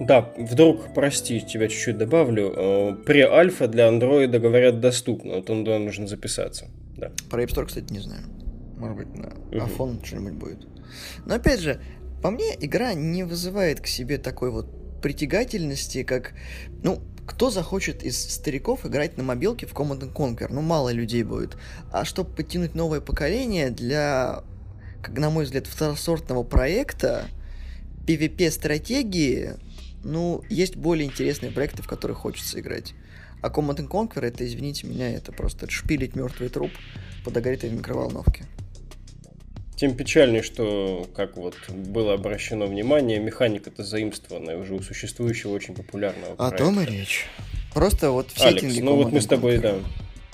Да, 0.00 0.32
вдруг, 0.36 0.92
прости, 0.94 1.40
тебя 1.40 1.68
чуть-чуть 1.68 1.96
добавлю. 1.96 2.52
э, 2.54 2.94
Пре-альфа 3.06 3.68
для 3.68 3.88
андроида, 3.88 4.38
говорят, 4.38 4.80
доступна. 4.80 5.36
Вот 5.36 5.48
он 5.50 5.64
туда 5.64 5.78
нужно 5.78 6.06
записаться. 6.06 6.66
Да. 6.96 7.10
Про 7.30 7.42
App 7.44 7.48
Store, 7.48 7.66
кстати, 7.66 7.90
не 7.92 8.00
знаю. 8.00 8.22
Может 8.78 8.96
быть, 8.96 9.14
на 9.16 9.30
Мгм. 9.50 9.60
Афон 9.62 10.00
что-нибудь 10.02 10.34
будет. 10.34 10.66
Но 11.26 11.34
опять 11.34 11.60
же, 11.60 11.80
по 12.22 12.30
мне, 12.30 12.56
игра 12.58 12.94
не 12.94 13.24
вызывает 13.24 13.80
к 13.80 13.86
себе 13.86 14.18
такой 14.18 14.50
вот 14.50 15.00
притягательности, 15.02 16.02
как... 16.02 16.32
Ну, 16.82 17.00
кто 17.26 17.50
захочет 17.50 18.02
из 18.02 18.18
стариков 18.18 18.86
играть 18.86 19.18
на 19.18 19.22
мобилке 19.22 19.66
в 19.66 19.74
Command 19.74 20.12
Conquer? 20.12 20.48
Ну, 20.50 20.62
мало 20.62 20.90
людей 20.90 21.22
будет. 21.22 21.56
А 21.92 22.04
чтобы 22.04 22.30
подтянуть 22.30 22.74
новое 22.74 23.00
поколение 23.00 23.70
для, 23.70 24.42
как 25.02 25.18
на 25.18 25.28
мой 25.28 25.44
взгляд, 25.44 25.66
второсортного 25.66 26.42
проекта, 26.42 27.26
PvP-стратегии, 28.06 29.56
ну, 30.04 30.42
есть 30.48 30.76
более 30.76 31.06
интересные 31.06 31.52
проекты, 31.52 31.82
в 31.82 31.86
которых 31.86 32.18
хочется 32.18 32.60
играть. 32.60 32.94
А 33.42 33.50
Command 33.50 33.86
Conquer, 33.88 34.22
это, 34.24 34.46
извините 34.46 34.86
меня, 34.86 35.10
это 35.10 35.30
просто 35.30 35.70
шпилить 35.70 36.16
мертвый 36.16 36.48
труп 36.48 36.70
подогретой 37.24 37.68
в 37.68 37.74
микроволновке. 37.74 38.46
Тем 39.78 39.94
печальнее, 39.94 40.42
что, 40.42 41.06
как 41.14 41.36
вот 41.36 41.54
было 41.70 42.14
обращено 42.14 42.66
внимание, 42.66 43.20
механика-то 43.20 43.84
заимствованная 43.84 44.58
уже 44.58 44.74
у 44.74 44.82
существующего 44.82 45.52
очень 45.52 45.72
популярного 45.72 46.32
О 46.32 46.36
проекта. 46.36 46.64
том 46.64 46.80
и 46.80 46.84
речь. 46.84 47.26
Просто 47.72 48.10
вот 48.10 48.32
в 48.32 48.40
Алекс, 48.40 48.76
ну 48.80 48.96
вот 48.96 49.12
мы 49.12 49.20
с 49.20 49.26
тобой, 49.26 49.58
да, 49.58 49.76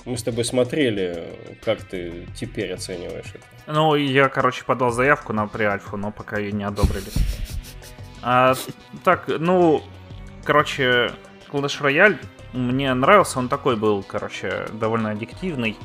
мы 0.05 0.17
с 0.17 0.23
тобой 0.23 0.45
смотрели, 0.45 1.25
как 1.63 1.83
ты 1.83 2.25
теперь 2.35 2.73
оцениваешь 2.73 3.35
это. 3.35 3.71
Ну, 3.71 3.93
я, 3.93 4.29
короче, 4.29 4.63
подал 4.65 4.89
заявку 4.89 5.31
на 5.31 5.45
преальфу, 5.45 5.95
но 5.95 6.11
пока 6.11 6.39
ее 6.39 6.51
не 6.51 6.63
одобрили. 6.63 7.11
А, 8.23 8.55
так, 9.03 9.27
ну, 9.27 9.83
короче, 10.43 11.11
Clash 11.51 11.81
Royale 11.81 12.17
мне 12.53 12.91
нравился, 12.95 13.37
он 13.37 13.47
такой 13.47 13.75
был, 13.75 14.01
короче, 14.01 14.65
довольно 14.73 15.11
аддиктивный. 15.11 15.77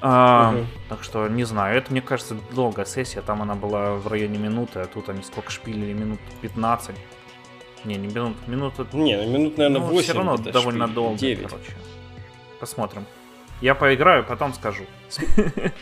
А, 0.00 0.52
Мгм. 0.52 0.66
Так 0.88 1.02
что, 1.02 1.28
не 1.28 1.44
знаю, 1.44 1.76
это, 1.76 1.90
мне 1.90 2.00
кажется, 2.00 2.36
долгая 2.52 2.86
сессия, 2.86 3.20
там 3.20 3.42
она 3.42 3.54
была 3.54 3.94
в 3.94 4.06
районе 4.06 4.38
минуты, 4.38 4.80
а 4.80 4.86
тут 4.86 5.08
они 5.08 5.22
сколько 5.22 5.50
шпилили, 5.50 5.92
минут 5.92 6.20
15. 6.40 6.94
Не, 7.84 7.96
не 7.96 8.08
минут, 8.08 8.36
минуты... 8.46 8.86
Не, 8.92 9.16
ну 9.16 9.30
минут, 9.30 9.58
наверное, 9.58 9.80
ну, 9.80 9.86
8. 9.86 10.02
все 10.02 10.12
равно 10.14 10.36
довольно 10.36 10.86
шпиль, 10.86 10.94
долго, 10.94 11.18
9. 11.18 11.42
короче. 11.48 11.72
Посмотрим. 12.60 13.06
Я 13.60 13.74
поиграю, 13.74 14.24
потом 14.24 14.54
скажу. 14.54 14.84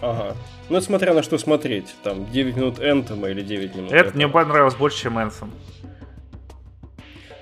Ага. 0.00 0.36
Ну, 0.68 0.80
смотря 0.80 1.12
на 1.12 1.24
что 1.24 1.38
смотреть. 1.38 1.92
Там 2.04 2.30
9 2.30 2.56
минут 2.56 2.78
Энтома 2.78 3.30
или 3.30 3.42
9 3.42 3.74
минут 3.74 3.90
Это 3.90 4.14
мне 4.14 4.28
понравилось 4.28 4.76
больше, 4.76 5.02
чем 5.02 5.20
Энсом. 5.20 5.50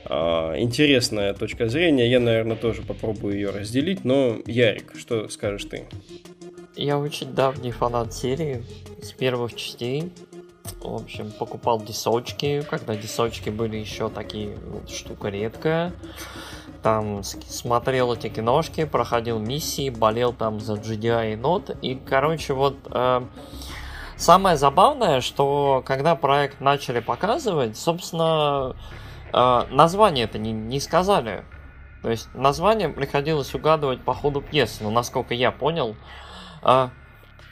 А, 0.09 0.55
интересная 0.59 1.35
точка 1.35 1.69
зрения. 1.69 2.09
Я, 2.09 2.21
наверное, 2.21 2.57
тоже 2.57 2.83
попробую 2.83 3.35
ее 3.35 3.51
разделить. 3.51 4.05
Но, 4.05 4.37
Ярик, 4.47 4.93
что 4.97 5.29
скажешь 5.29 5.65
ты? 5.65 5.87
Я 6.77 6.99
очень 6.99 7.33
давний 7.33 7.73
фанат 7.73 8.13
серии 8.13 8.63
с 9.03 9.13
первых 9.13 9.55
частей. 9.55 10.13
В 10.81 10.95
общем, 10.95 11.33
покупал 11.33 11.81
дисочки, 11.81 12.63
когда 12.69 12.95
дисочки 12.95 13.51
были 13.51 13.77
еще 13.77 14.09
такие 14.09 14.57
вот, 14.67 14.91
штука 14.91 15.29
редкая. 15.29 15.93
Там 16.83 17.25
смотрел 17.25 18.13
эти 18.13 18.29
киношки, 18.29 18.85
проходил 18.85 19.39
миссии, 19.41 19.91
болел 19.91 20.33
там 20.33 20.61
за 20.61 20.75
GDI 20.75 21.33
и 21.33 21.37
NOT. 21.37 21.79
И, 21.81 21.97
короче, 21.97 22.53
вот 22.53 22.77
э, 22.91 23.23
самое 24.17 24.57
забавное, 24.57 25.21
что 25.21 25.83
когда 25.85 26.15
проект 26.15 26.61
начали 26.61 27.01
показывать, 27.01 27.77
собственно, 27.77 28.77
э, 29.37 29.62
название 29.70 30.24
это 30.24 30.39
не, 30.39 30.53
не 30.53 30.80
сказали. 30.80 31.45
То 32.03 32.11
есть 32.11 32.28
название 32.34 32.89
приходилось 32.89 33.55
угадывать 33.55 34.01
по 34.01 34.14
ходу 34.14 34.41
пьесы, 34.41 34.82
но 34.82 34.91
насколько 34.91 35.34
я 35.34 35.51
понял, 35.51 35.97
а, 36.62 36.91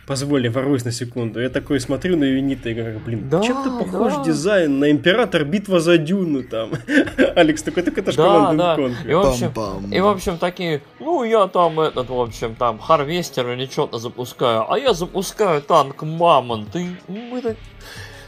Позволь, 0.06 0.50
ворвусь 0.50 0.84
на 0.84 0.92
секунду. 0.92 1.40
Я 1.40 1.48
такой 1.48 1.80
смотрю 1.80 2.18
на 2.18 2.24
Юнита 2.24 2.68
и 2.68 2.74
говорю, 2.74 2.98
блин, 2.98 3.28
Да, 3.30 3.40
чем-то 3.40 3.70
похож 3.70 4.12
да. 4.12 4.24
дизайн 4.24 4.78
на 4.78 4.90
Император 4.90 5.44
Битва 5.44 5.80
за 5.80 5.96
Дюну 5.96 6.42
там. 6.42 6.72
Алекс 7.36 7.62
такой, 7.62 7.82
так 7.82 7.96
это 7.96 8.12
ж 8.12 8.16
Да, 8.16 8.24
Command 8.52 8.56
да. 8.56 8.76
Conquer». 8.76 9.10
И 9.10 9.14
в 9.14 9.20
общем, 9.20 9.52
Пам-пам. 9.54 9.94
и 9.94 10.00
в 10.00 10.06
общем 10.06 10.36
такие, 10.36 10.82
ну 11.00 11.24
я 11.24 11.46
там 11.46 11.80
этот, 11.80 12.10
в 12.10 12.20
общем, 12.20 12.54
там 12.54 12.78
Харвестер 12.78 13.50
или 13.52 13.64
что-то 13.64 13.98
запускаю, 13.98 14.70
а 14.70 14.78
я 14.78 14.92
запускаю 14.92 15.62
танк 15.62 16.02
Мамонт. 16.02 16.76
И 16.76 16.96
мы 17.08 17.40
так- 17.40 17.56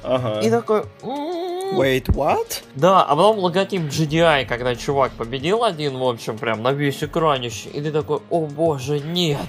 Ага. 0.06 0.40
и 0.40 0.50
такой. 0.50 0.82
Wait, 1.74 2.06
what? 2.06 2.62
да, 2.76 3.02
а 3.02 3.16
потом 3.16 3.38
логотип 3.38 3.82
GDI, 3.82 4.46
когда 4.46 4.76
чувак 4.76 5.10
победил 5.12 5.64
один, 5.64 5.98
в 5.98 6.04
общем, 6.04 6.38
прям 6.38 6.62
на 6.62 6.72
весь 6.72 7.02
экранище, 7.02 7.68
и 7.70 7.80
ты 7.80 7.90
такой, 7.90 8.20
о 8.30 8.46
боже, 8.46 9.00
нет. 9.00 9.48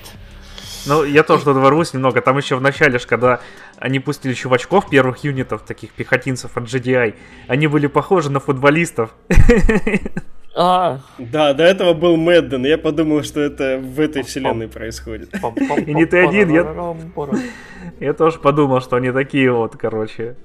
Ну, 0.88 1.04
я 1.04 1.24
тоже 1.24 1.44
тут 1.44 1.58
ворвусь 1.58 1.94
немного. 1.94 2.22
Там 2.22 2.38
еще 2.38 2.56
в 2.56 2.62
начале, 2.62 2.98
ж, 2.98 3.06
когда 3.06 3.42
они 3.78 4.00
пустили 4.00 4.34
чувачков, 4.34 4.90
первых 4.90 5.24
юнитов, 5.24 5.62
таких 5.64 5.92
пехотинцев 5.92 6.56
от 6.56 6.64
GDI, 6.64 7.14
они 7.48 7.68
были 7.68 7.88
похожи 7.88 8.32
на 8.32 8.40
футболистов. 8.40 9.12
А, 10.60 11.00
Да, 11.20 11.54
до 11.54 11.64
этого 11.64 11.94
был 11.94 12.18
Мэдден. 12.18 12.66
Я 12.66 12.78
подумал, 12.80 13.22
что 13.24 13.40
это 13.42 13.78
в 13.78 14.00
этой 14.00 14.24
вселенной 14.24 14.68
происходит. 14.68 15.30
И 15.86 15.94
не 15.94 16.06
ты 16.06 16.18
один, 16.30 16.50
я- 16.56 16.64
Я 18.00 18.14
тоже 18.14 18.40
подумал, 18.40 18.82
что 18.82 18.96
они 18.96 19.12
такие 19.12 19.52
вот, 19.52 19.76
короче. 19.78 20.36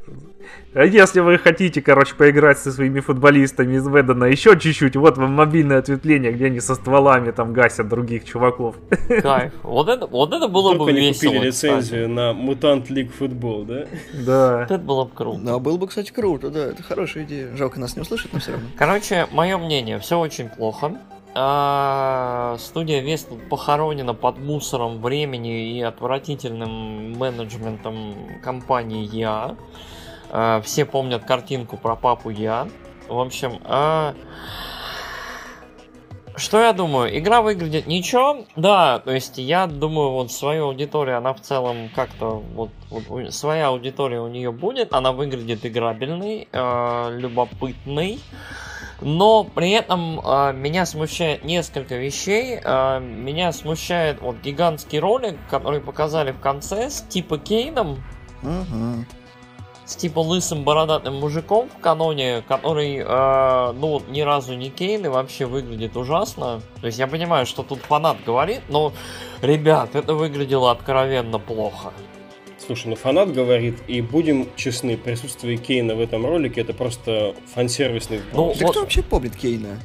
А 0.75 0.85
если 0.85 1.21
вы 1.21 1.39
хотите, 1.39 1.83
короче, 1.83 2.15
поиграть 2.15 2.59
со 2.59 2.73
своими 2.73 3.01
футболистами 3.01 3.77
из 3.77 3.87
Ведена 3.87 4.25
еще 4.25 4.59
чуть-чуть, 4.59 4.97
вот 4.97 5.19
вам 5.19 5.33
мобильное 5.33 5.79
ответвление, 5.79 6.33
где 6.33 6.47
они 6.47 6.61
со 6.61 6.75
стволами 6.75 7.31
там 7.31 7.53
гасят 7.53 7.89
других 7.89 8.25
чуваков. 8.25 8.77
Кайф. 9.23 9.53
Вот 9.63 9.89
это, 9.89 10.07
вот 10.07 10.33
это 10.33 10.49
было 10.49 10.71
Только 10.71 10.85
бы 10.85 10.93
не 10.93 11.09
весело. 11.09 11.33
купили 11.33 11.51
кстати. 11.51 11.73
лицензию 11.73 12.09
на 12.09 12.33
Мутант 12.33 12.89
Лиг 12.91 13.13
Футбол, 13.13 13.65
да? 13.65 13.85
Да. 14.13 14.59
Вот 14.61 14.71
это 14.71 14.79
было 14.79 15.05
бы 15.05 15.11
круто. 15.15 15.41
Да, 15.41 15.59
было 15.59 15.77
бы, 15.77 15.87
кстати, 15.89 16.11
круто, 16.11 16.51
да, 16.51 16.67
это 16.67 16.83
хорошая 16.83 17.25
идея. 17.25 17.55
Жалко, 17.57 17.79
нас 17.79 17.97
не 17.97 18.03
услышит, 18.03 18.33
но 18.33 18.39
все 18.41 18.53
равно. 18.53 18.67
Короче, 18.77 19.27
мое 19.33 19.59
мнение, 19.59 19.99
все 19.99 20.19
очень 20.19 20.49
плохо. 20.49 20.97
А, 21.35 22.57
студия 22.59 23.01
Вест 23.01 23.29
похоронена 23.49 24.13
под 24.13 24.39
мусором 24.39 25.01
времени 25.01 25.79
и 25.79 25.81
отвратительным 25.81 27.13
менеджментом 27.13 28.15
компании 28.43 29.09
Я. 29.11 29.35
А, 29.35 29.57
все 30.63 30.85
помнят 30.85 31.25
картинку 31.25 31.77
про 31.77 31.97
папу 31.97 32.31
Я. 32.31 32.69
В 33.09 33.19
общем, 33.19 33.61
а, 33.65 34.15
что 36.37 36.61
я 36.61 36.73
думаю? 36.73 37.17
Игра 37.19 37.43
выглядит 37.43 37.87
ничего. 37.87 38.47
Да, 38.57 39.01
то 39.01 39.13
есть 39.13 39.37
я 39.37 39.67
думаю, 39.67 40.11
вот 40.11 40.33
свою 40.33 40.67
аудиторию, 40.67 41.19
она 41.19 41.35
в 41.35 41.41
целом 41.41 41.91
как-то 41.95 42.43
вот, 42.55 42.71
вот 42.89 43.35
своя 43.35 43.69
аудитория 43.69 44.21
у 44.21 44.29
нее 44.29 44.51
будет. 44.51 44.95
Она 44.95 45.13
выглядит 45.13 45.67
играбельной, 45.67 46.49
э, 46.51 47.17
любопытной. 47.19 48.19
Но 49.03 49.45
при 49.45 49.73
этом 49.73 50.21
э, 50.21 50.53
меня 50.55 50.87
смущает 50.87 51.45
несколько 51.45 51.97
вещей. 51.97 52.59
Э, 52.63 52.99
меня 53.01 53.53
смущает 53.53 54.23
вот 54.23 54.37
гигантский 54.43 55.01
ролик, 55.01 55.37
который 55.51 55.81
показали 55.81 56.33
в 56.33 56.41
конце 56.41 56.89
с 56.89 57.03
типа 57.03 57.39
Кейном, 57.39 58.03
Угу. 58.43 59.05
С 59.85 59.97
типа 59.97 60.21
лысым 60.21 60.65
бородатым 60.65 61.17
мужиком 61.17 61.69
в 61.69 61.81
каноне, 61.81 62.43
который, 62.47 62.99
э, 62.99 63.73
ну, 63.73 64.03
ни 64.09 64.21
разу 64.21 64.55
не 64.55 64.71
Кейн 64.71 65.05
и 65.05 65.09
вообще 65.09 65.47
выглядит 65.47 65.97
ужасно. 65.97 66.61
То 66.81 66.87
есть 66.87 66.99
я 66.99 67.07
понимаю, 67.07 67.47
что 67.47 67.63
тут 67.63 67.81
фанат 67.81 68.17
говорит, 68.25 68.63
но, 68.69 68.93
ребят, 69.41 69.95
это 69.95 70.15
выглядело 70.15 70.71
откровенно 70.71 71.39
плохо. 71.39 71.93
Слушай, 72.65 72.89
ну 72.89 72.97
фанат 72.97 73.33
говорит, 73.33 73.79
и 73.89 74.01
будем 74.01 74.49
честны, 74.55 74.97
присутствие 74.97 75.57
Кейна 75.57 75.97
в 75.97 76.01
этом 76.01 76.25
ролике 76.25 76.61
это 76.61 76.73
просто 76.73 77.35
фан-сервисный 77.55 78.21
Ну. 78.33 78.55
Да 78.55 78.67
вот- 78.67 78.71
кто 78.71 78.81
вообще 78.81 79.03
помнит 79.03 79.37
Кейна? 79.37 79.81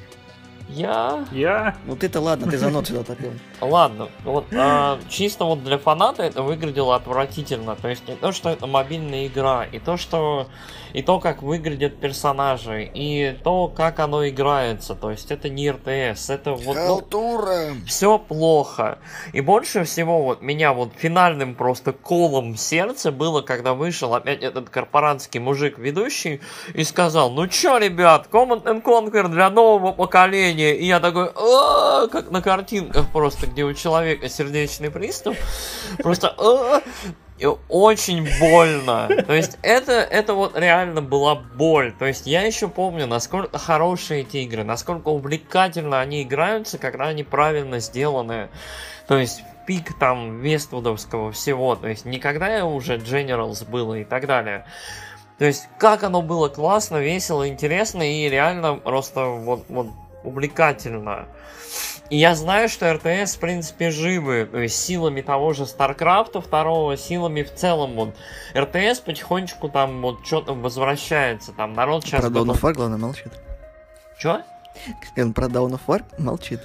Я... 0.69 1.25
Я? 1.31 1.77
Ну 1.85 1.95
ты-то 1.95 2.19
ладно, 2.19 2.49
ты 2.51 2.57
за 2.57 2.69
нот 2.69 2.87
сюда 2.87 3.03
топил. 3.03 3.31
Ладно, 3.61 4.09
вот 4.23 4.45
а, 4.53 4.99
чисто 5.09 5.45
вот 5.45 5.63
для 5.63 5.77
фаната 5.77 6.23
это 6.23 6.43
выглядело 6.43 6.95
отвратительно. 6.95 7.75
То 7.75 7.87
есть 7.87 8.07
не 8.07 8.15
то, 8.15 8.31
что 8.31 8.49
это 8.49 8.67
мобильная 8.67 9.27
игра, 9.27 9.65
и 9.65 9.79
то, 9.79 9.97
что 9.97 10.47
и 10.93 11.01
то, 11.01 11.19
как 11.19 11.41
выглядят 11.41 11.99
персонажи, 11.99 12.89
и 12.93 13.37
то, 13.43 13.67
как 13.67 13.99
оно 13.99 14.27
играется. 14.27 14.95
То 14.95 15.11
есть 15.11 15.31
это 15.31 15.49
не 15.49 15.71
РТС, 15.71 16.29
это 16.29 16.53
вот 16.53 16.75
ну, 16.75 16.87
Халтура! 16.87 17.73
все 17.85 18.17
плохо. 18.17 18.99
И 19.33 19.41
больше 19.41 19.83
всего 19.83 20.23
вот 20.23 20.41
меня 20.41 20.73
вот 20.73 20.91
финальным 20.95 21.55
просто 21.55 21.93
колом 21.93 22.53
в 22.53 22.57
сердце 22.57 23.11
было, 23.11 23.41
когда 23.41 23.73
вышел 23.73 24.13
опять 24.13 24.43
этот 24.43 24.69
корпоратский 24.69 25.39
мужик 25.39 25.77
ведущий 25.77 26.41
и 26.73 26.83
сказал, 26.83 27.31
ну 27.31 27.47
чё, 27.47 27.77
ребят, 27.77 28.27
Command 28.31 28.63
and 28.63 28.83
Conquer 28.83 29.27
для 29.27 29.49
нового 29.49 29.91
поколения. 29.91 30.75
И 30.75 30.85
я 30.85 30.99
такой, 30.99 31.27
«А-а-а», 31.27 32.07
как 32.07 32.31
на 32.31 32.41
картинках 32.41 33.11
просто, 33.11 33.47
где 33.47 33.63
у 33.63 33.73
человека 33.73 34.29
сердечный 34.29 34.91
приступ. 34.91 35.35
Просто 35.97 36.29
«А-а-а». 36.37 36.81
И 37.37 37.45
очень 37.69 38.27
больно. 38.39 39.07
То 39.27 39.33
есть 39.33 39.59
это, 39.61 39.91
это 39.91 40.33
вот 40.33 40.57
реально 40.57 41.01
была 41.01 41.35
боль. 41.35 41.93
То 41.97 42.05
есть 42.05 42.25
я 42.25 42.41
еще 42.41 42.67
помню, 42.67 43.05
насколько 43.05 43.57
хорошие 43.57 44.21
эти 44.21 44.37
игры, 44.37 44.63
насколько 44.63 45.09
увлекательно 45.09 45.99
они 45.99 46.23
играются, 46.23 46.77
когда 46.77 47.05
они 47.05 47.23
правильно 47.23 47.79
сделаны. 47.79 48.49
То 49.07 49.17
есть 49.17 49.43
пик 49.67 49.97
там 49.99 50.39
Вествудовского 50.39 51.31
всего. 51.31 51.75
То 51.75 51.87
есть 51.87 52.05
никогда 52.05 52.65
уже 52.65 52.97
Generals 52.97 53.69
было 53.69 53.95
и 53.95 54.03
так 54.03 54.25
далее. 54.25 54.65
То 55.37 55.45
есть 55.45 55.67
как 55.77 56.03
оно 56.03 56.23
было 56.23 56.49
классно, 56.49 56.97
весело, 56.97 57.47
интересно 57.47 58.01
и 58.01 58.27
реально 58.29 58.75
просто 58.75 59.25
вот, 59.25 59.65
вот 59.69 59.87
увлекательно. 60.23 61.27
И 62.09 62.17
я 62.17 62.35
знаю, 62.35 62.69
что 62.69 62.93
РТС, 62.93 63.35
в 63.35 63.39
принципе, 63.39 63.91
живы, 63.91 64.47
то 64.49 64.59
есть 64.59 64.81
силами 64.81 65.21
того 65.21 65.51
же 65.53 65.65
Старкрафта 65.65 66.39
второго, 66.39 66.95
силами 66.95 67.43
в 67.43 67.53
целом, 67.53 67.95
вот, 67.95 68.15
РТС 68.55 68.99
потихонечку 68.99 69.67
там 69.67 70.01
вот 70.01 70.25
что-то 70.25 70.53
возвращается, 70.53 71.51
там 71.51 71.73
народ 71.73 72.05
сейчас... 72.05 72.21
Про 72.21 72.29
Dawn 72.29 72.53
of 72.53 72.61
War, 72.61 72.73
главное, 72.73 72.97
молчит. 72.97 73.33
Чё? 74.17 74.41
Он 75.17 75.33
про 75.33 75.47
Dawn 75.47 75.71
of 75.71 75.81
War 75.87 76.03
молчит. 76.17 76.61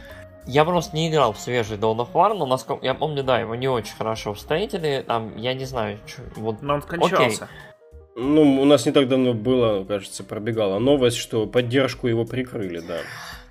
Я 0.46 0.64
просто 0.64 0.94
не 0.94 1.10
играл 1.10 1.32
в 1.32 1.38
свежий 1.38 1.76
Dawn 1.76 1.96
of 1.96 2.12
War, 2.12 2.34
но 2.34 2.46
насколько 2.46 2.84
я 2.84 2.94
помню, 2.94 3.24
да, 3.24 3.40
его 3.40 3.56
не 3.56 3.66
очень 3.66 3.96
хорошо 3.96 4.34
встретили, 4.34 5.04
там, 5.04 5.36
я 5.36 5.54
не 5.54 5.64
знаю, 5.64 5.98
чё, 6.06 6.22
вот... 6.36 6.62
Но 6.62 6.74
он 6.74 6.82
скончался. 6.82 7.48
Ну, 8.14 8.60
у 8.60 8.64
нас 8.64 8.86
не 8.86 8.92
так 8.92 9.08
давно 9.08 9.32
было, 9.32 9.84
кажется, 9.84 10.22
пробегала 10.22 10.78
новость, 10.78 11.16
что 11.16 11.46
поддержку 11.46 12.06
его 12.06 12.24
прикрыли, 12.24 12.78
да. 12.80 12.98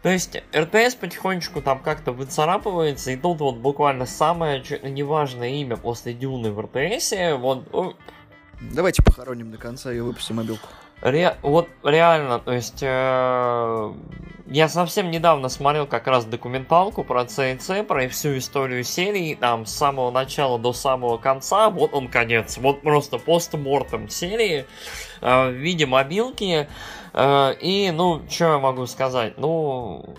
То 0.01 0.09
есть 0.09 0.41
РТС 0.55 0.95
потихонечку 0.95 1.61
там 1.61 1.79
как-то 1.79 2.11
выцарапывается, 2.11 3.11
и 3.11 3.15
тут 3.15 3.39
вот 3.39 3.57
буквально 3.57 4.05
самое 4.05 4.63
чуть 4.63 4.83
ли 4.83 4.91
не 4.91 5.03
важное 5.03 5.49
имя 5.49 5.77
после 5.77 6.13
Дюны 6.13 6.51
в 6.51 6.59
РТСе, 6.59 7.35
вот, 7.35 7.65
Давайте 8.61 9.01
похороним 9.01 9.51
до 9.51 9.57
конца 9.57 9.91
и 9.91 9.99
выпустим 9.99 10.35
мобилку. 10.35 10.67
Ре- 11.01 11.35
вот 11.41 11.67
реально, 11.83 12.37
то 12.37 12.53
есть 12.53 12.83
э, 12.83 13.93
я 14.45 14.69
совсем 14.69 15.09
недавно 15.09 15.49
смотрел 15.49 15.87
как 15.87 16.05
раз 16.05 16.25
документалку 16.25 17.03
про 17.03 17.25
ЦЦ, 17.25 17.83
про 17.87 18.07
всю 18.07 18.37
историю 18.37 18.83
серии, 18.83 19.33
там 19.33 19.65
с 19.65 19.73
самого 19.73 20.11
начала 20.11 20.59
до 20.59 20.73
самого 20.73 21.17
конца, 21.17 21.71
вот 21.71 21.95
он 21.95 22.07
конец, 22.07 22.59
вот 22.59 22.83
просто 22.83 23.17
постмортем 23.17 24.09
серии 24.09 24.67
э, 25.21 25.49
в 25.49 25.53
виде 25.53 25.87
мобилки, 25.87 26.67
э, 26.67 26.67
и 27.13 27.91
ну, 27.93 28.21
что 28.29 28.45
я 28.45 28.59
могу 28.59 28.85
сказать, 28.87 29.37
ну... 29.37 30.15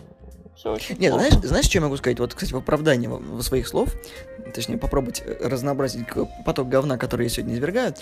всё 0.54 0.74
очень 0.74 0.96
Нет, 0.98 1.12
плохо. 1.12 1.28
знаешь, 1.28 1.44
знаешь, 1.46 1.64
что 1.66 1.78
я 1.78 1.82
могу 1.82 1.96
сказать? 1.96 2.18
Вот, 2.20 2.34
кстати, 2.34 2.52
в 2.52 2.56
оправдании 2.56 3.06
во- 3.06 3.18
во 3.18 3.42
своих 3.42 3.66
слов, 3.66 3.94
точнее, 4.54 4.76
попробовать 4.78 5.22
э, 5.24 5.48
разнообразить 5.48 6.06
поток 6.44 6.68
говна, 6.68 6.98
который 6.98 7.24
я 7.24 7.30
сегодня 7.30 7.54
извергаю. 7.54 7.94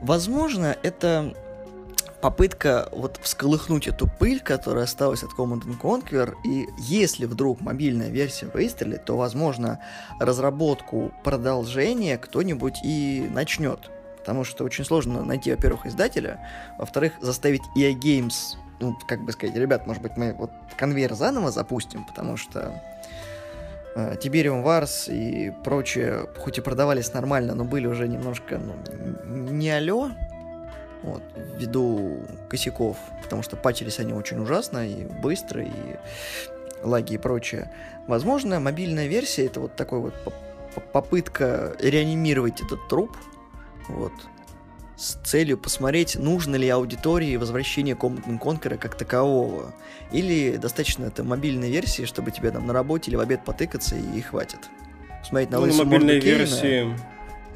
Возможно, 0.00 0.76
это 0.82 1.34
попытка 2.20 2.88
вот 2.92 3.18
всколыхнуть 3.22 3.86
эту 3.86 4.08
пыль, 4.08 4.40
которая 4.40 4.84
осталась 4.84 5.22
от 5.22 5.30
Command 5.38 5.62
and 5.64 5.80
Conquer, 5.80 6.34
и 6.44 6.66
если 6.78 7.26
вдруг 7.26 7.60
мобильная 7.60 8.08
версия 8.08 8.46
выстрелит, 8.46 9.04
то, 9.04 9.16
возможно, 9.16 9.78
разработку 10.18 11.12
продолжения 11.24 12.18
кто-нибудь 12.18 12.78
и 12.84 13.28
начнет. 13.32 13.90
Потому 14.28 14.44
что 14.44 14.64
очень 14.64 14.84
сложно 14.84 15.24
найти, 15.24 15.50
во-первых, 15.50 15.86
издателя, 15.86 16.38
во-вторых, 16.76 17.14
заставить 17.22 17.62
EA 17.74 17.94
Games, 17.94 18.58
ну, 18.78 18.94
как 19.08 19.24
бы 19.24 19.32
сказать, 19.32 19.56
ребят, 19.56 19.86
может 19.86 20.02
быть, 20.02 20.18
мы 20.18 20.34
вот 20.34 20.50
конвейер 20.76 21.14
заново 21.14 21.50
запустим, 21.50 22.04
потому 22.04 22.36
что 22.36 22.78
э, 23.94 24.16
Tiberium 24.16 24.62
Wars 24.62 25.10
и 25.10 25.50
прочее, 25.64 26.26
хоть 26.36 26.58
и 26.58 26.60
продавались 26.60 27.14
нормально, 27.14 27.54
но 27.54 27.64
были 27.64 27.86
уже 27.86 28.06
немножко, 28.06 28.58
ну, 28.58 28.74
не 29.24 29.70
алё, 29.70 30.10
вот, 31.02 31.22
ввиду 31.56 32.18
косяков, 32.50 32.98
потому 33.22 33.42
что 33.42 33.56
патчились 33.56 33.98
они 33.98 34.12
очень 34.12 34.38
ужасно 34.38 34.86
и 34.86 35.06
быстро, 35.06 35.62
и 35.62 35.72
лаги 36.82 37.14
и 37.14 37.18
прочее. 37.18 37.72
Возможно, 38.06 38.60
мобильная 38.60 39.06
версия 39.06 39.46
это 39.46 39.60
вот 39.60 39.74
такой 39.74 40.00
вот 40.00 40.12
поп- 40.22 40.34
поп- 40.74 40.92
попытка 40.92 41.74
реанимировать 41.78 42.60
этот 42.60 42.88
труп, 42.88 43.16
вот, 43.88 44.12
с 44.96 45.14
целью 45.24 45.56
посмотреть, 45.56 46.16
нужно 46.16 46.56
ли 46.56 46.68
аудитории 46.68 47.36
возвращение 47.36 47.94
Command 47.94 48.26
and 48.26 48.40
Conquer 48.40 48.76
как 48.78 48.96
такового. 48.96 49.72
Или 50.10 50.56
достаточно 50.56 51.04
это 51.04 51.22
мобильной 51.22 51.70
версии, 51.70 52.04
чтобы 52.04 52.32
тебе 52.32 52.50
там 52.50 52.66
на 52.66 52.72
работе 52.72 53.10
или 53.10 53.16
в 53.16 53.20
обед 53.20 53.44
потыкаться 53.44 53.94
и, 53.96 54.20
хватит. 54.20 54.58
Смотреть 55.24 55.50
на 55.50 55.60
Ну, 55.60 55.66
на 55.66 55.84
мобильной 55.84 56.20
Кейна, 56.20 56.38
версии, 56.38 56.96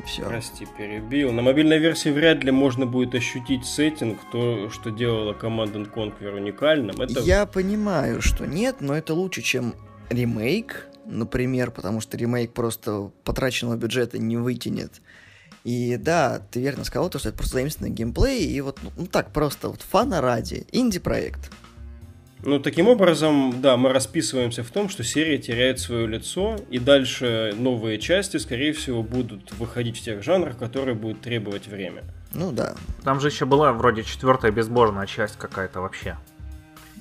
все. 0.06 0.22
прости, 0.22 0.66
перебил. 0.78 1.32
На 1.32 1.42
мобильной 1.42 1.78
версии 1.78 2.10
вряд 2.10 2.44
ли 2.44 2.52
можно 2.52 2.86
будет 2.86 3.14
ощутить 3.16 3.64
сеттинг, 3.64 4.20
то, 4.30 4.70
что 4.70 4.90
делала 4.90 5.32
Command 5.32 5.72
and 5.72 5.92
Conquer 5.92 6.36
уникальным. 6.36 7.00
Это 7.00 7.20
Я 7.20 7.46
понимаю, 7.46 8.22
что 8.22 8.46
нет, 8.46 8.76
но 8.80 8.94
это 8.94 9.14
лучше, 9.14 9.42
чем 9.42 9.74
ремейк, 10.10 10.88
например, 11.06 11.70
потому 11.72 12.00
что 12.00 12.16
ремейк 12.16 12.52
просто 12.52 13.10
потраченного 13.24 13.76
бюджета 13.76 14.18
не 14.18 14.36
вытянет. 14.36 15.00
И 15.64 15.96
да, 15.96 16.42
ты 16.50 16.60
верно 16.60 16.84
сказал, 16.84 17.08
то, 17.08 17.18
что 17.18 17.28
это 17.28 17.38
просто 17.38 17.54
заимствованный 17.54 17.94
геймплей, 17.94 18.46
и 18.46 18.60
вот, 18.60 18.78
ну 18.96 19.06
так, 19.06 19.32
просто 19.32 19.68
вот 19.68 19.82
фана 19.82 20.20
ради, 20.20 20.66
инди-проект. 20.72 21.50
Ну, 22.44 22.58
таким 22.58 22.88
образом, 22.88 23.60
да, 23.62 23.76
мы 23.76 23.92
расписываемся 23.92 24.64
в 24.64 24.70
том, 24.70 24.88
что 24.88 25.04
серия 25.04 25.38
теряет 25.38 25.78
свое 25.78 26.08
лицо, 26.08 26.56
и 26.70 26.80
дальше 26.80 27.54
новые 27.56 28.00
части, 28.00 28.36
скорее 28.38 28.72
всего, 28.72 29.04
будут 29.04 29.52
выходить 29.52 29.98
в 29.98 30.02
тех 30.02 30.24
жанрах, 30.24 30.58
которые 30.58 30.96
будут 30.96 31.20
требовать 31.20 31.68
время. 31.68 32.02
Ну 32.34 32.50
да, 32.50 32.74
Там 33.04 33.20
же 33.20 33.28
еще 33.28 33.44
была 33.44 33.72
вроде 33.72 34.02
четвертая 34.02 34.50
безбожная 34.50 35.06
часть 35.06 35.36
какая-то 35.36 35.80
вообще. 35.80 36.16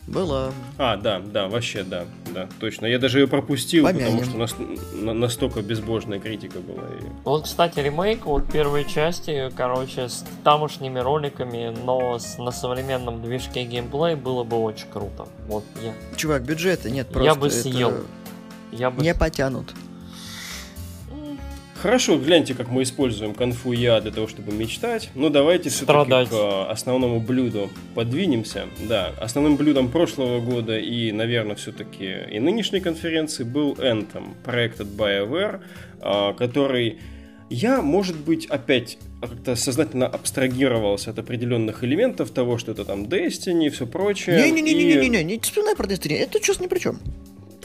Было. 0.07 0.51
А, 0.77 0.97
да, 0.97 1.19
да, 1.19 1.47
вообще, 1.47 1.83
да, 1.83 2.05
да, 2.33 2.47
точно. 2.59 2.85
Я 2.85 2.99
даже 2.99 3.19
ее 3.19 3.27
пропустил, 3.27 3.85
Помянем. 3.85 4.19
потому 4.19 4.23
что 4.23 4.37
нас- 4.37 4.55
на- 4.93 5.13
настолько 5.13 5.61
безбожная 5.61 6.19
критика 6.19 6.59
была. 6.59 6.83
Вот, 7.23 7.43
кстати, 7.43 7.79
ремейк 7.79 8.25
вот 8.25 8.51
первой 8.51 8.85
части, 8.85 9.51
короче, 9.55 10.09
с 10.09 10.25
тамошними 10.43 10.99
роликами, 10.99 11.75
но 11.85 12.19
с, 12.19 12.37
на 12.37 12.51
современном 12.51 13.21
движке 13.21 13.63
геймплей 13.63 14.15
было 14.15 14.43
бы 14.43 14.57
очень 14.57 14.87
круто. 14.91 15.27
Вот 15.47 15.63
я, 15.81 15.93
Чувак, 16.17 16.43
бюджета 16.43 16.89
нет 16.89 17.07
просто. 17.07 17.25
Я 17.25 17.35
бы 17.35 17.47
это 17.47 17.55
съел. 17.55 17.93
я 18.71 18.89
бы... 18.89 19.01
Не 19.01 19.13
потянут. 19.13 19.73
Хорошо, 21.81 22.19
гляньте, 22.19 22.53
как 22.53 22.69
мы 22.69 22.83
используем 22.83 23.33
конфу 23.33 23.71
я 23.71 23.99
для 24.01 24.11
того, 24.11 24.27
чтобы 24.27 24.53
мечтать. 24.53 25.09
Ну, 25.15 25.29
давайте 25.29 25.69
все-таки 25.69 25.85
Страдать. 25.85 26.29
к 26.29 26.33
э, 26.33 26.63
основному 26.69 27.19
блюду 27.19 27.71
подвинемся. 27.95 28.65
Да, 28.87 29.11
основным 29.19 29.55
блюдом 29.55 29.89
прошлого 29.89 30.41
года 30.41 30.77
и, 30.77 31.11
наверное, 31.11 31.55
все-таки 31.55 32.17
и 32.31 32.39
нынешней 32.39 32.81
конференции 32.81 33.43
был 33.43 33.73
Anthem, 33.73 34.35
проект 34.43 34.79
от 34.79 34.87
BioWare, 34.89 35.61
э, 36.01 36.33
который 36.37 36.99
Я, 37.49 37.81
может 37.81 38.15
быть, 38.15 38.45
опять 38.45 38.99
как-то 39.19 39.55
сознательно 39.55 40.07
абстрагировался 40.07 41.09
от 41.09 41.19
определенных 41.19 41.83
элементов 41.83 42.29
того, 42.29 42.59
что 42.59 42.73
это 42.73 42.85
там 42.85 43.05
Destiny 43.05 43.65
и 43.65 43.69
все 43.69 43.87
прочее. 43.87 44.37
Не-не-не-не-не-не, 44.37 45.23
не 45.23 45.39
вспоминай 45.39 45.75
про 45.75 45.87
Destiny, 45.87 46.17
это 46.17 46.39
чувство 46.39 46.63
ни 46.63 46.67
при 46.67 46.79
чем. 46.79 46.99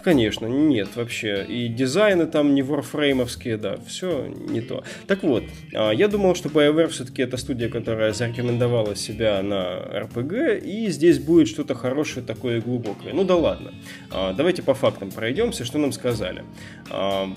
Конечно, 0.07 0.46
нет 0.46 0.94
вообще. 0.94 1.44
И 1.48 1.66
дизайны 1.66 2.26
там 2.26 2.54
не 2.54 2.62
варфреймовские, 2.62 3.57
да, 3.57 3.76
все 3.88 4.26
не 4.28 4.61
то. 4.61 4.84
Так 5.09 5.24
вот, 5.24 5.42
а, 5.74 5.90
я 5.90 6.07
думал, 6.07 6.36
что 6.36 6.48
BioWare 6.48 6.86
все-таки 6.90 7.22
это 7.22 7.36
студия, 7.36 7.68
которая 7.68 8.12
зарекомендовала 8.12 8.94
себя 8.94 9.42
на 9.42 9.80
RPG, 10.04 10.61
и 10.61 10.90
здесь 10.90 11.18
будет 11.18 11.48
что-то 11.48 11.74
хорошее 11.74 12.24
такое 12.24 12.61
глубокое. 12.61 13.14
Ну 13.14 13.24
да 13.24 13.34
ладно. 13.34 13.72
А, 14.12 14.32
давайте 14.32 14.62
по 14.62 14.74
фактам 14.74 15.11
пройдемся, 15.11 15.64
что 15.64 15.78
нам 15.78 15.90
сказали. 15.90 16.44
А, 16.88 17.28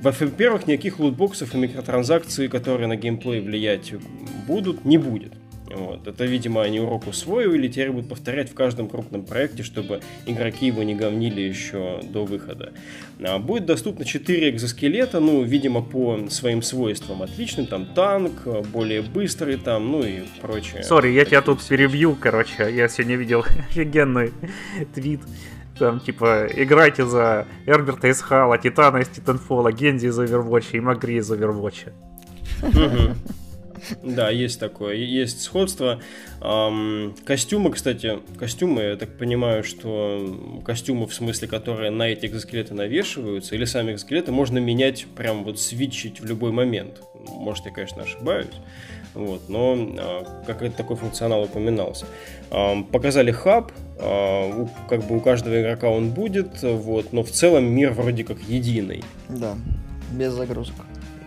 во-первых, 0.00 0.68
никаких 0.68 1.00
лутбоксов 1.00 1.52
и 1.56 1.58
микротранзакций, 1.58 2.46
которые 2.46 2.86
на 2.86 2.94
геймплей 2.94 3.40
влиять 3.40 3.94
будут, 4.46 4.84
не 4.84 4.96
будет. 4.96 5.32
Вот. 5.74 6.06
Это, 6.06 6.24
видимо, 6.24 6.62
они 6.62 6.80
урок 6.80 7.06
усвоили, 7.06 7.68
теперь 7.68 7.90
будут 7.90 8.08
повторять 8.08 8.50
в 8.50 8.54
каждом 8.54 8.88
крупном 8.88 9.24
проекте, 9.24 9.62
чтобы 9.62 10.00
игроки 10.26 10.66
его 10.66 10.82
не 10.82 10.94
говнили 10.94 11.40
еще 11.40 12.00
до 12.02 12.24
выхода. 12.24 12.72
А 13.20 13.38
будет 13.38 13.66
доступно 13.66 14.04
4 14.04 14.50
экзоскелета, 14.50 15.20
ну, 15.20 15.42
видимо, 15.42 15.82
по 15.82 16.28
своим 16.28 16.62
свойствам 16.62 17.22
отличным, 17.22 17.66
там 17.66 17.86
танк, 17.86 18.46
более 18.72 19.02
быстрый 19.02 19.56
там, 19.56 19.90
ну 19.90 20.02
и 20.02 20.22
прочее. 20.40 20.82
Sorry, 20.82 21.08
я 21.08 21.24
тебя 21.24 21.42
тут 21.42 21.62
перебью, 21.62 22.16
короче, 22.20 22.68
я 22.74 22.88
сегодня 22.88 23.16
видел 23.16 23.44
офигенный 23.70 24.32
твит, 24.94 25.20
там, 25.78 26.00
типа, 26.00 26.48
играйте 26.54 27.06
за 27.06 27.46
Эрберта 27.66 28.08
из 28.08 28.20
Хала, 28.20 28.58
Титана 28.58 28.98
из 28.98 29.08
Титанфола, 29.08 29.72
Гензи 29.72 30.06
из 30.06 30.18
Overwatch 30.18 30.68
и 30.72 30.80
Магри 30.80 31.16
из 31.16 31.30
Overwatch. 31.30 31.92
Да, 34.02 34.30
есть 34.30 34.60
такое, 34.60 34.94
есть 34.94 35.42
сходство. 35.42 36.00
Костюмы, 37.24 37.72
кстати, 37.72 38.18
костюмы, 38.38 38.82
я 38.82 38.96
так 38.96 39.16
понимаю, 39.16 39.64
что 39.64 40.60
костюмы, 40.64 41.06
в 41.06 41.14
смысле, 41.14 41.48
которые 41.48 41.90
на 41.90 42.04
эти 42.04 42.26
экзоскелеты 42.26 42.74
навешиваются, 42.74 43.54
или 43.54 43.64
сами 43.64 43.92
экзоскелеты, 43.92 44.32
можно 44.32 44.58
менять, 44.58 45.06
прям 45.16 45.44
вот 45.44 45.60
свитчить 45.60 46.20
в 46.20 46.26
любой 46.26 46.52
момент. 46.52 47.02
Может, 47.28 47.66
я, 47.66 47.72
конечно, 47.72 48.02
ошибаюсь. 48.02 48.46
Вот, 49.14 49.48
но 49.50 49.76
э, 49.76 50.24
какой-то 50.46 50.74
такой 50.74 50.96
функционал 50.96 51.42
упоминался. 51.42 52.06
Показали 52.92 53.30
хаб, 53.30 53.70
у, 53.98 54.68
как 54.88 55.04
бы 55.04 55.16
у 55.18 55.20
каждого 55.20 55.60
игрока 55.60 55.90
он 55.90 56.10
будет, 56.10 56.62
вот, 56.62 57.12
но 57.12 57.22
в 57.22 57.30
целом 57.30 57.64
мир 57.64 57.92
вроде 57.92 58.24
как 58.24 58.40
единый. 58.40 59.04
Да, 59.28 59.54
без 60.12 60.32
загрузок. 60.32 60.76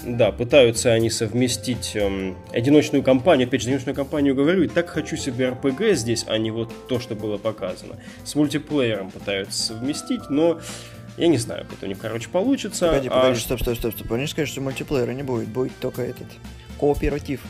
Да, 0.05 0.31
пытаются 0.31 0.93
они 0.93 1.09
совместить 1.09 1.95
эм, 1.95 2.37
одиночную 2.53 3.03
кампанию, 3.03 3.47
опять 3.47 3.61
же, 3.61 3.69
одиночную 3.69 3.95
кампанию 3.95 4.35
говорю, 4.35 4.63
и 4.63 4.67
так 4.67 4.89
хочу 4.89 5.17
себе 5.17 5.47
RPG 5.47 5.95
здесь, 5.95 6.25
а 6.27 6.37
не 6.37 6.51
вот 6.51 6.71
то, 6.87 6.99
что 6.99 7.15
было 7.15 7.37
показано. 7.37 7.95
С 8.23 8.35
мультиплеером 8.35 9.09
пытаются 9.09 9.59
совместить, 9.59 10.29
но 10.29 10.59
я 11.17 11.27
не 11.27 11.37
знаю, 11.37 11.63
как 11.63 11.77
это 11.77 11.85
у 11.87 11.89
них, 11.89 11.97
короче, 11.97 12.29
получится. 12.29 12.87
Погоди, 12.87 13.07
а... 13.07 13.21
погоди, 13.21 13.39
стоп, 13.39 13.61
стоп, 13.61 13.77
стоп, 13.77 13.93
стоп. 13.95 14.11
Они 14.11 14.27
скажут, 14.27 14.51
что 14.51 14.61
мультиплеера 14.61 15.11
не 15.11 15.23
будет, 15.23 15.47
будет 15.47 15.75
только 15.79 16.03
этот 16.03 16.27
кооператив. 16.79 17.41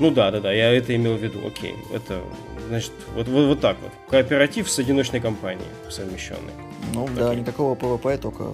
Ну 0.00 0.10
да, 0.10 0.32
да, 0.32 0.40
да, 0.40 0.52
я 0.52 0.72
это 0.72 0.96
имел 0.96 1.16
в 1.16 1.22
виду, 1.22 1.46
окей. 1.46 1.74
Это, 1.92 2.20
значит, 2.68 2.92
вот, 3.14 3.28
вот, 3.28 3.46
вот 3.46 3.60
так 3.60 3.76
вот. 3.80 3.92
Кооператив 4.10 4.68
с 4.68 4.78
одиночной 4.80 5.20
кампанией 5.20 5.68
совмещенный. 5.88 6.52
Ну 6.92 7.04
окей. 7.04 7.16
да, 7.16 7.34
никакого 7.34 7.76
PvP, 7.76 8.18
только 8.18 8.52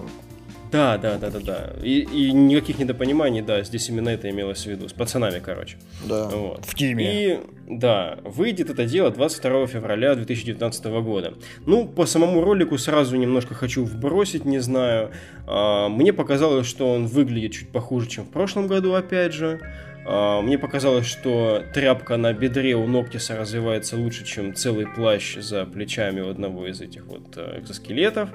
да, 0.71 0.97
да, 0.97 1.17
да, 1.17 1.29
да, 1.29 1.39
да. 1.39 1.73
И, 1.83 1.99
и 1.99 2.31
никаких 2.31 2.79
недопониманий, 2.79 3.41
да, 3.41 3.61
здесь 3.63 3.89
именно 3.89 4.09
это 4.09 4.29
имелось 4.29 4.63
в 4.63 4.67
виду. 4.67 4.87
С 4.87 4.93
пацанами, 4.93 5.39
короче. 5.39 5.77
Да. 6.05 6.27
Вот. 6.29 6.65
В 6.65 6.75
теме. 6.75 7.03
И 7.03 7.39
да, 7.67 8.17
выйдет 8.23 8.69
это 8.69 8.85
дело 8.85 9.11
22 9.11 9.67
февраля 9.67 10.15
2019 10.15 10.85
года. 10.85 11.33
Ну, 11.65 11.87
по 11.87 12.05
самому 12.05 12.41
ролику 12.41 12.77
сразу 12.77 13.15
немножко 13.17 13.53
хочу 13.53 13.83
вбросить, 13.83 14.45
не 14.45 14.59
знаю. 14.59 15.11
А, 15.47 15.89
мне 15.89 16.13
показалось, 16.13 16.67
что 16.67 16.93
он 16.93 17.07
выглядит 17.07 17.53
чуть 17.53 17.69
похуже, 17.69 18.07
чем 18.07 18.25
в 18.25 18.29
прошлом 18.29 18.67
году, 18.67 18.93
опять 18.93 19.33
же. 19.33 19.59
А, 20.05 20.41
мне 20.41 20.57
показалось, 20.57 21.05
что 21.05 21.63
тряпка 21.73 22.17
на 22.17 22.33
бедре 22.33 22.75
у 22.75 22.87
Ноктиса 22.87 23.37
развивается 23.37 23.97
лучше, 23.97 24.25
чем 24.25 24.53
целый 24.55 24.87
плащ 24.87 25.37
за 25.37 25.65
плечами 25.65 26.21
у 26.21 26.29
одного 26.29 26.67
из 26.67 26.81
этих 26.81 27.05
вот 27.05 27.37
э, 27.37 27.59
экзоскелетов. 27.59 28.29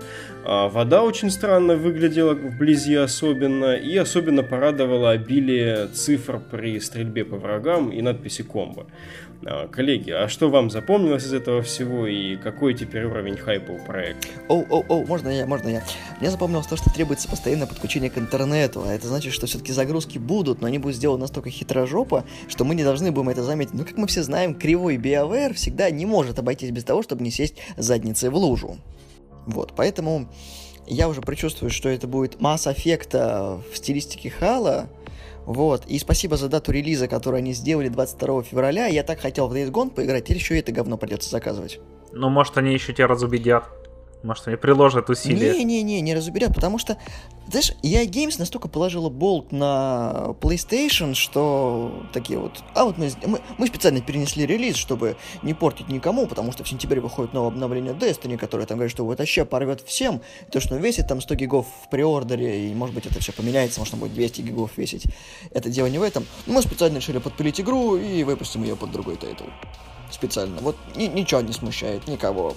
А, 0.45 0.69
вода 0.69 1.03
очень 1.03 1.31
странно 1.31 1.75
выглядела 1.77 2.35
вблизи 2.35 2.95
особенно, 2.95 3.75
и 3.75 3.97
особенно 3.97 4.43
порадовало 4.43 5.11
обилие 5.11 5.89
цифр 5.89 6.41
при 6.41 6.79
стрельбе 6.81 7.25
по 7.25 7.37
врагам 7.37 7.91
и 7.91 8.01
надписи 8.01 8.43
комбо. 8.43 8.87
А, 9.45 9.69
коллеги, 9.69 10.11
а 10.11 10.29
что 10.29 10.49
вам 10.49 10.71
запомнилось 10.71 11.25
из 11.25 11.33
этого 11.33 11.63
всего 11.63 12.07
и 12.07 12.37
какой 12.37 12.75
теперь 12.75 13.05
уровень 13.05 13.37
хайпа 13.37 13.73
у 13.73 13.79
проекта? 13.79 14.29
Оу, 14.49 14.67
оу, 14.69 14.85
оу, 14.89 15.07
можно 15.07 15.29
я, 15.29 15.47
можно 15.47 15.69
я. 15.69 15.85
Мне 16.21 16.31
запомнилось 16.31 16.67
то, 16.67 16.77
что 16.77 16.91
требуется 16.91 17.29
постоянное 17.29 17.67
подключение 17.67 18.11
к 18.11 18.19
интернету, 18.19 18.83
а 18.87 18.93
это 18.93 19.07
значит, 19.09 19.33
что 19.33 19.47
все-таки 19.47 19.73
загрузки 19.73 20.19
будут, 20.19 20.61
но 20.61 20.67
они 20.67 20.79
будут 20.79 20.97
сделаны 20.97 21.21
настолько 21.21 21.51
хитрожопо, 21.51 22.25
что 22.49 22.65
мы 22.65 22.75
не 22.75 22.85
должны 22.85 23.13
будем 23.13 23.29
это 23.29 23.43
заметить. 23.43 23.75
Ну, 23.75 23.85
как 23.85 23.97
мы 23.97 24.07
все 24.07 24.23
знаем, 24.23 24.55
кривой 24.55 24.97
BioWare 24.97 25.53
всегда 25.55 25.91
не 25.91 26.07
может 26.07 26.39
обойтись 26.39 26.71
без 26.71 26.85
того, 26.85 27.03
чтобы 27.03 27.23
не 27.23 27.31
сесть 27.31 27.57
задницей 27.77 28.31
в 28.31 28.37
лужу. 28.37 28.79
Вот, 29.47 29.75
поэтому 29.77 30.29
я 30.87 31.09
уже 31.09 31.21
предчувствую, 31.21 31.71
что 31.71 31.89
это 31.89 32.07
будет 32.07 32.41
масса 32.41 32.73
эффекта 32.73 33.61
в 33.73 33.77
стилистике 33.77 34.31
Хала, 34.31 34.89
вот, 35.47 35.87
и 35.87 35.99
спасибо 36.01 36.37
за 36.37 36.49
дату 36.49 36.73
релиза, 36.73 37.07
которую 37.07 37.39
они 37.39 37.53
сделали 37.53 37.89
22 37.89 38.43
февраля. 38.43 38.87
Я 38.89 39.05
так 39.05 39.21
хотел 39.21 39.47
в 39.47 39.55
Days 39.55 39.71
Gone 39.71 39.91
поиграть, 39.91 40.25
теперь 40.25 40.39
еще 40.39 40.57
и 40.57 40.59
это 40.59 40.73
говно 40.73 40.99
придется 40.99 41.31
заказывать. 41.31 41.79
Ну, 42.13 42.29
может, 42.29 42.59
они 42.59 42.73
еще 42.73 42.93
тебя 42.93 43.07
разубедят. 43.07 43.65
Может, 44.23 44.49
они 44.49 44.57
приложат 44.57 45.09
усилия. 45.11 45.53
Не-не-не, 45.53 46.01
не 46.01 46.15
разубедят, 46.15 46.55
потому 46.55 46.79
что, 46.79 46.97
знаешь, 47.49 47.73
EA 47.83 48.05
Games 48.05 48.37
настолько 48.39 48.67
положила 48.67 49.09
болт 49.09 49.53
на 49.53 50.35
PlayStation, 50.41 51.15
что 51.15 52.07
такие 52.13 52.39
вот... 52.39 52.63
А 52.75 52.85
вот 52.85 52.99
мы, 52.99 53.11
мы, 53.25 53.41
мы 53.59 53.67
специально 53.67 54.01
перенесли 54.01 54.47
релиз, 54.47 54.77
чтобы 54.77 55.17
не 55.43 55.55
портить 55.55 55.89
никому, 55.89 56.27
потому 56.27 56.51
что 56.51 56.65
в 56.65 56.69
сентябре 56.69 57.01
выходит 57.01 57.35
новое 57.35 57.51
обновление 57.51 57.93
Destiny, 57.93 58.37
которое 58.37 58.67
там 58.67 58.79
говорит, 58.79 58.91
что 58.91 59.05
вот 59.05 59.19
вообще 59.19 59.45
порвет 59.45 59.83
всем, 59.83 60.21
то, 60.51 60.61
что 60.61 60.77
весит 60.77 61.07
там 61.07 61.21
100 61.21 61.35
гигов 61.35 61.67
в 61.85 61.91
приордере, 61.91 62.69
и 62.69 62.75
может 62.75 62.95
быть 62.95 63.07
это 63.07 63.21
все 63.21 63.33
поменяется, 63.33 63.81
может 63.81 63.95
он 63.95 64.01
будет 64.01 64.15
200 64.15 64.41
гигов 64.41 64.77
весить. 64.77 65.05
Это 65.53 65.71
дело 65.71 65.87
не 65.87 65.99
в 65.99 66.03
этом. 66.03 66.27
Мы 66.47 66.63
специально 66.63 66.97
решили 66.97 67.19
подпилить 67.19 67.61
игру 67.61 67.97
и 67.97 68.25
выпустим 68.25 68.63
ее 68.63 68.77
под 68.77 68.91
другой 68.91 69.17
title. 69.17 69.45
Специально. 70.11 70.61
Вот 70.61 70.77
ни, 70.97 71.05
ничего 71.05 71.41
не 71.43 71.53
смущает 71.53 72.09
никого. 72.09 72.55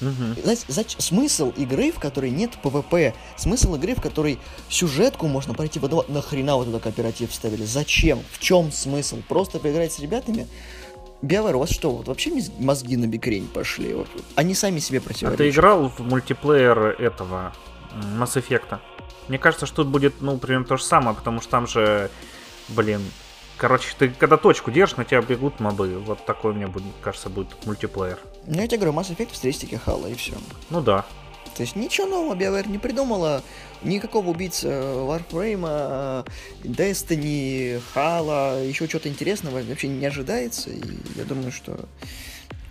Угу. 0.00 0.42
Знаете, 0.42 0.64
зач... 0.68 0.96
смысл 0.98 1.52
игры, 1.56 1.90
в 1.90 1.98
которой 1.98 2.30
нет 2.30 2.52
PvP, 2.62 3.14
смысл 3.36 3.74
игры, 3.76 3.94
в 3.94 4.00
которой 4.00 4.38
сюжетку 4.68 5.26
можно 5.26 5.54
пройти 5.54 5.78
в 5.78 5.84
одного... 5.84 6.04
Нахрена 6.08 6.56
вот 6.56 6.68
этот 6.68 6.82
кооператив 6.82 7.30
вставили? 7.30 7.64
Зачем? 7.64 8.22
В 8.30 8.38
чем 8.38 8.70
смысл? 8.72 9.18
Просто 9.28 9.58
поиграть 9.58 9.92
с 9.92 9.98
ребятами? 9.98 10.46
BioWare, 11.20 11.56
у 11.56 11.60
вас 11.60 11.70
что, 11.70 11.90
вот 11.90 12.06
вообще 12.06 12.30
мозги 12.60 12.96
набекрень 12.96 13.48
пошли? 13.48 13.92
Вот, 13.92 14.08
они 14.36 14.54
сами 14.54 14.78
себе 14.78 15.00
противоречат. 15.00 15.40
А 15.40 15.44
ты 15.44 15.50
играл 15.50 15.88
в 15.88 15.98
мультиплеер 16.00 16.78
этого 17.00 17.52
Mass 17.92 18.40
Effect? 18.40 18.78
Мне 19.26 19.38
кажется, 19.38 19.66
что 19.66 19.82
тут 19.82 19.88
будет, 19.88 20.20
ну, 20.20 20.38
примерно 20.38 20.66
то 20.66 20.76
же 20.76 20.84
самое, 20.84 21.16
потому 21.16 21.40
что 21.40 21.50
там 21.50 21.66
же, 21.66 22.08
блин, 22.68 23.02
Короче, 23.58 23.88
ты 23.98 24.08
когда 24.08 24.36
точку 24.36 24.70
держишь, 24.70 24.96
на 24.96 25.04
тебя 25.04 25.20
бегут 25.20 25.58
мобы. 25.58 25.98
Вот 25.98 26.24
такой 26.24 26.54
мне, 26.54 26.72
кажется, 27.02 27.28
будет 27.28 27.48
мультиплеер. 27.66 28.18
Ну, 28.46 28.60
я 28.60 28.68
тебе 28.68 28.78
говорю, 28.78 28.96
Mass 28.96 29.10
Effect 29.10 29.32
в 29.32 29.36
стилистике 29.36 29.78
Хала, 29.78 30.06
и 30.06 30.14
все. 30.14 30.34
Ну 30.70 30.80
да. 30.80 31.04
То 31.56 31.62
есть 31.62 31.74
ничего 31.74 32.06
нового 32.06 32.36
BioWare 32.36 32.68
не 32.68 32.78
придумала. 32.78 33.42
Никакого 33.82 34.30
убийцы 34.30 34.68
Warframe, 34.68 36.24
Destiny, 36.62 37.80
Хала, 37.92 38.62
еще 38.62 38.86
что-то 38.86 39.08
интересного 39.08 39.60
вообще 39.60 39.88
не 39.88 40.06
ожидается. 40.06 40.70
И 40.70 40.80
я 41.16 41.24
думаю, 41.24 41.50
что 41.50 41.80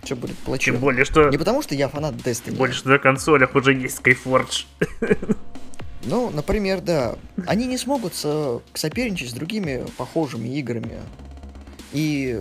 все 0.04 0.16
будет 0.16 0.38
плачевно. 0.38 0.80
Тем 0.80 0.86
более, 0.86 1.04
что... 1.04 1.30
Не 1.30 1.38
потому, 1.38 1.62
что 1.62 1.76
я 1.76 1.90
фанат 1.90 2.16
Destiny. 2.16 2.46
Тем 2.46 2.56
более, 2.56 2.74
что 2.74 2.88
на 2.88 2.98
консолях 2.98 3.56
уже 3.56 3.74
есть 3.74 4.00
Skyforge. 4.00 4.66
Ну, 6.08 6.30
например, 6.30 6.82
да. 6.82 7.16
Они 7.46 7.68
не 7.68 7.78
смогут 7.78 8.16
со- 8.16 8.62
соперничать 8.74 9.30
с 9.30 9.34
другими 9.34 9.86
похожими 9.98 10.48
играми. 10.58 11.00
И 11.92 12.40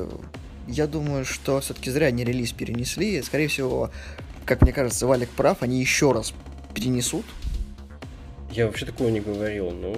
я 0.69 0.87
думаю, 0.87 1.25
что 1.25 1.61
все-таки 1.61 1.91
зря 1.91 2.07
они 2.07 2.25
релиз 2.25 2.53
перенесли. 2.53 3.21
Скорее 3.23 3.49
всего, 3.49 3.91
как 4.45 4.63
мне 4.63 4.73
кажется, 4.73 5.07
Валик 5.07 5.31
прав, 5.31 5.63
они 5.63 5.81
еще 5.81 6.13
раз 6.13 6.33
перенесут. 6.75 7.25
Я 8.53 8.67
вообще 8.67 8.87
такого 8.87 9.09
не 9.09 9.21
говорил, 9.21 9.71
ну 9.73 9.97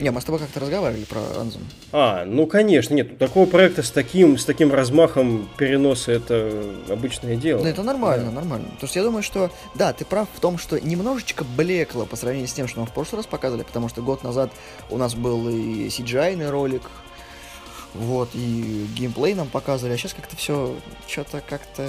Не, 0.00 0.10
мы 0.10 0.20
с 0.20 0.24
тобой 0.24 0.40
как-то 0.40 0.60
разговаривали 0.60 1.04
про 1.04 1.20
Анзум. 1.40 1.62
А, 1.92 2.24
ну 2.24 2.46
конечно, 2.46 2.94
нет, 2.94 3.16
такого 3.18 3.46
проекта 3.46 3.82
с 3.82 3.90
таким, 3.90 4.38
с 4.38 4.44
таким 4.44 4.72
размахом 4.72 5.48
переноса 5.56 6.12
это 6.12 6.74
обычное 6.88 7.36
дело. 7.36 7.62
Ну, 7.62 7.66
это 7.66 7.82
нормально, 7.82 8.30
нормально. 8.30 8.68
То 8.80 8.86
есть 8.86 8.96
я 8.96 9.04
думаю, 9.04 9.22
что, 9.22 9.50
да, 9.74 9.92
ты 9.92 10.04
прав 10.04 10.28
в 10.34 10.40
том, 10.40 10.58
что 10.58 10.80
немножечко 10.80 11.44
блекло 11.44 12.06
по 12.06 12.16
сравнению 12.16 12.48
с 12.48 12.52
тем, 12.52 12.66
что 12.66 12.78
нам 12.78 12.86
в 12.88 12.92
прошлый 12.92 13.18
раз 13.18 13.26
показывали, 13.26 13.62
потому 13.62 13.88
что 13.88 14.02
год 14.02 14.24
назад 14.24 14.50
у 14.90 14.98
нас 14.98 15.14
был 15.14 15.48
и 15.48 15.86
CGI 15.86 16.50
ролик, 16.50 16.82
вот, 17.94 18.30
и 18.34 18.86
геймплей 18.96 19.34
нам 19.34 19.48
показывали, 19.48 19.94
а 19.94 19.96
сейчас 19.96 20.14
как-то 20.14 20.36
все, 20.36 20.74
что-то 21.06 21.40
как-то... 21.48 21.88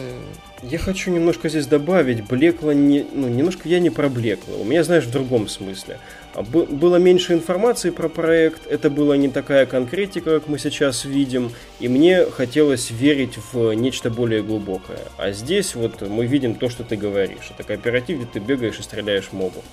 Я 0.61 0.77
хочу 0.77 1.09
немножко 1.11 1.49
здесь 1.49 1.65
добавить, 1.65 2.23
блекло 2.27 2.71
не... 2.73 3.05
Ну, 3.11 3.27
немножко 3.27 3.67
я 3.67 3.79
не 3.79 3.89
про 3.89 4.07
блекло. 4.07 4.57
У 4.59 4.63
меня, 4.63 4.83
знаешь, 4.83 5.05
в 5.05 5.11
другом 5.11 5.47
смысле. 5.47 5.99
А 6.35 6.43
было 6.43 6.97
меньше 6.97 7.33
информации 7.33 7.89
про 7.89 8.07
проект, 8.07 8.67
это 8.67 8.91
была 8.91 9.17
не 9.17 9.29
такая 9.29 9.65
конкретика, 9.65 10.39
как 10.39 10.47
мы 10.47 10.59
сейчас 10.59 11.05
видим, 11.05 11.51
и 11.79 11.87
мне 11.87 12.25
хотелось 12.25 12.91
верить 12.91 13.39
в 13.51 13.73
нечто 13.73 14.11
более 14.11 14.43
глубокое. 14.43 14.99
А 15.17 15.31
здесь 15.31 15.73
вот 15.73 16.01
мы 16.01 16.27
видим 16.27 16.53
то, 16.55 16.69
что 16.69 16.83
ты 16.83 16.97
говоришь. 16.97 17.51
Это 17.51 17.63
кооператив, 17.63 18.17
где 18.17 18.27
ты 18.27 18.39
бегаешь 18.39 18.79
и 18.79 18.83
стреляешь 18.83 19.31
мобов. 19.31 19.63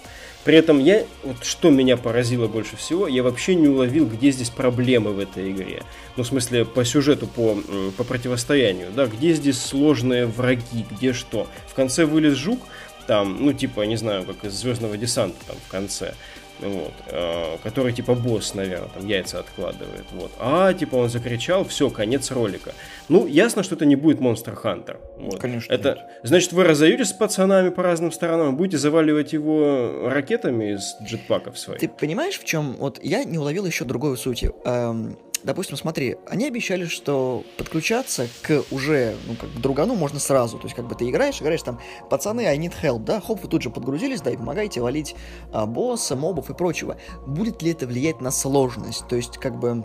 При 0.44 0.56
этом 0.56 0.80
я, 0.80 1.04
вот 1.22 1.44
что 1.44 1.70
меня 1.70 1.96
поразило 1.96 2.48
больше 2.48 2.76
всего, 2.76 3.06
я 3.06 3.22
вообще 3.22 3.54
не 3.54 3.68
уловил, 3.68 4.06
где 4.06 4.32
здесь 4.32 4.50
проблемы 4.50 5.12
в 5.12 5.20
этой 5.20 5.52
игре. 5.52 5.82
Ну, 6.16 6.24
в 6.24 6.26
смысле, 6.26 6.64
по 6.64 6.84
сюжету, 6.84 7.28
по, 7.28 7.56
по 7.96 8.02
противостоянию, 8.02 8.88
да, 8.94 9.06
где 9.06 9.34
здесь 9.34 9.60
сложные 9.60 10.26
враги, 10.26 10.84
где 10.90 11.12
что. 11.12 11.46
В 11.68 11.74
конце 11.74 12.06
вылез 12.06 12.34
жук, 12.34 12.60
там, 13.06 13.36
ну, 13.40 13.52
типа, 13.52 13.82
не 13.82 13.96
знаю, 13.96 14.24
как 14.24 14.44
из 14.44 14.54
Звездного 14.54 14.96
десанта 14.96 15.38
там 15.46 15.56
в 15.64 15.70
конце 15.70 16.14
вот, 16.62 16.92
э, 17.08 17.56
который 17.62 17.92
типа 17.92 18.14
босс, 18.14 18.54
наверное, 18.54 18.88
там 18.88 19.06
яйца 19.06 19.40
откладывает, 19.40 20.04
вот. 20.12 20.30
А, 20.38 20.72
типа 20.72 20.96
он 20.96 21.08
закричал, 21.08 21.64
все, 21.64 21.90
конец 21.90 22.30
ролика. 22.30 22.72
Ну, 23.08 23.26
ясно, 23.26 23.62
что 23.62 23.74
это 23.74 23.84
не 23.84 23.96
будет 23.96 24.18
Monster 24.20 24.60
Hunter. 24.62 24.96
Вот. 25.18 25.38
Конечно. 25.38 25.72
Это, 25.72 25.88
нет. 25.88 25.98
значит, 26.22 26.52
вы 26.52 26.64
разойдетесь 26.64 27.08
с 27.08 27.12
пацанами 27.12 27.70
по 27.70 27.82
разным 27.82 28.12
сторонам, 28.12 28.56
будете 28.56 28.78
заваливать 28.78 29.32
его 29.32 30.08
ракетами 30.08 30.74
из 30.74 30.96
джетпаков 31.02 31.58
своих. 31.58 31.80
Ты 31.80 31.88
понимаешь, 31.88 32.38
в 32.38 32.44
чем? 32.44 32.76
Вот 32.78 33.02
я 33.02 33.24
не 33.24 33.38
уловил 33.38 33.66
еще 33.66 33.84
другой 33.84 34.16
сути. 34.16 34.52
Эм, 34.64 35.18
допустим, 35.42 35.76
смотри, 35.76 36.16
они 36.28 36.46
обещали, 36.46 36.86
что 36.86 37.44
подключаться 37.58 38.28
к 38.42 38.62
уже, 38.70 39.16
ну, 39.26 39.34
как 39.34 39.50
другану 39.60 39.94
можно 39.94 40.18
сразу. 40.18 40.58
То 40.58 40.64
есть, 40.64 40.76
как 40.76 40.86
бы 40.86 40.94
ты 40.94 41.08
играешь, 41.08 41.40
играешь 41.40 41.62
там, 41.62 41.80
пацаны, 42.10 42.42
I 42.46 42.58
need 42.58 42.74
help, 42.82 43.04
да, 43.04 43.20
хоп, 43.20 43.42
вы 43.42 43.48
тут 43.48 43.62
же 43.62 43.70
подгрузились, 43.70 44.20
да, 44.20 44.30
и 44.30 44.36
помогаете 44.36 44.80
валить 44.80 45.14
а, 45.52 45.66
босса, 45.66 46.16
мобов 46.16 46.50
и 46.50 46.54
прочего. 46.54 46.96
Будет 47.26 47.62
ли 47.62 47.72
это 47.72 47.86
влиять 47.86 48.20
на 48.20 48.30
сложность? 48.30 49.06
То 49.08 49.16
есть, 49.16 49.38
как 49.38 49.58
бы, 49.58 49.84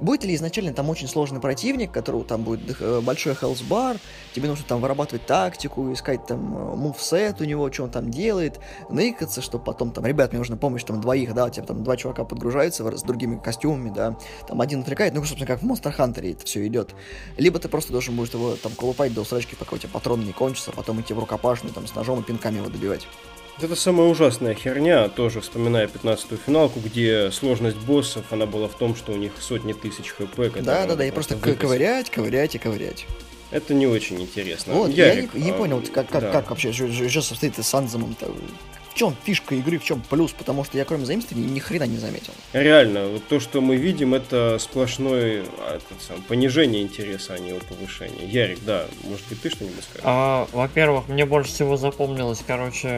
Будет 0.00 0.24
ли 0.24 0.34
изначально 0.34 0.72
там 0.72 0.90
очень 0.90 1.08
сложный 1.08 1.40
противник, 1.40 1.90
которого 1.90 2.24
там 2.24 2.42
будет 2.42 2.76
э, 2.80 3.00
большой 3.00 3.32
health 3.32 3.66
бар, 3.68 3.96
тебе 4.34 4.48
нужно 4.48 4.64
там 4.66 4.80
вырабатывать 4.80 5.24
тактику, 5.26 5.92
искать 5.92 6.26
там 6.26 6.40
мувсет 6.40 7.40
у 7.40 7.44
него, 7.44 7.72
что 7.72 7.84
он 7.84 7.90
там 7.90 8.10
делает, 8.10 8.60
ныкаться, 8.90 9.40
чтобы 9.40 9.64
потом 9.64 9.92
там, 9.92 10.04
ребят, 10.04 10.32
мне 10.32 10.38
нужна 10.38 10.56
помощь 10.56 10.84
там 10.84 11.00
двоих, 11.00 11.34
да, 11.34 11.46
у 11.46 11.50
тебя 11.50 11.64
там 11.64 11.82
два 11.82 11.96
чувака 11.96 12.24
подгружаются 12.24 12.96
с 12.96 13.02
другими 13.02 13.38
костюмами, 13.38 13.90
да, 13.90 14.18
там 14.46 14.60
один 14.60 14.80
отвлекает, 14.80 15.14
ну, 15.14 15.20
собственно, 15.20 15.46
как 15.46 15.62
в 15.62 15.66
Monster 15.66 15.96
Hunter 15.96 16.30
это 16.30 16.44
все 16.44 16.66
идет. 16.66 16.94
Либо 17.38 17.58
ты 17.58 17.68
просто 17.68 17.92
должен 17.92 18.16
будешь 18.16 18.30
его 18.32 18.56
там 18.56 18.72
колупать 18.72 19.14
до 19.14 19.22
усрачки, 19.22 19.56
пока 19.56 19.76
у 19.76 19.78
тебя 19.78 19.90
патроны 19.92 20.24
не 20.24 20.32
кончатся, 20.32 20.72
а 20.72 20.76
потом 20.76 21.00
идти 21.00 21.14
в 21.14 21.18
рукопашную 21.18 21.72
там 21.72 21.86
с 21.86 21.94
ножом 21.94 22.20
и 22.20 22.22
пинками 22.22 22.58
его 22.58 22.68
добивать. 22.68 23.06
Это 23.58 23.74
самая 23.74 24.06
ужасная 24.06 24.54
херня, 24.54 25.08
тоже 25.08 25.40
вспоминая 25.40 25.86
15-ю 25.86 26.36
финалку, 26.36 26.78
где 26.78 27.30
сложность 27.30 27.78
боссов, 27.78 28.24
она 28.30 28.44
была 28.44 28.68
в 28.68 28.76
том, 28.76 28.94
что 28.94 29.12
у 29.12 29.16
них 29.16 29.32
сотни 29.40 29.72
тысяч 29.72 30.10
хп. 30.10 30.36
Да-да-да, 30.60 31.06
и 31.06 31.10
просто 31.10 31.36
выпустить. 31.36 31.58
ковырять, 31.58 32.10
ковырять 32.10 32.54
и 32.54 32.58
ковырять. 32.58 33.06
Это 33.50 33.72
не 33.72 33.86
очень 33.86 34.20
интересно. 34.20 34.74
Вот, 34.74 34.90
Ярик, 34.90 35.30
я 35.32 35.40
не, 35.40 35.46
не 35.46 35.50
а, 35.52 35.54
понял, 35.54 35.82
как, 35.92 36.08
как, 36.08 36.22
да. 36.22 36.32
как 36.32 36.50
вообще 36.50 36.72
сейчас 36.72 37.26
состоит 37.26 37.56
с 37.56 37.74
Анземом-то 38.96 39.06
чем 39.06 39.16
фишка 39.24 39.54
игры, 39.54 39.78
в 39.78 39.84
чем 39.84 40.02
плюс, 40.08 40.32
потому 40.32 40.64
что 40.64 40.78
я 40.78 40.84
кроме 40.84 41.04
заимствований 41.04 41.48
ни 41.48 41.58
хрена 41.58 41.84
не 41.84 41.98
заметил. 41.98 42.32
Реально, 42.52 43.06
вот 43.06 43.26
то, 43.28 43.40
что 43.40 43.60
мы 43.60 43.76
видим, 43.76 44.14
это 44.14 44.58
сплошное 44.58 45.42
этот 45.42 46.02
сам, 46.06 46.22
понижение 46.22 46.82
интереса, 46.82 47.34
а 47.34 47.38
не 47.38 47.50
его 47.50 47.60
повышение. 47.68 48.26
Ярик, 48.26 48.64
да, 48.64 48.86
может 49.04 49.26
быть, 49.28 49.40
ты 49.42 49.50
что-нибудь 49.50 49.84
скажешь? 49.84 50.02
А, 50.04 50.48
во-первых, 50.52 51.08
мне 51.08 51.26
больше 51.26 51.50
всего 51.50 51.76
запомнилась, 51.76 52.42
короче, 52.46 52.88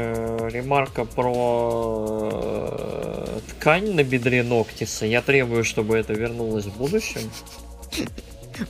ремарка 0.51 1.05
про 1.05 2.31
э, 2.33 3.41
ткань 3.51 3.95
на 3.95 4.05
бедре 4.05 4.43
Ноктиса. 4.43 5.07
Я 5.07 5.23
требую, 5.23 5.65
чтобы 5.65 5.97
это 5.97 6.13
вернулось 6.13 6.67
в 6.67 6.77
будущем. 6.77 7.23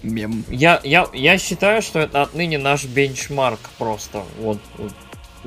Мем. 0.03 0.45
Я, 0.49 0.81
я, 0.85 1.09
я 1.14 1.39
считаю, 1.39 1.81
что 1.81 1.99
это 1.99 2.22
отныне 2.22 2.59
наш 2.59 2.85
бенчмарк 2.85 3.61
просто. 3.79 4.22
Вот, 4.39 4.59
вот 4.76 4.93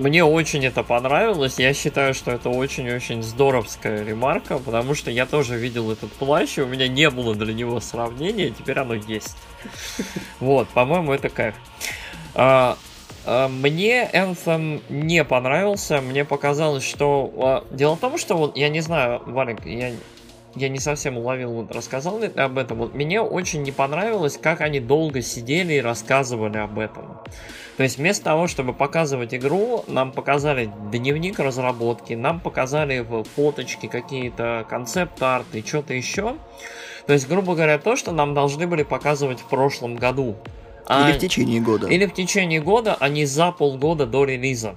мне 0.02 0.24
очень 0.24 0.66
это 0.66 0.84
понравилось. 0.84 1.60
Я 1.60 1.74
считаю, 1.74 2.14
что 2.14 2.32
это 2.32 2.50
очень-очень 2.50 3.22
здоровская 3.22 4.04
ремарка, 4.04 4.58
потому 4.58 4.96
что 4.96 5.12
я 5.12 5.26
тоже 5.26 5.58
видел 5.58 5.92
этот 5.92 6.12
плащ, 6.14 6.58
и 6.58 6.62
у 6.62 6.68
меня 6.68 6.88
не 6.88 7.10
было 7.10 7.36
для 7.36 7.54
него 7.54 7.80
сравнения, 7.80 8.50
теперь 8.50 8.80
оно 8.80 8.96
есть. 8.96 9.38
Вот, 10.40 10.68
по-моему, 10.70 11.14
это 11.14 11.30
кайф. 11.30 11.56
А, 12.34 12.78
а, 13.26 13.48
мне 13.48 14.10
Anthem 14.12 14.82
не 14.90 15.24
понравился. 15.24 16.02
Мне 16.02 16.26
показалось, 16.26 16.84
что... 16.84 17.32
А, 17.38 17.64
дело 17.72 17.96
в 17.96 18.00
том, 18.00 18.18
что 18.18 18.52
я 18.56 18.70
не 18.70 18.82
знаю, 18.82 19.22
Валик, 19.26 19.66
я 19.66 19.92
я 20.56 20.70
не 20.70 20.80
совсем 20.80 21.18
уловил, 21.18 21.52
вот 21.52 21.72
рассказал 21.72 22.20
ли 22.20 22.28
об 22.28 22.58
этом. 22.58 22.80
Вот 22.80 22.94
мне 22.94 23.22
очень 23.22 23.64
не 23.64 23.72
понравилось, 23.72 24.38
как 24.42 24.62
они 24.62 24.80
долго 24.80 25.22
сидели 25.22 25.74
и 25.74 25.82
рассказывали 25.82 26.58
об 26.58 26.78
этом. 26.80 27.20
То 27.78 27.84
есть 27.84 27.98
вместо 27.98 28.26
того, 28.26 28.48
чтобы 28.48 28.74
показывать 28.74 29.34
игру, 29.34 29.84
нам 29.88 30.12
показали 30.12 30.72
дневник 30.92 31.40
разработки, 31.40 32.14
нам 32.14 32.40
показали 32.40 33.06
фоточки, 33.36 33.88
какие-то 33.88 34.66
концепт-арты, 34.70 35.64
что-то 35.66 35.94
еще. 35.94 36.36
То 37.08 37.14
есть, 37.14 37.28
грубо 37.28 37.56
говоря, 37.56 37.80
то, 37.80 37.96
что 37.96 38.12
нам 38.12 38.34
должны 38.34 38.68
были 38.68 38.84
показывать 38.84 39.40
в 39.40 39.46
прошлом 39.46 39.96
году. 39.96 40.36
Или 40.90 41.12
а... 41.12 41.14
в 41.14 41.18
течение 41.18 41.62
года. 41.62 41.88
Или 41.88 42.06
в 42.06 42.14
течение 42.14 42.62
года, 42.62 42.96
а 43.00 43.10
не 43.10 43.26
за 43.26 43.52
полгода 43.52 44.06
до 44.06 44.26
релиза. 44.26 44.76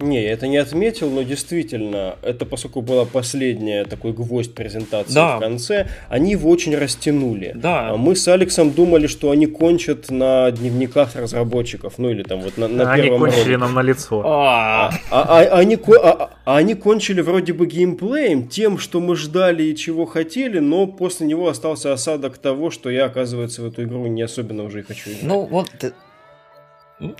Не, 0.00 0.22
я 0.22 0.32
это 0.32 0.46
не 0.46 0.58
отметил, 0.58 1.10
но 1.10 1.22
действительно, 1.22 2.16
это 2.22 2.46
поскольку 2.46 2.82
была 2.82 3.04
последняя 3.04 3.84
такой 3.84 4.12
гвоздь 4.12 4.54
презентации 4.54 5.14
да. 5.14 5.36
в 5.36 5.40
конце, 5.40 5.88
они 6.08 6.32
его 6.32 6.50
очень 6.50 6.76
растянули. 6.76 7.52
Да. 7.54 7.90
А 7.90 7.96
мы 7.96 8.14
с 8.14 8.28
Алексом 8.28 8.70
думали, 8.70 9.08
что 9.08 9.30
они 9.30 9.46
кончат 9.46 10.10
на 10.10 10.50
дневниках 10.52 11.16
разработчиков, 11.16 11.94
ну 11.98 12.10
или 12.10 12.22
там 12.22 12.40
вот 12.40 12.56
на, 12.58 12.68
на 12.68 12.92
они 12.92 13.02
первом 13.02 13.24
Они 13.24 13.32
кончили 13.32 13.54
ролике. 13.54 13.58
нам 13.58 13.74
на 13.74 13.82
лицо. 13.82 14.22
А, 14.24 14.88
а, 14.88 14.92
а, 15.10 15.42
а, 15.42 15.58
они, 15.58 15.76
а, 16.00 16.30
а 16.44 16.56
они 16.56 16.74
кончили 16.74 17.20
вроде 17.20 17.52
бы 17.52 17.66
геймплеем, 17.66 18.46
тем, 18.46 18.78
что 18.78 19.00
мы 19.00 19.16
ждали 19.16 19.64
и 19.64 19.74
чего 19.74 20.06
хотели, 20.06 20.60
но 20.60 20.86
после 20.86 21.26
него 21.26 21.48
остался 21.48 21.92
осадок 21.92 22.38
того, 22.38 22.70
что 22.70 22.88
я, 22.88 23.06
оказывается, 23.06 23.62
в 23.62 23.66
эту 23.66 23.82
игру 23.82 24.06
не 24.06 24.22
особенно 24.22 24.62
уже 24.62 24.80
и 24.80 24.82
хочу 24.82 25.10
играть. 25.10 25.24
Ну 25.24 25.44
вот 25.44 25.70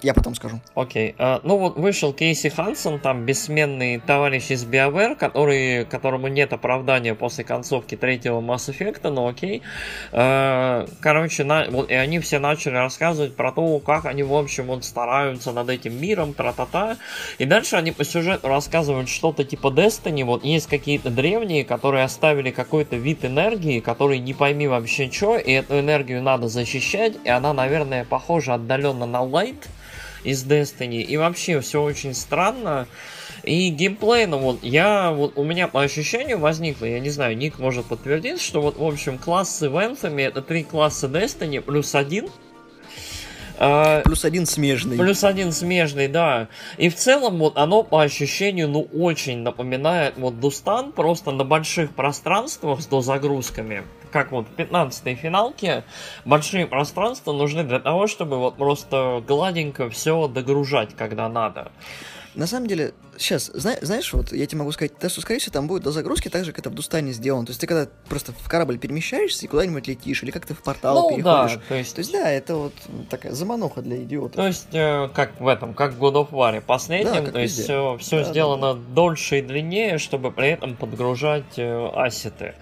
я 0.02 0.12
потом 0.12 0.34
скажу. 0.34 0.60
Окей. 0.74 1.10
Okay. 1.10 1.16
Uh, 1.18 1.40
ну 1.44 1.56
вот 1.56 1.76
вышел 1.76 2.12
Кейси 2.12 2.48
Хансон, 2.48 2.98
там 2.98 3.24
бессменный 3.24 4.00
товарищ 4.00 4.50
из 4.50 4.64
BioWare, 4.64 5.14
который, 5.14 5.84
которому 5.84 6.28
нет 6.28 6.52
оправдания 6.52 7.14
после 7.14 7.44
концовки 7.44 7.96
третьего 7.96 8.40
Mass 8.40 8.68
Effect, 8.68 9.08
но 9.08 9.28
окей. 9.28 9.62
Uh, 10.10 10.90
короче, 11.00 11.44
на, 11.44 11.66
вот, 11.70 11.90
и 11.90 11.94
они 11.94 12.18
все 12.18 12.40
начали 12.40 12.74
рассказывать 12.74 13.36
про 13.36 13.52
то, 13.52 13.78
как 13.78 14.06
они, 14.06 14.24
в 14.24 14.34
общем, 14.34 14.66
вот 14.66 14.84
стараются 14.84 15.52
над 15.52 15.68
этим 15.70 16.00
миром, 16.00 16.34
тра-та-та. 16.34 16.96
И 17.38 17.44
дальше 17.44 17.76
они 17.76 17.92
по 17.92 18.04
сюжету 18.04 18.48
рассказывают 18.48 19.08
что-то 19.08 19.44
типа 19.44 19.68
Destiny. 19.68 20.24
Вот 20.24 20.44
есть 20.44 20.66
какие-то 20.66 21.10
древние, 21.10 21.64
которые 21.64 22.02
оставили 22.04 22.50
какой-то 22.50 22.96
вид 22.96 23.24
энергии, 23.24 23.78
который 23.78 24.18
не 24.18 24.34
пойми 24.34 24.66
вообще 24.66 25.08
что, 25.10 25.36
и 25.36 25.52
эту 25.52 25.78
энергию 25.78 26.20
надо 26.20 26.48
защищать, 26.48 27.14
и 27.24 27.28
она, 27.28 27.52
наверное, 27.52 28.04
похожа 28.04 28.54
отдаленно 28.54 29.06
на 29.06 29.18
Light 29.18 29.67
из 30.28 30.44
Destiny. 30.44 31.00
И 31.00 31.16
вообще 31.16 31.60
все 31.60 31.82
очень 31.82 32.14
странно. 32.14 32.86
И 33.44 33.70
геймплей, 33.70 34.26
ну 34.26 34.38
вот, 34.38 34.62
я, 34.62 35.10
вот 35.10 35.32
у 35.36 35.44
меня 35.44 35.68
по 35.68 35.80
ощущению 35.80 36.38
возникло, 36.38 36.84
я 36.84 37.00
не 37.00 37.08
знаю, 37.08 37.36
Ник 37.36 37.58
может 37.58 37.86
подтвердить, 37.86 38.42
что 38.42 38.60
вот, 38.60 38.76
в 38.76 38.84
общем, 38.84 39.16
классы 39.16 39.70
в 39.70 39.76
Anthem 39.76 40.20
это 40.20 40.42
три 40.42 40.64
класса 40.64 41.06
Destiny 41.06 41.60
плюс 41.60 41.94
один. 41.94 42.28
А, 43.60 44.02
плюс 44.02 44.24
один 44.24 44.44
смежный. 44.44 44.98
Плюс 44.98 45.24
один 45.24 45.52
смежный, 45.52 46.08
да. 46.08 46.48
И 46.76 46.88
в 46.90 46.96
целом, 46.96 47.38
вот 47.38 47.56
оно 47.56 47.82
по 47.82 48.02
ощущению, 48.02 48.68
ну, 48.68 48.82
очень 48.92 49.38
напоминает 49.38 50.14
вот 50.16 50.40
Дустан, 50.40 50.92
просто 50.92 51.30
на 51.30 51.44
больших 51.44 51.94
пространствах 51.94 52.80
с 52.80 52.86
дозагрузками 52.86 53.84
как 54.11 54.32
вот 54.32 54.46
в 54.48 54.59
15-й 54.59 55.14
финалке, 55.14 55.84
большие 56.24 56.66
пространства 56.66 57.32
нужны 57.32 57.64
для 57.64 57.80
того, 57.80 58.06
чтобы 58.06 58.38
вот 58.38 58.56
просто 58.56 59.22
гладенько 59.26 59.88
все 59.90 60.28
догружать, 60.28 60.94
когда 60.96 61.28
надо. 61.28 61.70
На 62.34 62.46
самом 62.46 62.68
деле, 62.68 62.92
сейчас, 63.16 63.46
зна- 63.52 63.78
знаешь, 63.82 64.12
вот 64.12 64.32
я 64.32 64.46
тебе 64.46 64.59
могу 64.59 64.70
сказать, 64.70 64.96
то, 64.96 65.09
что, 65.09 65.20
скорее 65.20 65.40
всего, 65.40 65.52
там 65.54 65.66
будет 65.66 65.82
до 65.82 65.90
загрузки 65.90 66.28
так 66.28 66.44
же, 66.44 66.52
как 66.52 66.61
это 66.61 66.70
в 66.70 66.74
Дустане 66.74 67.12
сделано. 67.12 67.46
То 67.46 67.50
есть 67.50 67.61
ты 67.61 67.66
когда 67.66 67.90
просто 68.09 68.32
в 68.32 68.48
корабль 68.48 68.78
перемещаешься 68.78 69.44
и 69.44 69.48
куда-нибудь 69.48 69.88
летишь, 69.88 70.22
или 70.22 70.30
как 70.30 70.46
ты 70.46 70.54
в 70.54 70.62
портал 70.62 71.11
ну 71.11 71.16
переходишь. 71.16 71.56
да, 71.56 71.62
то 71.68 71.74
есть... 71.74 71.94
То 71.96 71.98
есть, 71.98 72.12
да, 72.12 72.30
это 72.30 72.54
вот 72.54 72.74
такая 73.11 73.32
замануха 73.32 73.82
для 73.82 73.96
идиотов. 74.04 74.36
То 74.36 74.46
есть, 74.46 74.68
э, 74.72 75.09
как 75.14 75.40
в 75.40 75.48
этом, 75.48 75.74
как 75.74 75.94
в 75.94 76.04
God 76.04 76.14
of 76.14 76.30
War 76.30 76.61
последнем, 76.61 77.24
Да, 77.24 77.32
то 77.32 77.40
есть 77.40 77.59
везде. 77.59 77.64
все, 77.64 77.96
все 77.98 78.18
Да, 78.18 78.24
да, 78.24 78.30
сделано 78.30 78.74
дольше 78.74 79.38
и 79.38 79.42
длиннее, 79.42 79.98
чтобы 79.98 80.30
при 80.30 80.50
этом 80.50 80.76
подгружать 80.76 81.59
э, 81.59 81.88
ассеты. 81.94 82.54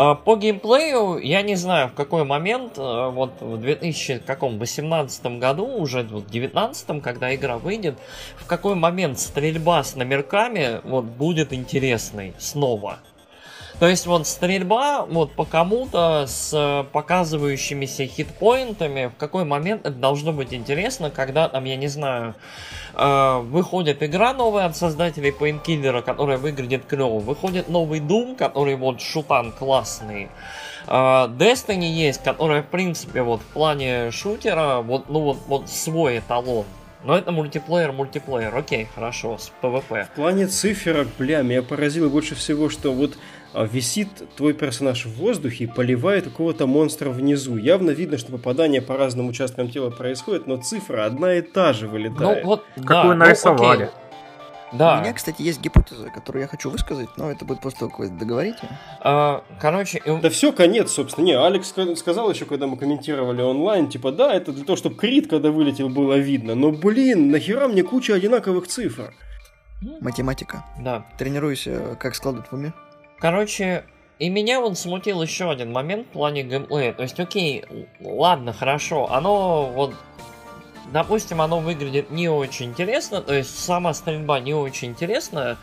А, 0.00 0.14
По 0.14 0.36
геймплею 0.36 1.18
я 1.18 1.42
не 1.42 1.56
знаю, 1.56 1.88
в 1.88 1.94
какой 1.94 2.22
момент, 2.22 2.78
э, 2.78 3.10
вот 3.10 3.32
в 3.40 3.58
2018 3.58 5.40
году, 5.40 5.66
уже 5.66 6.02
в 6.02 6.10
2019, 6.10 7.00
когда 7.00 7.34
игра 7.34 7.58
выйдет, 7.58 7.98
в 8.36 8.46
какой 8.46 8.76
момент 8.76 9.18
стрельба 9.18 9.82
с 9.82 9.96
номерками 9.96 10.80
вот 10.84 11.04
будет 11.04 11.52
интересной 11.52 12.32
снова. 12.38 13.00
То 13.78 13.86
есть 13.86 14.06
вот 14.06 14.26
стрельба 14.26 15.04
вот 15.04 15.32
по 15.32 15.44
кому-то 15.44 16.24
с 16.26 16.50
э, 16.52 16.84
показывающимися 16.90 18.06
хитпоинтами, 18.06 19.06
в 19.06 19.16
какой 19.16 19.44
момент 19.44 19.86
это 19.86 19.94
должно 19.94 20.32
быть 20.32 20.52
интересно, 20.52 21.10
когда 21.10 21.48
там, 21.48 21.64
я 21.64 21.76
не 21.76 21.86
знаю, 21.86 22.34
э, 22.94 23.38
выходит 23.38 24.02
игра 24.02 24.32
новая 24.32 24.66
от 24.66 24.76
создателей 24.76 25.30
Painkiller, 25.30 26.02
которая 26.02 26.38
выглядит 26.38 26.86
клево, 26.86 27.20
выходит 27.20 27.68
новый 27.68 28.00
Doom, 28.00 28.34
который 28.34 28.74
вот 28.74 29.00
шутан 29.00 29.52
классный, 29.52 30.28
э, 30.88 30.90
Destiny 30.90 31.86
есть, 31.86 32.24
которая, 32.24 32.62
в 32.62 32.66
принципе, 32.66 33.22
вот 33.22 33.40
в 33.42 33.46
плане 33.54 34.10
шутера, 34.10 34.80
вот, 34.80 35.08
ну 35.08 35.20
вот, 35.20 35.38
вот 35.46 35.68
свой 35.68 36.18
эталон. 36.18 36.64
Но 37.04 37.16
это 37.16 37.30
мультиплеер, 37.30 37.92
мультиплеер, 37.92 38.54
окей, 38.56 38.88
хорошо, 38.92 39.38
с 39.38 39.52
PvP. 39.62 40.06
В 40.06 40.10
плане 40.16 40.48
циферок, 40.48 41.06
бля, 41.16 41.42
меня 41.42 41.62
поразило 41.62 42.08
больше 42.08 42.34
всего, 42.34 42.68
что 42.68 42.92
вот 42.92 43.16
висит 43.54 44.08
твой 44.36 44.52
персонаж 44.52 45.06
в 45.06 45.16
воздухе 45.16 45.64
и 45.64 45.66
поливает 45.66 46.24
какого-то 46.24 46.66
монстра 46.66 47.10
внизу. 47.10 47.56
Явно 47.56 47.90
видно, 47.90 48.18
что 48.18 48.32
попадание 48.32 48.82
по 48.82 48.96
разным 48.96 49.28
участкам 49.28 49.70
тела 49.70 49.90
происходит, 49.90 50.46
но 50.46 50.56
цифра 50.58 51.04
одна 51.06 51.34
и 51.34 51.40
та 51.42 51.72
же 51.72 51.86
Ну 51.86 51.92
вылетает. 51.92 52.44
вот, 52.44 52.64
Какую 52.76 52.88
да, 53.12 53.14
нарисовали. 53.14 53.84
Ну. 53.84 53.90
Да. 54.78 54.98
У 54.98 55.00
меня, 55.00 55.14
кстати, 55.14 55.40
есть 55.40 55.62
гипотеза, 55.62 56.10
которую 56.10 56.42
я 56.42 56.46
хочу 56.46 56.68
высказать, 56.68 57.08
но 57.16 57.30
это 57.30 57.46
будет 57.46 57.62
после 57.62 57.78
того, 57.78 57.90
как 57.90 58.00
вы 58.00 58.08
договорите. 58.10 58.68
А, 59.00 59.42
короче, 59.58 60.02
Да 60.20 60.28
все, 60.28 60.52
конец, 60.52 60.90
собственно. 60.92 61.24
Не, 61.24 61.38
Алекс 61.38 61.72
ска- 61.74 61.96
сказал 61.96 62.30
еще, 62.30 62.44
когда 62.44 62.66
мы 62.66 62.76
комментировали 62.76 63.40
онлайн, 63.40 63.88
типа, 63.88 64.12
да, 64.12 64.34
это 64.34 64.52
для 64.52 64.64
того, 64.66 64.76
чтобы 64.76 64.96
Крит, 64.96 65.30
когда 65.30 65.50
вылетел, 65.50 65.88
было 65.88 66.18
видно. 66.18 66.54
Но, 66.54 66.70
блин, 66.70 67.30
нахера 67.30 67.66
мне 67.66 67.82
куча 67.82 68.12
одинаковых 68.12 68.66
цифр? 68.68 69.14
Математика. 70.02 70.64
да. 70.78 71.06
Тренируйся, 71.16 71.96
как 71.98 72.14
складывать 72.14 72.48
в 72.50 72.52
уме. 72.52 72.74
Короче, 73.20 73.84
и 74.18 74.28
меня 74.28 74.60
вот 74.60 74.78
смутил 74.78 75.22
еще 75.22 75.50
один 75.50 75.72
момент 75.72 76.06
в 76.08 76.10
плане 76.10 76.42
геймплея. 76.42 76.92
То 76.92 77.02
есть, 77.02 77.18
окей, 77.18 77.64
ладно, 78.00 78.52
хорошо, 78.52 79.10
оно 79.10 79.66
вот... 79.66 79.94
Допустим, 80.90 81.42
оно 81.42 81.60
выглядит 81.60 82.10
не 82.10 82.30
очень 82.30 82.70
интересно, 82.70 83.20
то 83.20 83.34
есть 83.34 83.62
сама 83.62 83.92
стрельба 83.92 84.40
не 84.40 84.54
очень 84.54 84.88
интересная, 84.88 85.58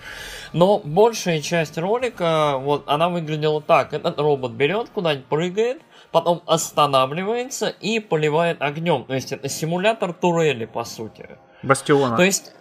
но 0.54 0.78
большая 0.78 1.42
часть 1.42 1.80
ролика, 1.80 2.58
вот, 2.60 2.84
она 2.86 3.10
выглядела 3.10 3.60
так. 3.60 3.94
Этот 3.94 4.20
робот 4.20 4.52
берет, 4.52 4.90
куда-нибудь 4.90 5.26
прыгает, 5.26 5.82
потом 6.12 6.44
останавливается 6.46 7.70
и 7.70 8.00
поливает 8.00 8.62
огнем. 8.62 9.04
То 9.06 9.16
есть 9.16 9.32
это 9.32 9.50
симулятор 9.50 10.14
турели, 10.14 10.66
по 10.66 10.84
сути. 10.84 11.28
Бастиона. 11.64 12.16
То 12.16 12.24
есть 12.24 12.52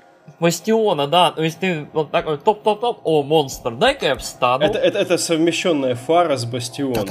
Бастиона, 0.40 1.06
да, 1.06 1.30
то 1.30 1.42
есть 1.42 1.60
ты 1.60 1.86
вот 1.92 2.10
такой 2.10 2.38
топ-топ-топ, 2.38 3.00
о, 3.04 3.22
монстр, 3.22 3.72
дай-ка 3.72 4.06
я 4.06 4.16
встану, 4.16 4.64
Это, 4.64 4.78
это, 4.78 4.98
это 4.98 5.18
совмещенная 5.18 5.94
фара 5.94 6.36
с 6.36 6.44
Бастионом. 6.44 7.06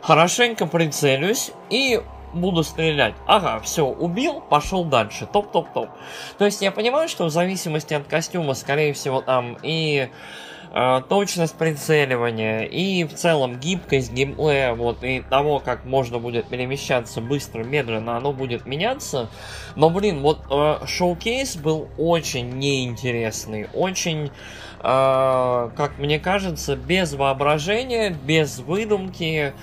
Хорошенько 0.00 0.66
прицелюсь 0.66 1.50
и 1.68 2.00
буду 2.32 2.62
стрелять. 2.62 3.14
Ага, 3.26 3.60
все, 3.60 3.84
убил, 3.86 4.40
пошел 4.40 4.84
дальше, 4.84 5.26
топ-топ-топ. 5.26 5.88
То 6.38 6.44
есть 6.44 6.62
я 6.62 6.70
понимаю, 6.70 7.08
что 7.08 7.24
в 7.24 7.30
зависимости 7.30 7.94
от 7.94 8.06
костюма, 8.06 8.54
скорее 8.54 8.92
всего, 8.92 9.20
там 9.20 9.58
и 9.62 10.08
точность 11.08 11.54
прицеливания, 11.56 12.64
и 12.64 13.04
в 13.04 13.14
целом 13.14 13.58
гибкость 13.58 14.12
геймплея, 14.12 14.74
вот, 14.74 15.02
и 15.02 15.22
того, 15.22 15.58
как 15.58 15.84
можно 15.86 16.18
будет 16.18 16.48
перемещаться 16.48 17.20
быстро, 17.22 17.64
медленно, 17.64 18.16
оно 18.16 18.32
будет 18.32 18.66
меняться. 18.66 19.30
Но, 19.74 19.88
блин, 19.88 20.20
вот 20.20 20.40
э, 20.50 20.86
шоу-кейс 20.86 21.56
был 21.56 21.88
очень 21.96 22.50
неинтересный, 22.58 23.68
очень, 23.72 24.26
э, 24.26 24.30
как 24.80 25.98
мне 25.98 26.18
кажется, 26.18 26.76
без 26.76 27.14
воображения, 27.14 28.10
без 28.10 28.58
выдумки. 28.58 29.54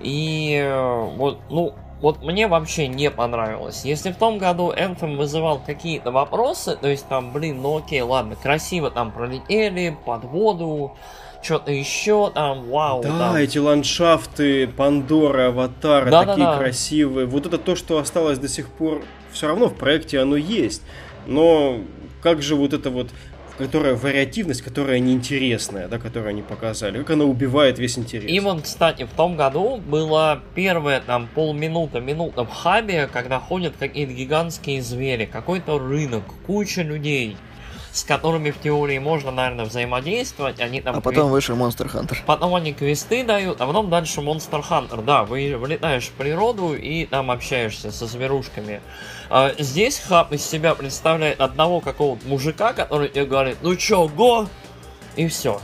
И 0.00 0.60
э, 0.62 1.08
вот, 1.16 1.40
ну, 1.50 1.74
вот 2.04 2.22
мне 2.22 2.48
вообще 2.48 2.86
не 2.86 3.10
понравилось. 3.10 3.86
Если 3.86 4.12
в 4.12 4.16
том 4.16 4.36
году 4.36 4.70
Anthem 4.70 5.16
вызывал 5.16 5.58
какие-то 5.64 6.10
вопросы, 6.10 6.76
то 6.76 6.86
есть 6.86 7.08
там, 7.08 7.32
блин, 7.32 7.62
ну 7.62 7.78
окей, 7.78 8.02
ладно, 8.02 8.36
красиво 8.36 8.90
там 8.90 9.10
пролетели, 9.10 9.96
под 10.04 10.24
воду, 10.24 10.98
что-то 11.42 11.72
еще 11.72 12.30
там, 12.30 12.68
вау, 12.68 13.02
Да, 13.02 13.08
там. 13.08 13.36
эти 13.36 13.56
ландшафты, 13.56 14.68
Пандора, 14.68 15.48
Аватара, 15.48 16.10
Да-да-да. 16.10 16.34
такие 16.34 16.58
красивые. 16.58 17.26
Вот 17.26 17.46
это 17.46 17.56
то, 17.56 17.74
что 17.74 17.96
осталось 17.96 18.38
до 18.38 18.48
сих 18.48 18.68
пор. 18.68 19.00
Все 19.32 19.46
равно 19.46 19.68
в 19.68 19.74
проекте 19.74 20.20
оно 20.20 20.36
есть. 20.36 20.82
Но 21.26 21.78
как 22.22 22.42
же 22.42 22.54
вот 22.54 22.74
это 22.74 22.90
вот, 22.90 23.08
которая 23.58 23.94
вариативность, 23.94 24.62
которая 24.62 24.98
неинтересная, 24.98 25.88
да, 25.88 25.98
которую 25.98 26.30
они 26.30 26.42
показали, 26.42 26.98
как 26.98 27.10
она 27.10 27.24
убивает 27.24 27.78
весь 27.78 27.98
интерес. 27.98 28.30
И 28.30 28.40
вот, 28.40 28.62
кстати, 28.62 29.04
в 29.04 29.10
том 29.10 29.36
году 29.36 29.76
было 29.76 30.40
первое 30.54 31.00
там 31.00 31.28
полминута, 31.34 32.00
минута 32.00 32.44
в 32.44 32.50
хабе, 32.50 33.08
когда 33.12 33.38
ходят 33.38 33.74
какие-то 33.78 34.12
гигантские 34.12 34.82
звери, 34.82 35.26
какой-то 35.26 35.78
рынок, 35.78 36.24
куча 36.46 36.82
людей, 36.82 37.36
с 37.94 38.02
которыми 38.02 38.50
в 38.50 38.58
теории 38.58 38.98
можно, 38.98 39.30
наверное, 39.30 39.66
взаимодействовать. 39.66 40.58
Они 40.58 40.80
там 40.80 40.96
А 40.96 41.00
потом 41.00 41.30
вышел 41.30 41.56
Monster 41.56 41.88
Hunter. 41.90 42.16
Потом 42.26 42.56
они 42.56 42.74
квесты 42.74 43.22
дают, 43.22 43.60
а 43.60 43.66
потом 43.66 43.88
дальше 43.88 44.20
Monster 44.20 44.64
Hunter. 44.68 45.02
Да, 45.04 45.22
вы 45.22 45.56
вылетаешь 45.56 46.08
в 46.08 46.12
природу 46.12 46.74
и 46.74 47.06
там 47.06 47.30
общаешься 47.30 47.92
со 47.92 48.06
зверушками. 48.06 48.80
А 49.30 49.54
здесь 49.58 50.00
хаб 50.00 50.32
из 50.32 50.44
себя 50.44 50.74
представляет 50.74 51.40
одного 51.40 51.80
какого-то 51.80 52.26
мужика, 52.26 52.72
который 52.72 53.08
тебе 53.08 53.26
говорит, 53.26 53.58
ну 53.62 53.76
чё, 53.76 54.08
го? 54.08 54.48
И 55.14 55.28
все. 55.28 55.60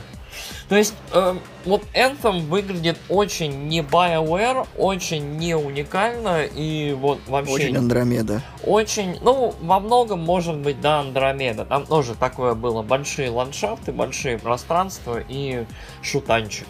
То 0.71 0.77
есть, 0.77 0.93
эм, 1.11 1.41
вот 1.65 1.83
Anthem 1.93 2.47
выглядит 2.47 2.97
очень 3.09 3.67
не 3.67 3.81
BioWare, 3.81 4.65
очень 4.77 5.35
не 5.35 5.53
уникально 5.53 6.45
и 6.45 6.93
вот 6.93 7.19
вообще 7.27 7.53
Очень 7.55 7.75
Андромеда. 7.75 8.41
очень, 8.65 9.17
ну, 9.21 9.53
во 9.59 9.81
многом 9.81 10.21
может 10.21 10.55
быть, 10.55 10.79
да, 10.79 11.01
Андромеда. 11.01 11.65
Там 11.65 11.85
тоже 11.85 12.15
такое 12.15 12.53
было. 12.53 12.83
Большие 12.83 13.29
ландшафты, 13.31 13.91
большие 13.91 14.39
пространства 14.39 15.21
и 15.27 15.65
шутанчик. 16.01 16.67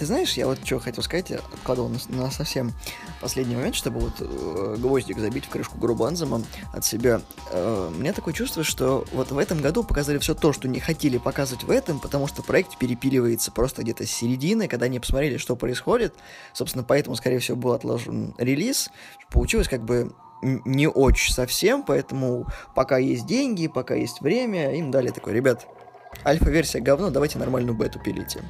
Ты 0.00 0.06
знаешь, 0.06 0.32
я 0.32 0.46
вот 0.46 0.60
что 0.64 0.78
хотел 0.78 1.04
сказать, 1.04 1.28
я 1.28 1.36
откладывал 1.36 1.90
на, 1.90 1.98
на 2.08 2.30
совсем 2.30 2.72
последний 3.20 3.54
момент, 3.54 3.74
чтобы 3.74 4.00
вот 4.00 4.14
э, 4.20 4.76
гвоздик 4.78 5.18
забить 5.18 5.44
в 5.44 5.50
крышку 5.50 5.76
Грубанзама 5.76 6.40
от 6.72 6.86
себя. 6.86 7.20
Э, 7.52 7.90
у 7.94 7.98
меня 7.98 8.14
такое 8.14 8.32
чувство, 8.32 8.64
что 8.64 9.04
вот 9.12 9.30
в 9.30 9.36
этом 9.36 9.60
году 9.60 9.84
показали 9.84 10.16
все 10.16 10.34
то, 10.34 10.54
что 10.54 10.68
не 10.68 10.80
хотели 10.80 11.18
показывать 11.18 11.64
в 11.64 11.70
этом, 11.70 12.00
потому 12.00 12.28
что 12.28 12.42
проект 12.42 12.78
перепиливается 12.78 13.52
просто 13.52 13.82
где-то 13.82 14.06
с 14.06 14.10
середины, 14.10 14.68
когда 14.68 14.86
они 14.86 15.00
посмотрели, 15.00 15.36
что 15.36 15.54
происходит. 15.54 16.14
Собственно, 16.54 16.82
поэтому, 16.82 17.14
скорее 17.14 17.38
всего, 17.38 17.58
был 17.58 17.72
отложен 17.72 18.34
релиз. 18.38 18.88
Получилось 19.30 19.68
как 19.68 19.84
бы 19.84 20.14
не 20.40 20.88
очень 20.88 21.34
совсем, 21.34 21.82
поэтому 21.82 22.46
пока 22.74 22.96
есть 22.96 23.26
деньги, 23.26 23.66
пока 23.66 23.96
есть 23.96 24.22
время, 24.22 24.74
им 24.76 24.90
дали 24.90 25.10
такой, 25.10 25.34
ребят, 25.34 25.66
альфа-версия 26.24 26.80
говно, 26.80 27.10
давайте 27.10 27.38
нормальную 27.38 27.76
бету 27.76 28.00
пилите. 28.00 28.42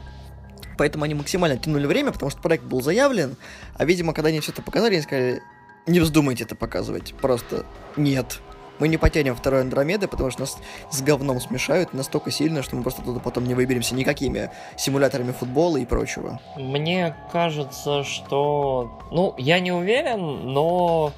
Поэтому 0.81 1.05
они 1.05 1.13
максимально 1.13 1.59
тянули 1.59 1.85
время, 1.85 2.11
потому 2.11 2.31
что 2.31 2.41
проект 2.41 2.65
был 2.65 2.81
заявлен, 2.81 3.37
а, 3.75 3.85
видимо, 3.85 4.15
когда 4.15 4.31
они 4.31 4.39
это 4.39 4.63
показали, 4.63 4.95
они 4.95 5.03
сказали, 5.03 5.43
не 5.87 6.01
вздумайте 6.01 6.45
это 6.45 6.55
показывать, 6.55 7.13
просто 7.21 7.67
нет. 7.99 8.41
Мы 8.79 8.89
не 8.89 8.97
потянем 8.97 9.37
второй 9.37 9.61
Андромеды, 9.61 10.09
потому 10.09 10.31
что 10.31 10.41
нас 10.41 10.57
с 10.91 11.03
говном 11.03 11.39
смешают 11.39 11.93
настолько 11.93 12.31
сильно, 12.31 12.63
что 12.63 12.77
мы 12.77 12.83
просто 12.83 13.03
туда 13.03 13.21
потом 13.21 13.45
не 13.45 13.53
выберемся 13.53 13.95
никакими 13.95 14.51
симуляторами 14.79 15.33
футбола 15.33 15.77
и 15.77 15.85
прочего. 15.85 16.41
Мне 16.57 17.15
кажется, 17.31 18.03
что... 18.03 19.03
Ну, 19.11 19.35
я 19.37 19.61
не 19.61 19.73
уверен, 19.73 20.55
но 20.55 21.13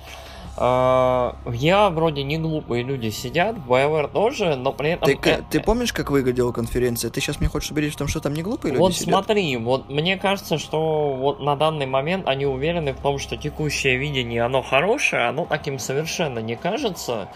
я 0.57 1.91
вроде 1.91 2.23
не 2.23 2.37
глупые 2.37 2.83
люди 2.83 3.09
сидят, 3.09 3.57
BioWare 3.57 4.11
тоже, 4.13 4.55
но 4.57 4.73
при 4.73 4.91
этом... 4.91 5.07
Ты, 5.07 5.17
к- 5.17 5.27
э, 5.27 5.43
ты 5.49 5.61
помнишь, 5.61 5.93
как 5.95 6.11
выглядела 6.11 6.53
конференция? 6.53 7.11
Ты 7.11 7.21
сейчас 7.21 7.41
мне 7.41 7.49
хочешь 7.49 7.71
убедить 7.71 7.95
в 7.95 7.97
том, 7.97 8.07
что 8.07 8.21
там 8.21 8.35
не 8.35 8.43
глупые 8.43 8.73
люди 8.73 8.81
Вот 8.81 8.95
сидят? 8.95 9.09
смотри, 9.09 9.57
вот 9.57 9.89
мне 9.89 10.19
кажется, 10.19 10.59
что 10.59 11.15
вот 11.15 11.41
на 11.41 11.57
данный 11.57 11.87
момент 11.87 12.29
они 12.29 12.45
уверены 12.45 12.93
в 12.93 13.01
том, 13.01 13.19
что 13.19 13.39
текущее 13.39 13.97
видение, 13.97 14.43
оно 14.43 14.63
хорошее, 14.63 15.29
оно 15.29 15.47
таким 15.47 15.79
совершенно 15.79 16.41
не 16.41 16.57
кажется. 16.57 17.29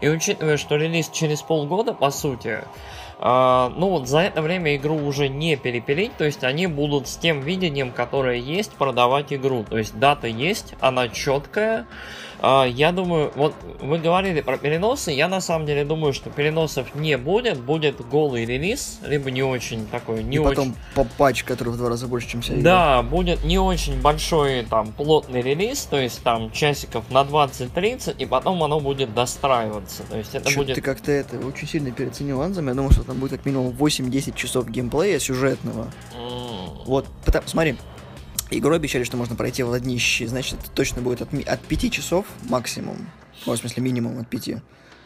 И 0.00 0.08
учитывая, 0.08 0.56
что 0.56 0.74
релиз 0.74 1.10
через 1.10 1.42
полгода, 1.42 1.92
по 1.92 2.10
сути, 2.10 2.58
а, 3.20 3.72
ну 3.76 3.90
вот 3.90 4.08
за 4.08 4.18
это 4.20 4.42
время 4.42 4.74
игру 4.76 4.96
уже 4.96 5.28
не 5.28 5.56
перепилить, 5.56 6.16
то 6.16 6.24
есть 6.24 6.42
они 6.42 6.66
будут 6.66 7.06
с 7.08 7.16
тем 7.16 7.40
видением, 7.40 7.92
которое 7.92 8.36
есть, 8.38 8.72
продавать 8.72 9.32
игру. 9.32 9.64
То 9.68 9.78
есть 9.78 9.98
дата 9.98 10.26
есть, 10.26 10.74
она 10.80 11.08
четкая. 11.08 11.86
А, 12.46 12.66
Я 12.66 12.92
думаю, 12.92 13.32
вот 13.36 13.54
вы 13.80 13.98
говорили 13.98 14.42
про 14.42 14.58
переносы, 14.58 15.12
я 15.12 15.28
на 15.28 15.40
самом 15.40 15.64
деле 15.66 15.84
думаю, 15.84 16.12
что 16.12 16.28
переносов 16.28 16.94
не 16.94 17.16
будет, 17.16 17.58
будет 17.58 18.06
голый 18.06 18.44
релиз, 18.44 18.98
либо 19.06 19.30
не 19.30 19.42
очень 19.42 19.86
такой, 19.86 20.22
не 20.22 20.36
И 20.36 20.38
очень... 20.38 20.50
потом 20.50 20.76
по- 20.94 21.04
патч, 21.16 21.42
который 21.44 21.70
в 21.70 21.78
два 21.78 21.88
раза 21.88 22.06
больше, 22.06 22.28
чем 22.28 22.42
вся 22.42 22.52
игра. 22.52 22.62
Да, 22.62 23.02
будет 23.02 23.44
не 23.44 23.58
очень 23.58 23.98
большой 24.00 24.64
там 24.68 24.92
плотный 24.92 25.40
релиз, 25.40 25.84
то 25.84 25.98
есть 25.98 26.22
там 26.22 26.50
часиков 26.50 27.10
на 27.10 27.22
20-30, 27.22 28.16
и 28.18 28.26
потом 28.26 28.62
оно 28.62 28.78
будет 28.78 29.14
достраиваться. 29.14 30.02
То 30.10 30.18
есть 30.18 30.34
это 30.34 30.50
Чё, 30.50 30.60
будет... 30.60 30.74
Ты 30.74 30.82
как-то 30.82 31.12
это 31.12 31.38
очень 31.38 31.66
сильно 31.66 31.92
переоценил 31.92 32.42
Анзам. 32.42 32.68
Я 32.68 32.74
думал, 32.74 32.90
что 32.90 33.04
там 33.04 33.18
будет 33.20 33.30
как 33.32 33.46
минимум 33.46 33.70
8-10 33.70 34.34
часов 34.36 34.68
геймплея 34.68 35.18
сюжетного. 35.18 35.86
М, 36.14 36.70
Вот, 36.84 37.06
потому, 37.24 37.48
смотри, 37.48 37.76
игру 38.50 38.74
обещали, 38.74 39.04
что 39.04 39.16
можно 39.16 39.36
пройти 39.36 39.62
в 39.62 39.72
однище, 39.72 40.26
значит, 40.26 40.58
это 40.60 40.70
точно 40.70 41.02
будет 41.02 41.22
от, 41.22 41.32
от 41.46 41.60
5 41.60 41.92
часов 41.92 42.26
максимум. 42.48 42.98
Ну, 43.46 43.52
в 43.52 43.56
смысле, 43.56 43.82
минимум 43.82 44.18
от 44.18 44.28
5. 44.28 44.62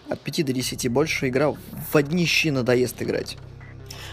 От 0.09 0.21
5 0.21 0.47
до 0.47 0.53
10 0.53 0.89
больше 0.89 1.29
игра 1.29 1.53
в 1.53 1.97
однище 1.97 2.53
надоест 2.53 3.03
играть. 3.03 3.37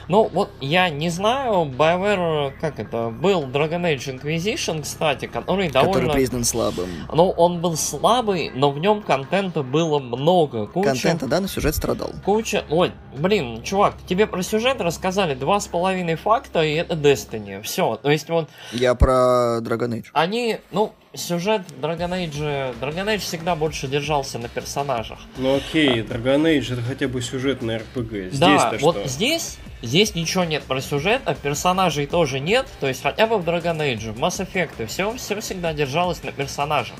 Ну, 0.07 0.29
вот 0.31 0.51
я 0.61 0.89
не 0.89 1.09
знаю, 1.09 1.65
BioWare, 1.65 2.53
как 2.61 2.79
это, 2.79 3.09
был 3.09 3.43
Dragon 3.43 3.81
Age 3.81 4.19
Inquisition, 4.19 4.81
кстати, 4.81 5.25
который 5.25 5.69
довольно... 5.69 5.93
Который 5.93 6.13
признан 6.13 6.43
слабым. 6.43 6.89
Ну, 7.13 7.29
он 7.31 7.61
был 7.61 7.75
слабый, 7.75 8.51
но 8.53 8.71
в 8.71 8.79
нем 8.79 9.01
контента 9.01 9.63
было 9.63 9.99
много. 9.99 10.67
Куча... 10.67 10.89
Контента, 10.89 11.27
да, 11.27 11.41
но 11.41 11.47
сюжет 11.47 11.75
страдал. 11.75 12.11
Куча... 12.23 12.63
Ой, 12.69 12.91
блин, 13.17 13.63
чувак, 13.63 13.95
тебе 14.07 14.27
про 14.27 14.41
сюжет 14.43 14.81
рассказали 14.81 15.33
два 15.33 15.59
с 15.59 15.67
половиной 15.67 16.15
факта, 16.15 16.63
и 16.63 16.73
это 16.73 16.95
Destiny. 16.95 17.61
Все, 17.61 17.95
то 17.95 18.11
есть 18.11 18.29
вот 18.29 18.49
Я 18.71 18.95
про 18.95 19.59
Dragon 19.61 19.89
Age. 19.89 20.05
они, 20.13 20.59
ну, 20.71 20.93
сюжет 21.15 21.61
Dragon 21.81 22.09
Age... 22.11 22.75
Dragon 22.79 23.05
Age 23.15 23.19
всегда 23.19 23.55
больше 23.55 23.87
держался 23.87 24.39
на 24.39 24.47
персонажах. 24.49 25.19
Ну 25.37 25.57
окей, 25.57 26.01
Dragon 26.01 26.43
Age 26.43 26.73
это 26.73 26.81
хотя 26.81 27.07
бы 27.07 27.21
сюжетный 27.21 27.77
RPG. 27.77 28.37
да, 28.37 28.57
Здесь-то 28.57 28.85
вот 28.85 28.97
что? 28.97 29.07
здесь, 29.07 29.57
здесь 29.81 30.15
ничего 30.15 30.43
нет 30.43 30.63
про 30.63 30.81
сюжет, 30.81 31.21
а 31.25 31.33
персонажей 31.35 32.05
тоже 32.05 32.39
нет. 32.39 32.67
То 32.79 32.87
есть 32.87 33.01
хотя 33.01 33.27
бы 33.27 33.37
в 33.37 33.47
Dragon 33.47 33.77
Age, 33.77 34.11
в 34.11 34.19
Mass 34.19 34.45
Effect, 34.45 34.85
все, 34.87 35.15
все 35.17 35.39
всегда 35.41 35.73
держалось 35.73 36.23
на 36.23 36.31
персонажах. 36.31 36.97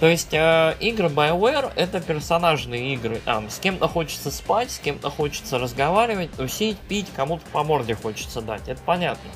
То 0.00 0.06
есть 0.06 0.32
э, 0.32 0.76
игры 0.78 1.08
BioWare 1.08 1.72
это 1.74 2.00
персонажные 2.00 2.94
игры. 2.94 3.20
Там 3.24 3.50
с 3.50 3.58
кем-то 3.58 3.88
хочется 3.88 4.30
спать, 4.30 4.70
с 4.70 4.78
кем-то 4.78 5.10
хочется 5.10 5.58
разговаривать, 5.58 6.30
тусить, 6.32 6.78
пить, 6.78 7.08
кому-то 7.16 7.42
по 7.52 7.64
морде 7.64 7.96
хочется 7.96 8.40
дать. 8.40 8.68
Это 8.68 8.80
понятно. 8.86 9.28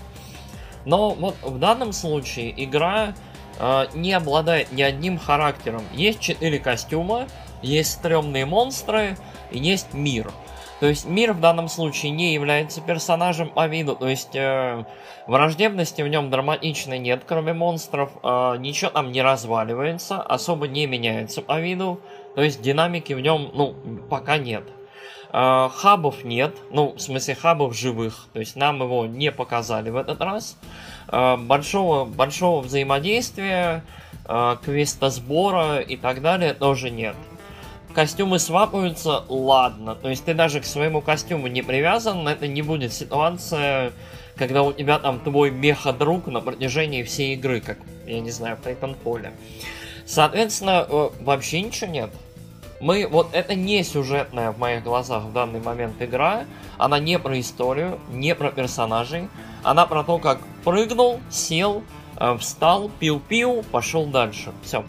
Но 0.85 1.11
вот 1.11 1.35
в 1.43 1.59
данном 1.59 1.93
случае 1.93 2.53
игра 2.65 3.15
не 3.95 4.13
обладает 4.13 4.73
ни 4.73 4.83
одним 4.83 5.19
характером. 5.19 5.83
Есть 5.93 6.21
четыре 6.21 6.59
костюма, 6.59 7.29
есть 7.63 7.93
стрёмные 7.93 8.45
монстры 8.45 9.17
и 9.51 9.59
есть 9.59 9.95
мир. 9.95 10.33
То 10.81 10.89
есть 10.89 11.07
мир 11.07 11.33
в 11.33 11.39
данном 11.39 11.69
случае 11.69 12.11
не 12.11 12.35
является 12.35 12.81
персонажем 12.81 13.51
по 13.51 13.69
виду, 13.69 13.95
то 13.95 14.09
есть 14.09 14.35
э, 14.35 14.85
враждебности 15.29 16.03
в 16.03 16.09
нем 16.09 16.29
драматичной 16.29 16.99
нет, 16.99 17.23
кроме 17.25 17.53
монстров, 17.53 18.11
э, 18.21 18.57
ничего 18.59 18.91
там 18.91 19.13
не 19.13 19.23
разваливается, 19.23 20.21
особо 20.21 20.67
не 20.67 20.87
меняется 20.87 21.41
по 21.41 21.61
виду, 21.61 22.01
то 22.35 22.43
есть 22.43 22.61
динамики 22.63 23.13
в 23.13 23.21
нем, 23.21 23.53
ну, 23.55 23.77
пока 24.11 24.39
нет. 24.39 24.65
Э, 25.33 25.71
хабов 25.75 26.25
нет, 26.25 26.55
ну, 26.71 26.93
в 26.93 27.01
смысле 27.01 27.35
хабов 27.35 27.75
живых, 27.75 28.27
то 28.35 28.41
есть 28.41 28.55
нам 28.55 28.83
его 28.83 29.07
не 29.07 29.33
показали 29.33 29.89
в 29.89 29.97
этот 29.97 30.21
раз. 30.21 30.59
Э, 31.09 31.37
большого, 31.37 32.05
большого 32.05 32.61
взаимодействия, 32.61 33.83
э, 34.27 34.57
квестосбора 34.63 35.81
и 35.81 35.97
так 35.97 36.21
далее 36.21 36.53
тоже 36.53 36.91
нет. 36.91 37.17
Костюмы 37.95 38.39
свапаются, 38.39 39.25
ладно. 39.29 39.95
То 39.95 40.09
есть 40.09 40.25
ты 40.25 40.35
даже 40.35 40.61
к 40.61 40.65
своему 40.65 41.01
костюму 41.01 41.47
не 41.47 41.63
привязан, 41.63 42.27
это 42.29 42.47
не 42.47 42.63
будет 42.63 42.93
ситуация, 42.93 43.93
когда 44.37 44.63
у 44.63 44.73
тебя 44.73 44.99
там 44.99 45.21
твой 45.21 45.51
меха-друг 45.51 46.27
на 46.27 46.41
протяжении 46.41 47.03
всей 47.03 47.35
игры, 47.35 47.61
как, 47.61 47.79
я 48.07 48.21
не 48.21 48.31
знаю, 48.31 48.57
в 48.57 48.67
Titanfall. 48.67 49.31
Соответственно, 50.07 50.87
э, 50.89 51.09
вообще 51.21 51.63
ничего 51.63 51.91
нет. 51.91 52.11
Мы, 52.83 53.07
вот 53.07 53.29
это 53.33 53.55
не 53.55 53.85
сюжетная 53.85 54.51
в 54.51 54.59
моих 54.59 54.83
глазах 54.83 55.23
в 55.23 55.33
данный 55.33 55.61
момент 55.61 55.95
игра. 56.01 56.47
Она 56.79 56.99
не 56.99 57.17
про 57.17 57.39
историю, 57.39 58.01
не 58.11 58.35
про 58.35 58.51
персонажей. 58.51 59.29
Она 59.63 59.87
про 59.87 60.03
то, 60.03 60.19
как 60.19 60.41
прыгнул, 60.65 61.21
сел, 61.31 61.85
э, 62.17 62.37
встал, 62.39 62.91
пил-пил, 62.99 63.65
пошел 63.71 64.07
дальше. 64.07 64.53
Все. 64.65 64.85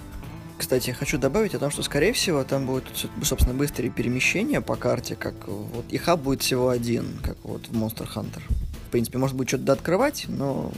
Кстати, 0.57 0.89
хочу 0.89 1.19
добавить 1.19 1.53
о 1.53 1.59
том, 1.59 1.69
что, 1.69 1.83
скорее 1.83 2.13
всего, 2.13 2.43
там 2.43 2.65
будут, 2.65 2.85
собственно, 3.21 3.53
быстрые 3.53 3.91
перемещения 3.91 4.59
по 4.59 4.75
карте, 4.75 5.15
как 5.15 5.47
вот 5.47 5.85
и 5.89 5.97
хаб 5.99 6.19
будет 6.19 6.41
всего 6.41 6.69
один, 6.69 7.19
как 7.21 7.37
вот 7.43 7.67
в 7.67 7.73
Monster 7.73 8.11
Hunter. 8.11 8.41
В 8.87 8.91
принципе, 8.91 9.19
может 9.19 9.35
быть, 9.35 9.49
что-то 9.49 9.71
открывать, 9.71 10.25
но 10.27 10.71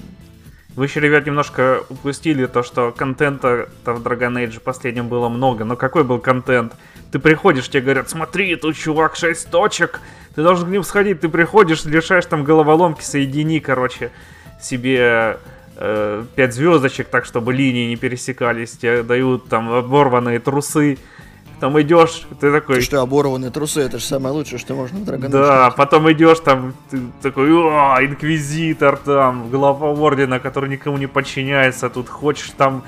Вы 0.75 0.85
еще, 0.85 0.99
ребят, 0.99 1.25
немножко 1.25 1.83
упустили 1.87 2.47
то, 2.47 2.61
что 2.61 2.91
контента 2.91 3.69
в 3.85 4.01
Dragon 4.05 4.33
Age 4.33 4.59
последнем 4.59 5.07
было 5.07 5.29
много. 5.29 5.63
Но 5.63 5.77
какой 5.77 6.03
был 6.03 6.19
контент? 6.19 6.73
Ты 7.11 7.19
приходишь, 7.19 7.69
тебе 7.69 7.81
говорят, 7.81 8.09
смотри, 8.09 8.55
тут 8.57 8.75
чувак 8.75 9.15
6 9.15 9.49
точек, 9.49 10.01
ты 10.35 10.43
должен 10.43 10.67
к 10.67 10.71
ним 10.71 10.83
сходить, 10.83 11.21
ты 11.21 11.29
приходишь, 11.29 11.85
решаешь 11.85 12.25
там 12.25 12.43
головоломки, 12.43 13.01
соедини, 13.01 13.61
короче, 13.61 14.11
себе 14.61 15.37
5 15.77 16.53
звездочек, 16.53 17.07
так 17.07 17.23
чтобы 17.23 17.53
линии 17.53 17.87
не 17.87 17.95
пересекались, 17.95 18.71
тебе 18.71 19.03
дают 19.03 19.47
там 19.47 19.71
оборванные 19.71 20.39
трусы, 20.39 20.97
там 21.59 21.79
идешь, 21.81 22.27
ты 22.39 22.51
такой... 22.51 22.75
ты 22.75 22.81
что, 22.81 23.01
оборванные 23.01 23.51
трусы, 23.51 23.81
это 23.81 23.97
же 23.97 24.03
самое 24.03 24.33
лучшее, 24.33 24.59
что 24.59 24.75
можно 24.75 24.99
в 24.99 25.03
Dragon 25.03 25.25
Age 25.25 25.29
Да, 25.29 25.61
найти. 25.63 25.77
потом 25.77 26.11
идешь 26.11 26.39
там, 26.39 26.73
ты 26.89 26.99
такой, 27.21 27.49
о, 27.51 27.97
инквизитор 28.01 28.97
там, 28.97 29.49
глава 29.49 29.89
ордена, 29.91 30.39
который 30.39 30.69
никому 30.69 30.97
не 30.97 31.07
подчиняется, 31.07 31.89
тут 31.89 32.09
хочешь 32.09 32.51
там 32.57 32.83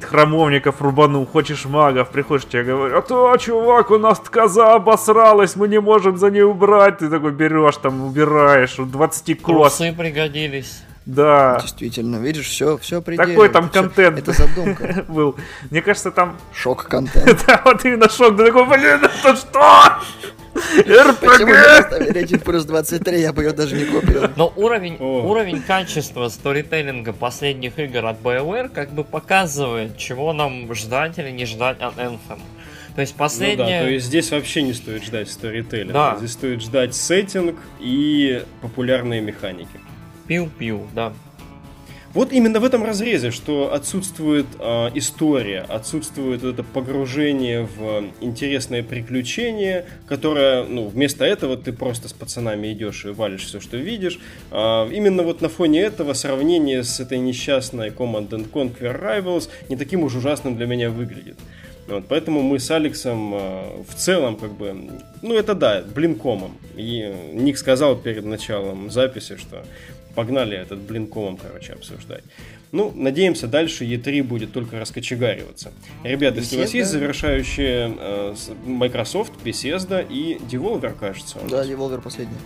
храмовников 0.00 0.80
рубану, 0.80 1.26
хочешь 1.26 1.64
магов, 1.64 2.10
приходишь, 2.10 2.46
тебе 2.46 2.64
говорят, 2.64 3.06
а, 3.10 3.36
чувак, 3.38 3.90
у 3.90 3.98
нас 3.98 4.20
коза 4.20 4.74
обосралась, 4.74 5.56
мы 5.56 5.68
не 5.68 5.80
можем 5.80 6.16
за 6.16 6.30
ней 6.30 6.42
убрать. 6.42 6.98
Ты 6.98 7.08
такой 7.10 7.32
берешь, 7.32 7.76
там, 7.76 8.04
убираешь, 8.06 8.76
20 8.76 9.42
коз. 9.42 9.76
Трусы 9.76 9.92
пригодились. 9.92 10.82
Да, 11.08 11.58
Действительно, 11.62 12.16
видишь, 12.16 12.48
все, 12.48 12.76
все 12.76 13.00
пределе. 13.00 13.30
Такой 13.30 13.48
там 13.48 13.64
Это 13.64 13.80
контент. 13.80 14.18
Это 14.18 14.32
задумка. 14.32 15.06
был. 15.08 15.36
Мне 15.70 15.80
кажется, 15.80 16.10
там, 16.10 16.36
Шок-контент. 16.52 17.44
да, 17.46 17.62
вот 17.64 17.82
именно 17.86 18.10
шок, 18.10 18.36
ты 18.36 18.44
такой, 18.44 18.66
блин, 18.66 19.00
это 19.02 19.34
что? 19.34 20.02
Почему 20.52 21.48
не 21.48 21.54
РПГ! 21.54 21.76
поставили 21.78 22.10
рейтинг 22.10 22.42
плюс 22.42 22.64
23, 22.66 23.20
я 23.20 23.32
бы 23.32 23.42
ее 23.42 23.52
даже 23.52 23.74
не 23.74 23.86
купил. 23.86 24.28
Но 24.36 24.52
уровень, 24.54 24.98
О. 25.00 25.22
уровень 25.22 25.62
качества 25.62 26.28
сторителлинга 26.28 27.14
последних 27.14 27.78
игр 27.78 28.04
от 28.04 28.20
BioWare 28.20 28.68
как 28.68 28.92
бы 28.92 29.02
показывает, 29.02 29.96
чего 29.96 30.34
нам 30.34 30.74
ждать 30.74 31.18
или 31.18 31.30
не 31.30 31.46
ждать 31.46 31.80
от 31.80 31.96
Anthem. 31.96 32.40
То 32.94 33.00
есть 33.00 33.14
Ну 33.14 33.18
да, 33.18 33.24
последнее... 33.24 33.80
то 33.80 33.88
есть 33.88 34.06
здесь 34.06 34.30
вообще 34.30 34.60
не 34.62 34.74
стоит 34.74 35.04
ждать 35.04 35.30
сторителлинга. 35.30 35.92
Да. 35.94 36.16
Здесь 36.18 36.32
стоит 36.32 36.60
ждать 36.60 36.94
сеттинг 36.94 37.56
и 37.80 38.44
популярные 38.60 39.22
механики. 39.22 39.80
Пиу-пиу, 40.28 40.86
да. 40.94 41.12
Вот 42.14 42.32
именно 42.32 42.58
в 42.58 42.64
этом 42.64 42.84
разрезе, 42.84 43.30
что 43.30 43.72
отсутствует 43.72 44.46
а, 44.58 44.90
история, 44.94 45.60
отсутствует 45.60 46.42
это 46.42 46.62
погружение 46.62 47.62
в 47.62 48.04
интересное 48.20 48.82
приключение, 48.82 49.84
которое, 50.06 50.64
ну, 50.64 50.88
вместо 50.88 51.24
этого 51.24 51.56
ты 51.56 51.72
просто 51.72 52.08
с 52.08 52.12
пацанами 52.14 52.72
идешь 52.72 53.04
и 53.04 53.10
валишь 53.10 53.44
все, 53.44 53.60
что 53.60 53.76
видишь. 53.76 54.18
А, 54.50 54.88
именно 54.90 55.22
вот 55.22 55.42
на 55.42 55.50
фоне 55.50 55.82
этого 55.82 56.14
сравнение 56.14 56.82
с 56.82 56.98
этой 56.98 57.18
несчастной 57.18 57.90
Command 57.90 58.30
and 58.30 58.50
Conquer 58.50 59.00
Rivals 59.00 59.50
не 59.68 59.76
таким 59.76 60.02
уж 60.02 60.14
ужасным 60.14 60.56
для 60.56 60.66
меня 60.66 60.90
выглядит. 60.90 61.36
Вот, 61.88 62.04
поэтому 62.06 62.42
мы 62.42 62.58
с 62.58 62.70
Алексом 62.70 63.34
э, 63.34 63.82
в 63.88 63.94
целом, 63.94 64.36
как 64.36 64.52
бы, 64.52 64.76
ну 65.22 65.34
это 65.34 65.54
да, 65.54 65.82
блинкомом. 65.82 66.58
И 66.76 67.10
Ник 67.32 67.56
сказал 67.56 67.96
перед 67.96 68.26
началом 68.26 68.90
записи, 68.90 69.36
что 69.36 69.64
погнали 70.18 70.58
этот 70.58 70.80
блинкомом, 70.80 71.36
короче, 71.36 71.74
обсуждать. 71.74 72.24
Ну, 72.72 72.92
надеемся, 72.92 73.46
дальше 73.46 73.84
E3 73.84 74.24
будет 74.24 74.52
только 74.52 74.80
раскочегариваться. 74.80 75.70
Ребята, 76.02 76.40
если 76.40 76.56
у 76.56 76.60
вас 76.60 76.74
есть 76.74 76.90
завершающие 76.90 77.94
э, 77.96 78.34
Microsoft, 78.66 79.32
Bethesda 79.44 80.04
и 80.04 80.38
Devolver, 80.50 80.92
кажется. 80.98 81.38
Да. 81.48 81.64
Devolver 81.64 82.00
последний. 82.00 82.36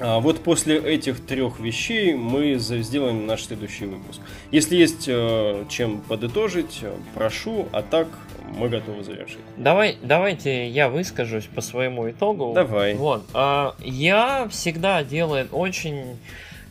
А 0.00 0.20
вот 0.20 0.40
после 0.40 0.76
этих 0.76 1.24
трех 1.24 1.58
вещей 1.60 2.12
мы 2.12 2.56
сделаем 2.58 3.26
наш 3.26 3.44
следующий 3.44 3.86
выпуск. 3.86 4.20
Если 4.50 4.76
есть 4.76 5.04
э, 5.08 5.64
чем 5.70 6.02
подытожить, 6.02 6.80
э, 6.82 6.92
прошу, 7.14 7.68
а 7.72 7.80
так 7.80 8.08
мы 8.56 8.68
готовы 8.68 9.02
завершить. 9.02 9.38
Давай, 9.56 9.96
давайте 10.02 10.68
я 10.68 10.88
выскажусь 10.88 11.44
по 11.44 11.60
своему 11.60 12.10
итогу. 12.10 12.52
Давай. 12.54 12.94
Вот. 12.94 13.24
а, 13.34 13.74
я 13.80 14.46
всегда 14.50 15.02
делаю 15.04 15.48
очень, 15.52 16.18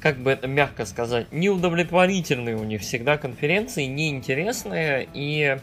как 0.08 0.20
бы 0.20 0.32
это 0.32 0.48
мягко 0.48 0.86
сказать, 0.86 1.28
неудовлетворительные 1.34 2.56
у 2.56 2.64
них 2.64 2.80
всегда 2.80 3.18
конференции, 3.18 3.84
неинтересные. 3.84 5.06
И 5.14 5.58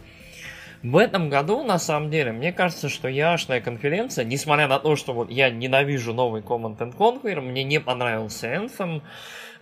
в 0.83 0.99
этом 0.99 1.31
году, 1.31 1.63
на 1.63 1.79
самом 1.79 2.11
деле, 2.11 2.33
мне 2.33 2.53
кажется, 2.53 2.91
что 2.91 3.09
яшная 3.09 3.63
конференция, 3.63 4.27
несмотря 4.27 4.69
на 4.69 4.79
то, 4.79 4.97
что 4.97 5.15
вот 5.15 5.31
я 5.31 5.49
ненавижу 5.49 6.13
новый 6.13 6.43
Command 6.43 6.77
and 6.77 6.95
Conquer, 6.95 7.41
мне 7.41 7.65
не 7.65 7.81
понравился 7.81 8.49
Anthem, 8.53 9.01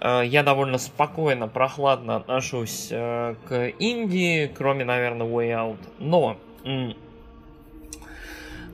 э, 0.00 0.22
я 0.26 0.42
довольно 0.42 0.78
спокойно, 0.78 1.46
прохладно 1.46 2.16
отношусь 2.16 2.88
э, 2.90 3.36
к 3.46 3.68
Индии, 3.78 4.50
кроме, 4.52 4.84
наверное, 4.84 5.28
Way 5.28 5.50
Out. 5.50 5.78
Но 6.00 6.38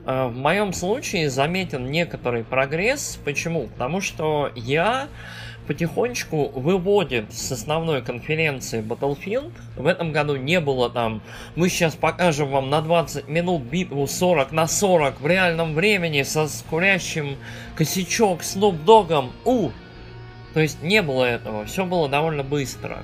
в 0.09 0.35
моем 0.35 0.73
случае 0.73 1.29
заметен 1.29 1.91
некоторый 1.91 2.43
прогресс. 2.43 3.19
Почему? 3.23 3.67
Потому 3.67 4.01
что 4.01 4.51
я 4.55 5.07
потихонечку 5.67 6.47
выводит 6.55 7.31
с 7.31 7.51
основной 7.51 8.01
конференции 8.01 8.81
Battlefield. 8.81 9.51
В 9.77 9.85
этом 9.85 10.11
году 10.11 10.35
не 10.35 10.59
было 10.59 10.89
там, 10.89 11.21
мы 11.55 11.69
сейчас 11.69 11.93
покажем 11.93 12.49
вам 12.49 12.71
на 12.71 12.81
20 12.81 13.27
минут 13.27 13.61
битву 13.61 14.07
40 14.07 14.51
на 14.51 14.65
40 14.65 15.21
в 15.21 15.27
реальном 15.27 15.75
времени 15.75 16.23
со 16.23 16.47
скурящим 16.47 17.37
косячок 17.75 18.41
Snoop 18.41 18.83
Догом. 18.83 19.31
У! 19.45 19.69
То 20.55 20.59
есть 20.59 20.81
не 20.81 21.03
было 21.03 21.25
этого, 21.25 21.65
все 21.65 21.85
было 21.85 22.09
довольно 22.09 22.43
быстро. 22.43 23.03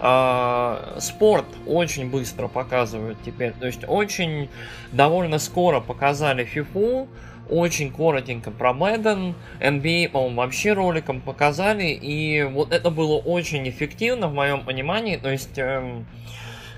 А, 0.00 0.96
спорт 1.00 1.46
очень 1.66 2.10
быстро 2.10 2.48
показывают 2.48 3.18
теперь. 3.24 3.52
То 3.52 3.66
есть 3.66 3.80
очень 3.86 4.48
довольно 4.92 5.38
скоро 5.38 5.80
показали 5.80 6.46
FIFA, 6.46 7.08
очень 7.50 7.90
коротенько 7.90 8.50
про 8.50 8.70
Madden, 8.70 9.34
NBA, 9.60 10.10
по-моему, 10.10 10.36
вообще 10.36 10.72
роликом 10.72 11.20
показали, 11.20 11.86
и 11.86 12.42
вот 12.44 12.72
это 12.72 12.90
было 12.90 13.16
очень 13.16 13.68
эффективно 13.68 14.28
в 14.28 14.34
моем 14.34 14.64
понимании, 14.64 15.16
то 15.16 15.30
есть 15.30 15.56
эм, 15.58 16.06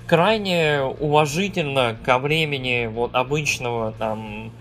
крайне 0.07 0.81
уважительно 0.81 1.97
ко 2.05 2.19
времени 2.19 2.87
вот 2.87 3.15
обычного 3.15 3.91
там 3.91 4.51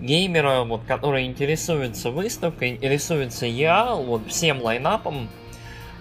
геймера, 0.00 0.64
вот, 0.64 0.82
который 0.86 1.26
интересуется 1.26 2.10
выставкой, 2.10 2.70
интересуется 2.70 3.46
я, 3.46 3.94
вот 3.94 4.28
всем 4.28 4.60
лайнапом, 4.60 5.28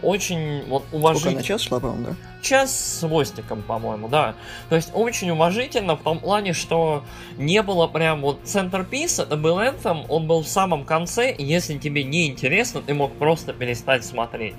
очень 0.04 0.64
вот 0.68 0.84
Сколько 0.88 0.96
уважительно 0.96 1.36
на 1.36 1.44
час 1.44 1.62
шла, 1.62 1.80
по-моему, 1.80 2.06
да? 2.08 2.16
час 2.42 3.00
с 3.00 3.00
хвостиком, 3.00 3.62
по-моему, 3.64 4.08
да. 4.08 4.36
То 4.70 4.76
есть 4.76 4.92
очень 4.94 5.32
уважительно 5.32 5.96
в 5.96 6.04
том 6.04 6.20
плане, 6.20 6.54
что 6.54 7.04
не 7.38 7.62
было 7.62 7.88
прям 7.88 8.22
вот 8.22 8.42
центрпис, 8.44 9.20
это 9.20 9.38
был 9.38 9.60
Anthem, 9.60 10.06
он 10.10 10.28
был 10.28 10.42
в 10.42 10.48
самом 10.48 10.84
конце, 10.84 11.32
и 11.32 11.44
если 11.44 11.78
тебе 11.78 12.04
не 12.04 12.28
интересно, 12.28 12.82
ты 12.82 12.94
мог 12.94 13.14
просто 13.14 13.54
перестать 13.54 14.06
смотреть. 14.06 14.56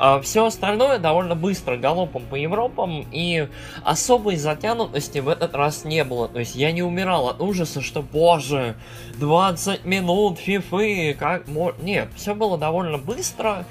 А 0.00 0.20
все 0.20 0.46
остальное 0.46 0.98
довольно 0.98 1.34
быстро 1.34 1.76
галопом 1.76 2.22
по 2.22 2.36
Европам, 2.36 3.04
и 3.10 3.48
особой 3.84 4.36
затянутости 4.36 5.18
в 5.18 5.28
этот 5.28 5.54
раз 5.56 5.84
не 5.84 6.04
было. 6.04 6.28
То 6.28 6.38
есть 6.38 6.54
я 6.54 6.70
не 6.70 6.82
умирал 6.82 7.28
от 7.28 7.40
ужаса, 7.40 7.80
что, 7.80 8.02
боже, 8.02 8.76
20 9.18 9.84
минут 9.84 10.38
фифы, 10.38 11.16
как 11.18 11.48
мо-». 11.48 11.74
Нет, 11.82 12.10
все 12.14 12.36
было 12.36 12.56
довольно 12.56 12.98
быстро, 12.98 13.66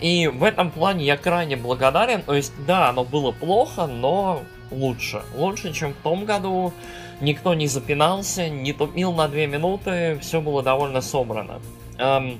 и 0.00 0.28
в 0.28 0.44
этом 0.44 0.70
плане 0.70 1.04
я 1.04 1.16
крайне 1.16 1.56
благодарен. 1.56 2.22
То 2.22 2.34
есть, 2.34 2.52
да, 2.66 2.88
оно 2.88 3.04
было 3.04 3.32
плохо, 3.32 3.86
но 3.86 4.42
лучше. 4.70 5.22
Лучше, 5.34 5.72
чем 5.72 5.92
в 5.92 5.96
том 5.96 6.24
году. 6.24 6.72
Никто 7.20 7.54
не 7.54 7.66
запинался, 7.66 8.48
не 8.48 8.72
тупил 8.72 9.12
на 9.12 9.26
две 9.26 9.48
минуты, 9.48 10.18
все 10.20 10.40
было 10.40 10.62
довольно 10.62 11.00
собрано. 11.00 11.60
Эм, 11.98 12.38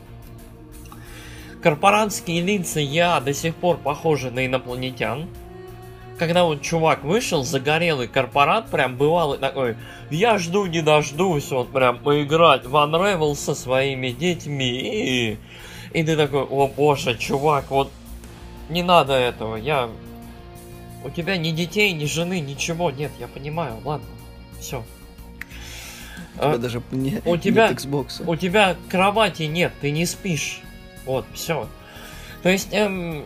корпоратские 1.60 2.42
лица 2.42 2.78
я 2.78 3.18
до 3.20 3.34
сих 3.34 3.56
пор 3.56 3.78
похожи 3.78 4.30
на 4.30 4.46
инопланетян. 4.46 5.28
Когда 6.16 6.44
вот 6.44 6.62
чувак 6.62 7.02
вышел, 7.02 7.42
загорелый 7.42 8.06
корпорат, 8.06 8.70
прям 8.70 8.96
бывалый 8.96 9.38
такой, 9.38 9.76
я 10.10 10.38
жду 10.38 10.66
не 10.66 10.80
дождусь, 10.80 11.50
вот 11.50 11.70
прям 11.70 11.98
поиграть 11.98 12.64
в 12.64 12.74
Unravel 12.76 13.34
со 13.34 13.56
своими 13.56 14.10
детьми. 14.10 15.38
И, 15.92 16.02
ты 16.02 16.16
такой, 16.16 16.42
о 16.42 16.66
боже, 16.68 17.16
чувак, 17.16 17.70
вот 17.70 17.90
не 18.68 18.82
надо 18.82 19.14
этого, 19.14 19.56
я... 19.56 19.88
У 21.04 21.10
тебя 21.10 21.36
ни 21.36 21.50
детей, 21.52 21.92
ни 21.92 22.06
жены, 22.06 22.40
ничего 22.40 22.90
нет, 22.90 23.12
я 23.18 23.28
понимаю, 23.28 23.80
ладно, 23.84 24.06
все. 24.60 24.84
У 26.36 26.40
тебя 26.40 26.58
даже 26.58 26.82
не, 26.90 27.20
у 27.24 27.36
тебя- 27.36 27.68
нет 27.68 27.78
Xbox. 27.78 28.22
У 28.26 28.36
тебя 28.36 28.76
кровати 28.88 29.44
нет, 29.44 29.72
ты 29.80 29.90
не 29.90 30.06
спишь. 30.06 30.60
Вот, 31.04 31.24
все. 31.34 31.68
То 32.42 32.48
есть, 32.48 32.68
эм, 32.72 33.24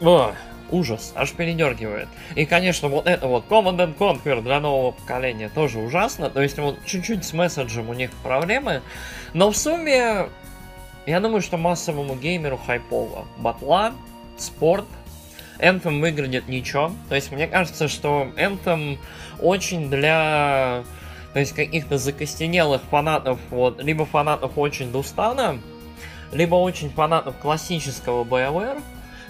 о, 0.00 0.32
ужас, 0.70 1.12
аж 1.16 1.32
передергивает. 1.32 2.08
И, 2.34 2.44
конечно, 2.44 2.88
вот 2.88 3.06
это 3.06 3.26
вот 3.26 3.46
Command 3.48 3.78
and 3.78 3.96
Conquer 3.96 4.42
для 4.42 4.60
нового 4.60 4.92
поколения 4.92 5.48
тоже 5.48 5.78
ужасно. 5.78 6.30
То 6.30 6.42
есть, 6.42 6.58
вот 6.58 6.78
чуть-чуть 6.84 7.24
с 7.24 7.32
месседжем 7.32 7.88
у 7.88 7.94
них 7.94 8.10
проблемы. 8.22 8.82
Но 9.32 9.50
в 9.50 9.56
сумме, 9.56 10.28
я 11.06 11.20
думаю, 11.20 11.40
что 11.40 11.56
массовому 11.56 12.16
геймеру 12.16 12.58
хайпово. 12.58 13.26
Батла, 13.38 13.92
спорт, 14.36 14.86
Anthem 15.58 16.00
выглядит 16.00 16.48
ничего. 16.48 16.92
То 17.08 17.14
есть, 17.14 17.32
мне 17.32 17.46
кажется, 17.46 17.88
что 17.88 18.28
Anthem 18.36 18.98
очень 19.40 19.88
для 19.90 20.84
то 21.36 21.40
есть 21.40 21.52
каких-то 21.52 21.98
закостенелых 21.98 22.80
фанатов, 22.90 23.38
вот, 23.50 23.82
либо 23.82 24.06
фанатов 24.06 24.52
очень 24.56 24.90
Дустана, 24.90 25.58
либо 26.32 26.54
очень 26.54 26.88
фанатов 26.88 27.36
классического 27.36 28.24
BioWare. 28.24 28.82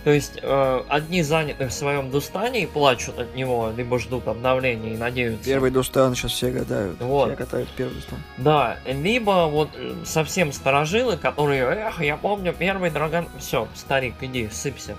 То 0.06 0.12
есть 0.12 0.38
э, 0.40 0.82
одни 0.88 1.20
заняты 1.22 1.66
в 1.66 1.72
своем 1.72 2.12
Дустане 2.12 2.62
и 2.62 2.66
плачут 2.66 3.18
от 3.18 3.34
него, 3.34 3.72
либо 3.76 3.98
ждут 3.98 4.28
обновления 4.28 4.94
и 4.94 4.96
надеются. 4.96 5.44
Первый 5.44 5.72
Дустан 5.72 6.14
сейчас 6.14 6.30
все 6.30 6.52
гадают. 6.52 7.00
Вот. 7.00 7.30
Все 7.30 7.36
катают 7.36 7.68
первый 7.76 7.94
Дустан. 7.94 8.20
Да, 8.36 8.76
либо 8.86 9.48
вот 9.50 9.70
э, 9.74 9.94
совсем 10.04 10.52
старожилы, 10.52 11.16
которые, 11.16 11.64
эх, 11.64 12.00
я 12.00 12.16
помню 12.16 12.54
первый 12.56 12.90
Драгон... 12.90 13.26
Все, 13.40 13.66
старик, 13.74 14.14
иди, 14.20 14.48
сыпься. 14.48 14.94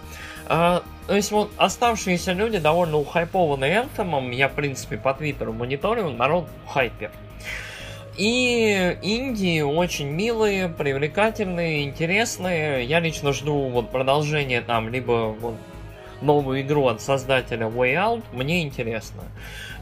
А, 0.47 0.83
то 1.07 1.15
есть 1.15 1.31
вот 1.31 1.51
оставшиеся 1.55 2.33
люди 2.33 2.57
довольно 2.57 2.97
ухайпованы 2.97 3.63
Энтомом, 3.63 4.31
я 4.31 4.49
в 4.49 4.55
принципе 4.55 4.97
по 4.97 5.13
твиттеру 5.13 5.53
мониторю, 5.53 6.09
народ 6.09 6.49
в 6.65 6.69
хайпе. 6.69 7.11
И 8.17 8.97
Индии 9.03 9.61
очень 9.61 10.09
милые, 10.09 10.69
привлекательные, 10.69 11.83
интересные. 11.83 12.83
Я 12.83 12.99
лично 12.99 13.31
жду 13.31 13.69
вот 13.69 13.91
продолжения 13.91 14.61
там, 14.61 14.89
либо 14.89 15.35
вот 15.39 15.55
новую 16.21 16.61
игру 16.61 16.87
от 16.87 16.99
создателя 16.99 17.67
Way 17.67 17.93
Out. 17.93 18.23
Мне 18.31 18.63
интересно. 18.63 19.21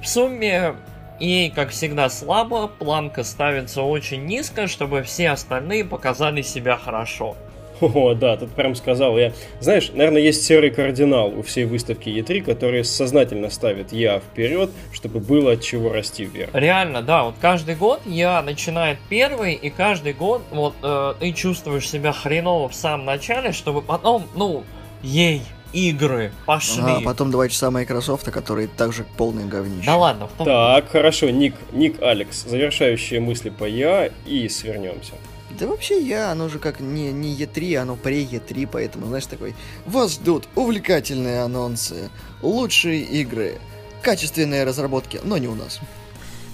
В 0.02 0.08
сумме 0.08 0.76
EA, 1.20 1.50
как 1.50 1.70
всегда, 1.70 2.10
слабо, 2.10 2.68
планка 2.68 3.24
ставится 3.24 3.82
очень 3.84 4.26
низко, 4.26 4.68
чтобы 4.68 5.04
все 5.04 5.30
остальные 5.30 5.86
показали 5.86 6.42
себя 6.42 6.76
хорошо. 6.76 7.38
О, 7.82 8.14
да, 8.14 8.38
тут 8.38 8.52
прям 8.52 8.76
сказал 8.76 9.18
я. 9.18 9.34
Знаешь, 9.60 9.92
наверное, 9.94 10.22
есть 10.22 10.44
серый 10.46 10.72
кардинал 10.72 11.28
у 11.38 11.42
всей 11.42 11.66
выставки 11.66 12.10
E3, 12.10 12.42
который 12.42 12.84
сознательно 12.84 13.50
ставит 13.50 13.92
я 13.92 14.20
вперед, 14.20 14.70
чтобы 14.94 15.20
было 15.20 15.54
от 15.54 15.62
чего 15.62 15.92
расти 15.92 16.26
вверх. 16.26 16.50
Реально, 16.54 17.02
да, 17.02 17.24
вот 17.24 17.36
каждый 17.42 17.76
год 17.76 18.02
я 18.06 18.42
начинает 18.42 18.98
первый, 19.10 19.54
и 19.54 19.70
каждый 19.70 20.14
год 20.14 20.42
вот 20.52 20.76
э, 20.82 21.14
ты 21.20 21.32
чувствуешь 21.32 21.90
себя 21.90 22.12
хреново 22.12 22.70
в 22.70 22.76
самом 22.76 23.06
начале, 23.06 23.52
чтобы 23.52 23.82
потом, 23.82 24.26
ну, 24.36 24.64
ей, 25.02 25.42
игры, 25.74 26.32
пошли. 26.46 26.82
Ага, 26.82 27.02
потом 27.04 27.32
два 27.32 27.50
часа 27.50 27.70
Microsoft, 27.70 28.30
которые 28.32 28.68
также 28.68 29.06
полные 29.18 29.46
говнище. 29.46 29.86
Да 29.86 29.98
ладно, 29.98 30.28
в 30.28 30.32
том... 30.38 30.46
Так, 30.46 30.90
хорошо, 30.90 31.30
Ник, 31.30 31.56
Ник 31.74 32.02
Алекс, 32.02 32.44
завершающие 32.44 33.20
мысли 33.20 33.50
по 33.50 33.66
я 33.66 34.10
и 34.26 34.48
свернемся. 34.50 35.14
Да 35.60 35.68
вообще 35.68 36.02
я, 36.02 36.32
оно 36.32 36.50
же 36.50 36.60
как 36.60 36.80
не, 36.80 37.12
не 37.12 37.36
E3, 37.36 37.78
оно 37.78 37.96
pre 37.96 38.28
E3, 38.30 38.68
поэтому, 38.72 39.08
знаешь, 39.08 39.26
такой, 39.26 39.56
вас 39.86 40.14
ждут 40.14 40.48
увлекательные 40.56 41.42
анонсы, 41.42 42.10
лучшие 42.42 43.02
игры, 43.02 43.56
качественные 44.02 44.66
разработки, 44.66 45.20
но 45.24 45.38
не 45.38 45.48
у 45.48 45.56
нас. 45.56 45.80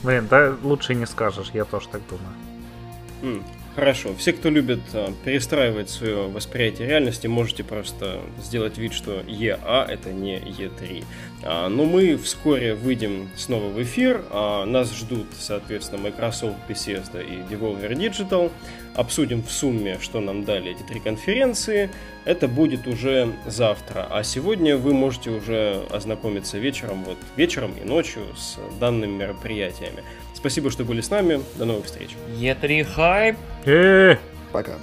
Блин, 0.04 0.28
да 0.30 0.56
лучше 0.64 0.94
не 0.96 1.06
скажешь, 1.06 1.52
я 1.54 1.66
тоже 1.66 1.88
так 1.90 2.02
думаю. 2.08 2.34
М. 3.22 3.44
Хорошо. 3.76 4.14
Все, 4.18 4.34
кто 4.34 4.50
любит 4.50 4.82
а, 4.94 5.14
перестраивать 5.24 5.90
свое 5.90 6.28
восприятие 6.28 6.90
реальности, 6.90 7.28
можете 7.28 7.64
просто 7.64 8.20
сделать 8.44 8.78
вид, 8.78 8.94
что 8.94 9.22
EA 9.22 9.86
это 9.88 10.12
не 10.12 10.40
E3. 10.40 11.06
А, 11.44 11.70
но 11.70 11.86
мы 11.86 12.18
вскоре 12.18 12.76
выйдем 12.76 13.30
снова 13.36 13.70
в 13.70 13.82
эфир. 13.82 14.24
А, 14.30 14.66
нас 14.66 14.94
ждут, 14.94 15.28
соответственно, 15.38 16.02
Microsoft, 16.02 16.56
Bethesda 16.68 17.24
и 17.24 17.42
Devolver 17.54 17.92
Digital. 17.94 18.52
Обсудим 18.96 19.42
в 19.42 19.52
сумме, 19.52 19.98
что 20.02 20.20
нам 20.20 20.44
дали 20.44 20.72
эти 20.72 20.84
три 20.84 21.00
конференции. 21.00 21.90
Это 22.26 22.48
будет 22.48 22.88
уже 22.88 23.34
завтра. 23.46 24.08
А 24.10 24.24
сегодня 24.24 24.78
вы 24.78 24.94
можете 24.94 25.30
уже 25.30 25.82
ознакомиться 25.90 26.58
вечером, 26.58 27.04
вот 27.06 27.18
вечером 27.36 27.74
и 27.82 27.88
ночью 27.88 28.24
с 28.36 28.58
данными 28.80 29.12
мероприятиями. 29.12 30.04
Спасибо, 30.34 30.72
что 30.72 30.84
были 30.84 31.02
с 31.02 31.10
нами. 31.10 31.42
До 31.56 31.66
новых 31.66 31.86
встреч. 31.86 32.10
E3 32.40 32.84
хайп. 32.84 33.38
Э, 33.66 34.18
Пока. 34.52 34.74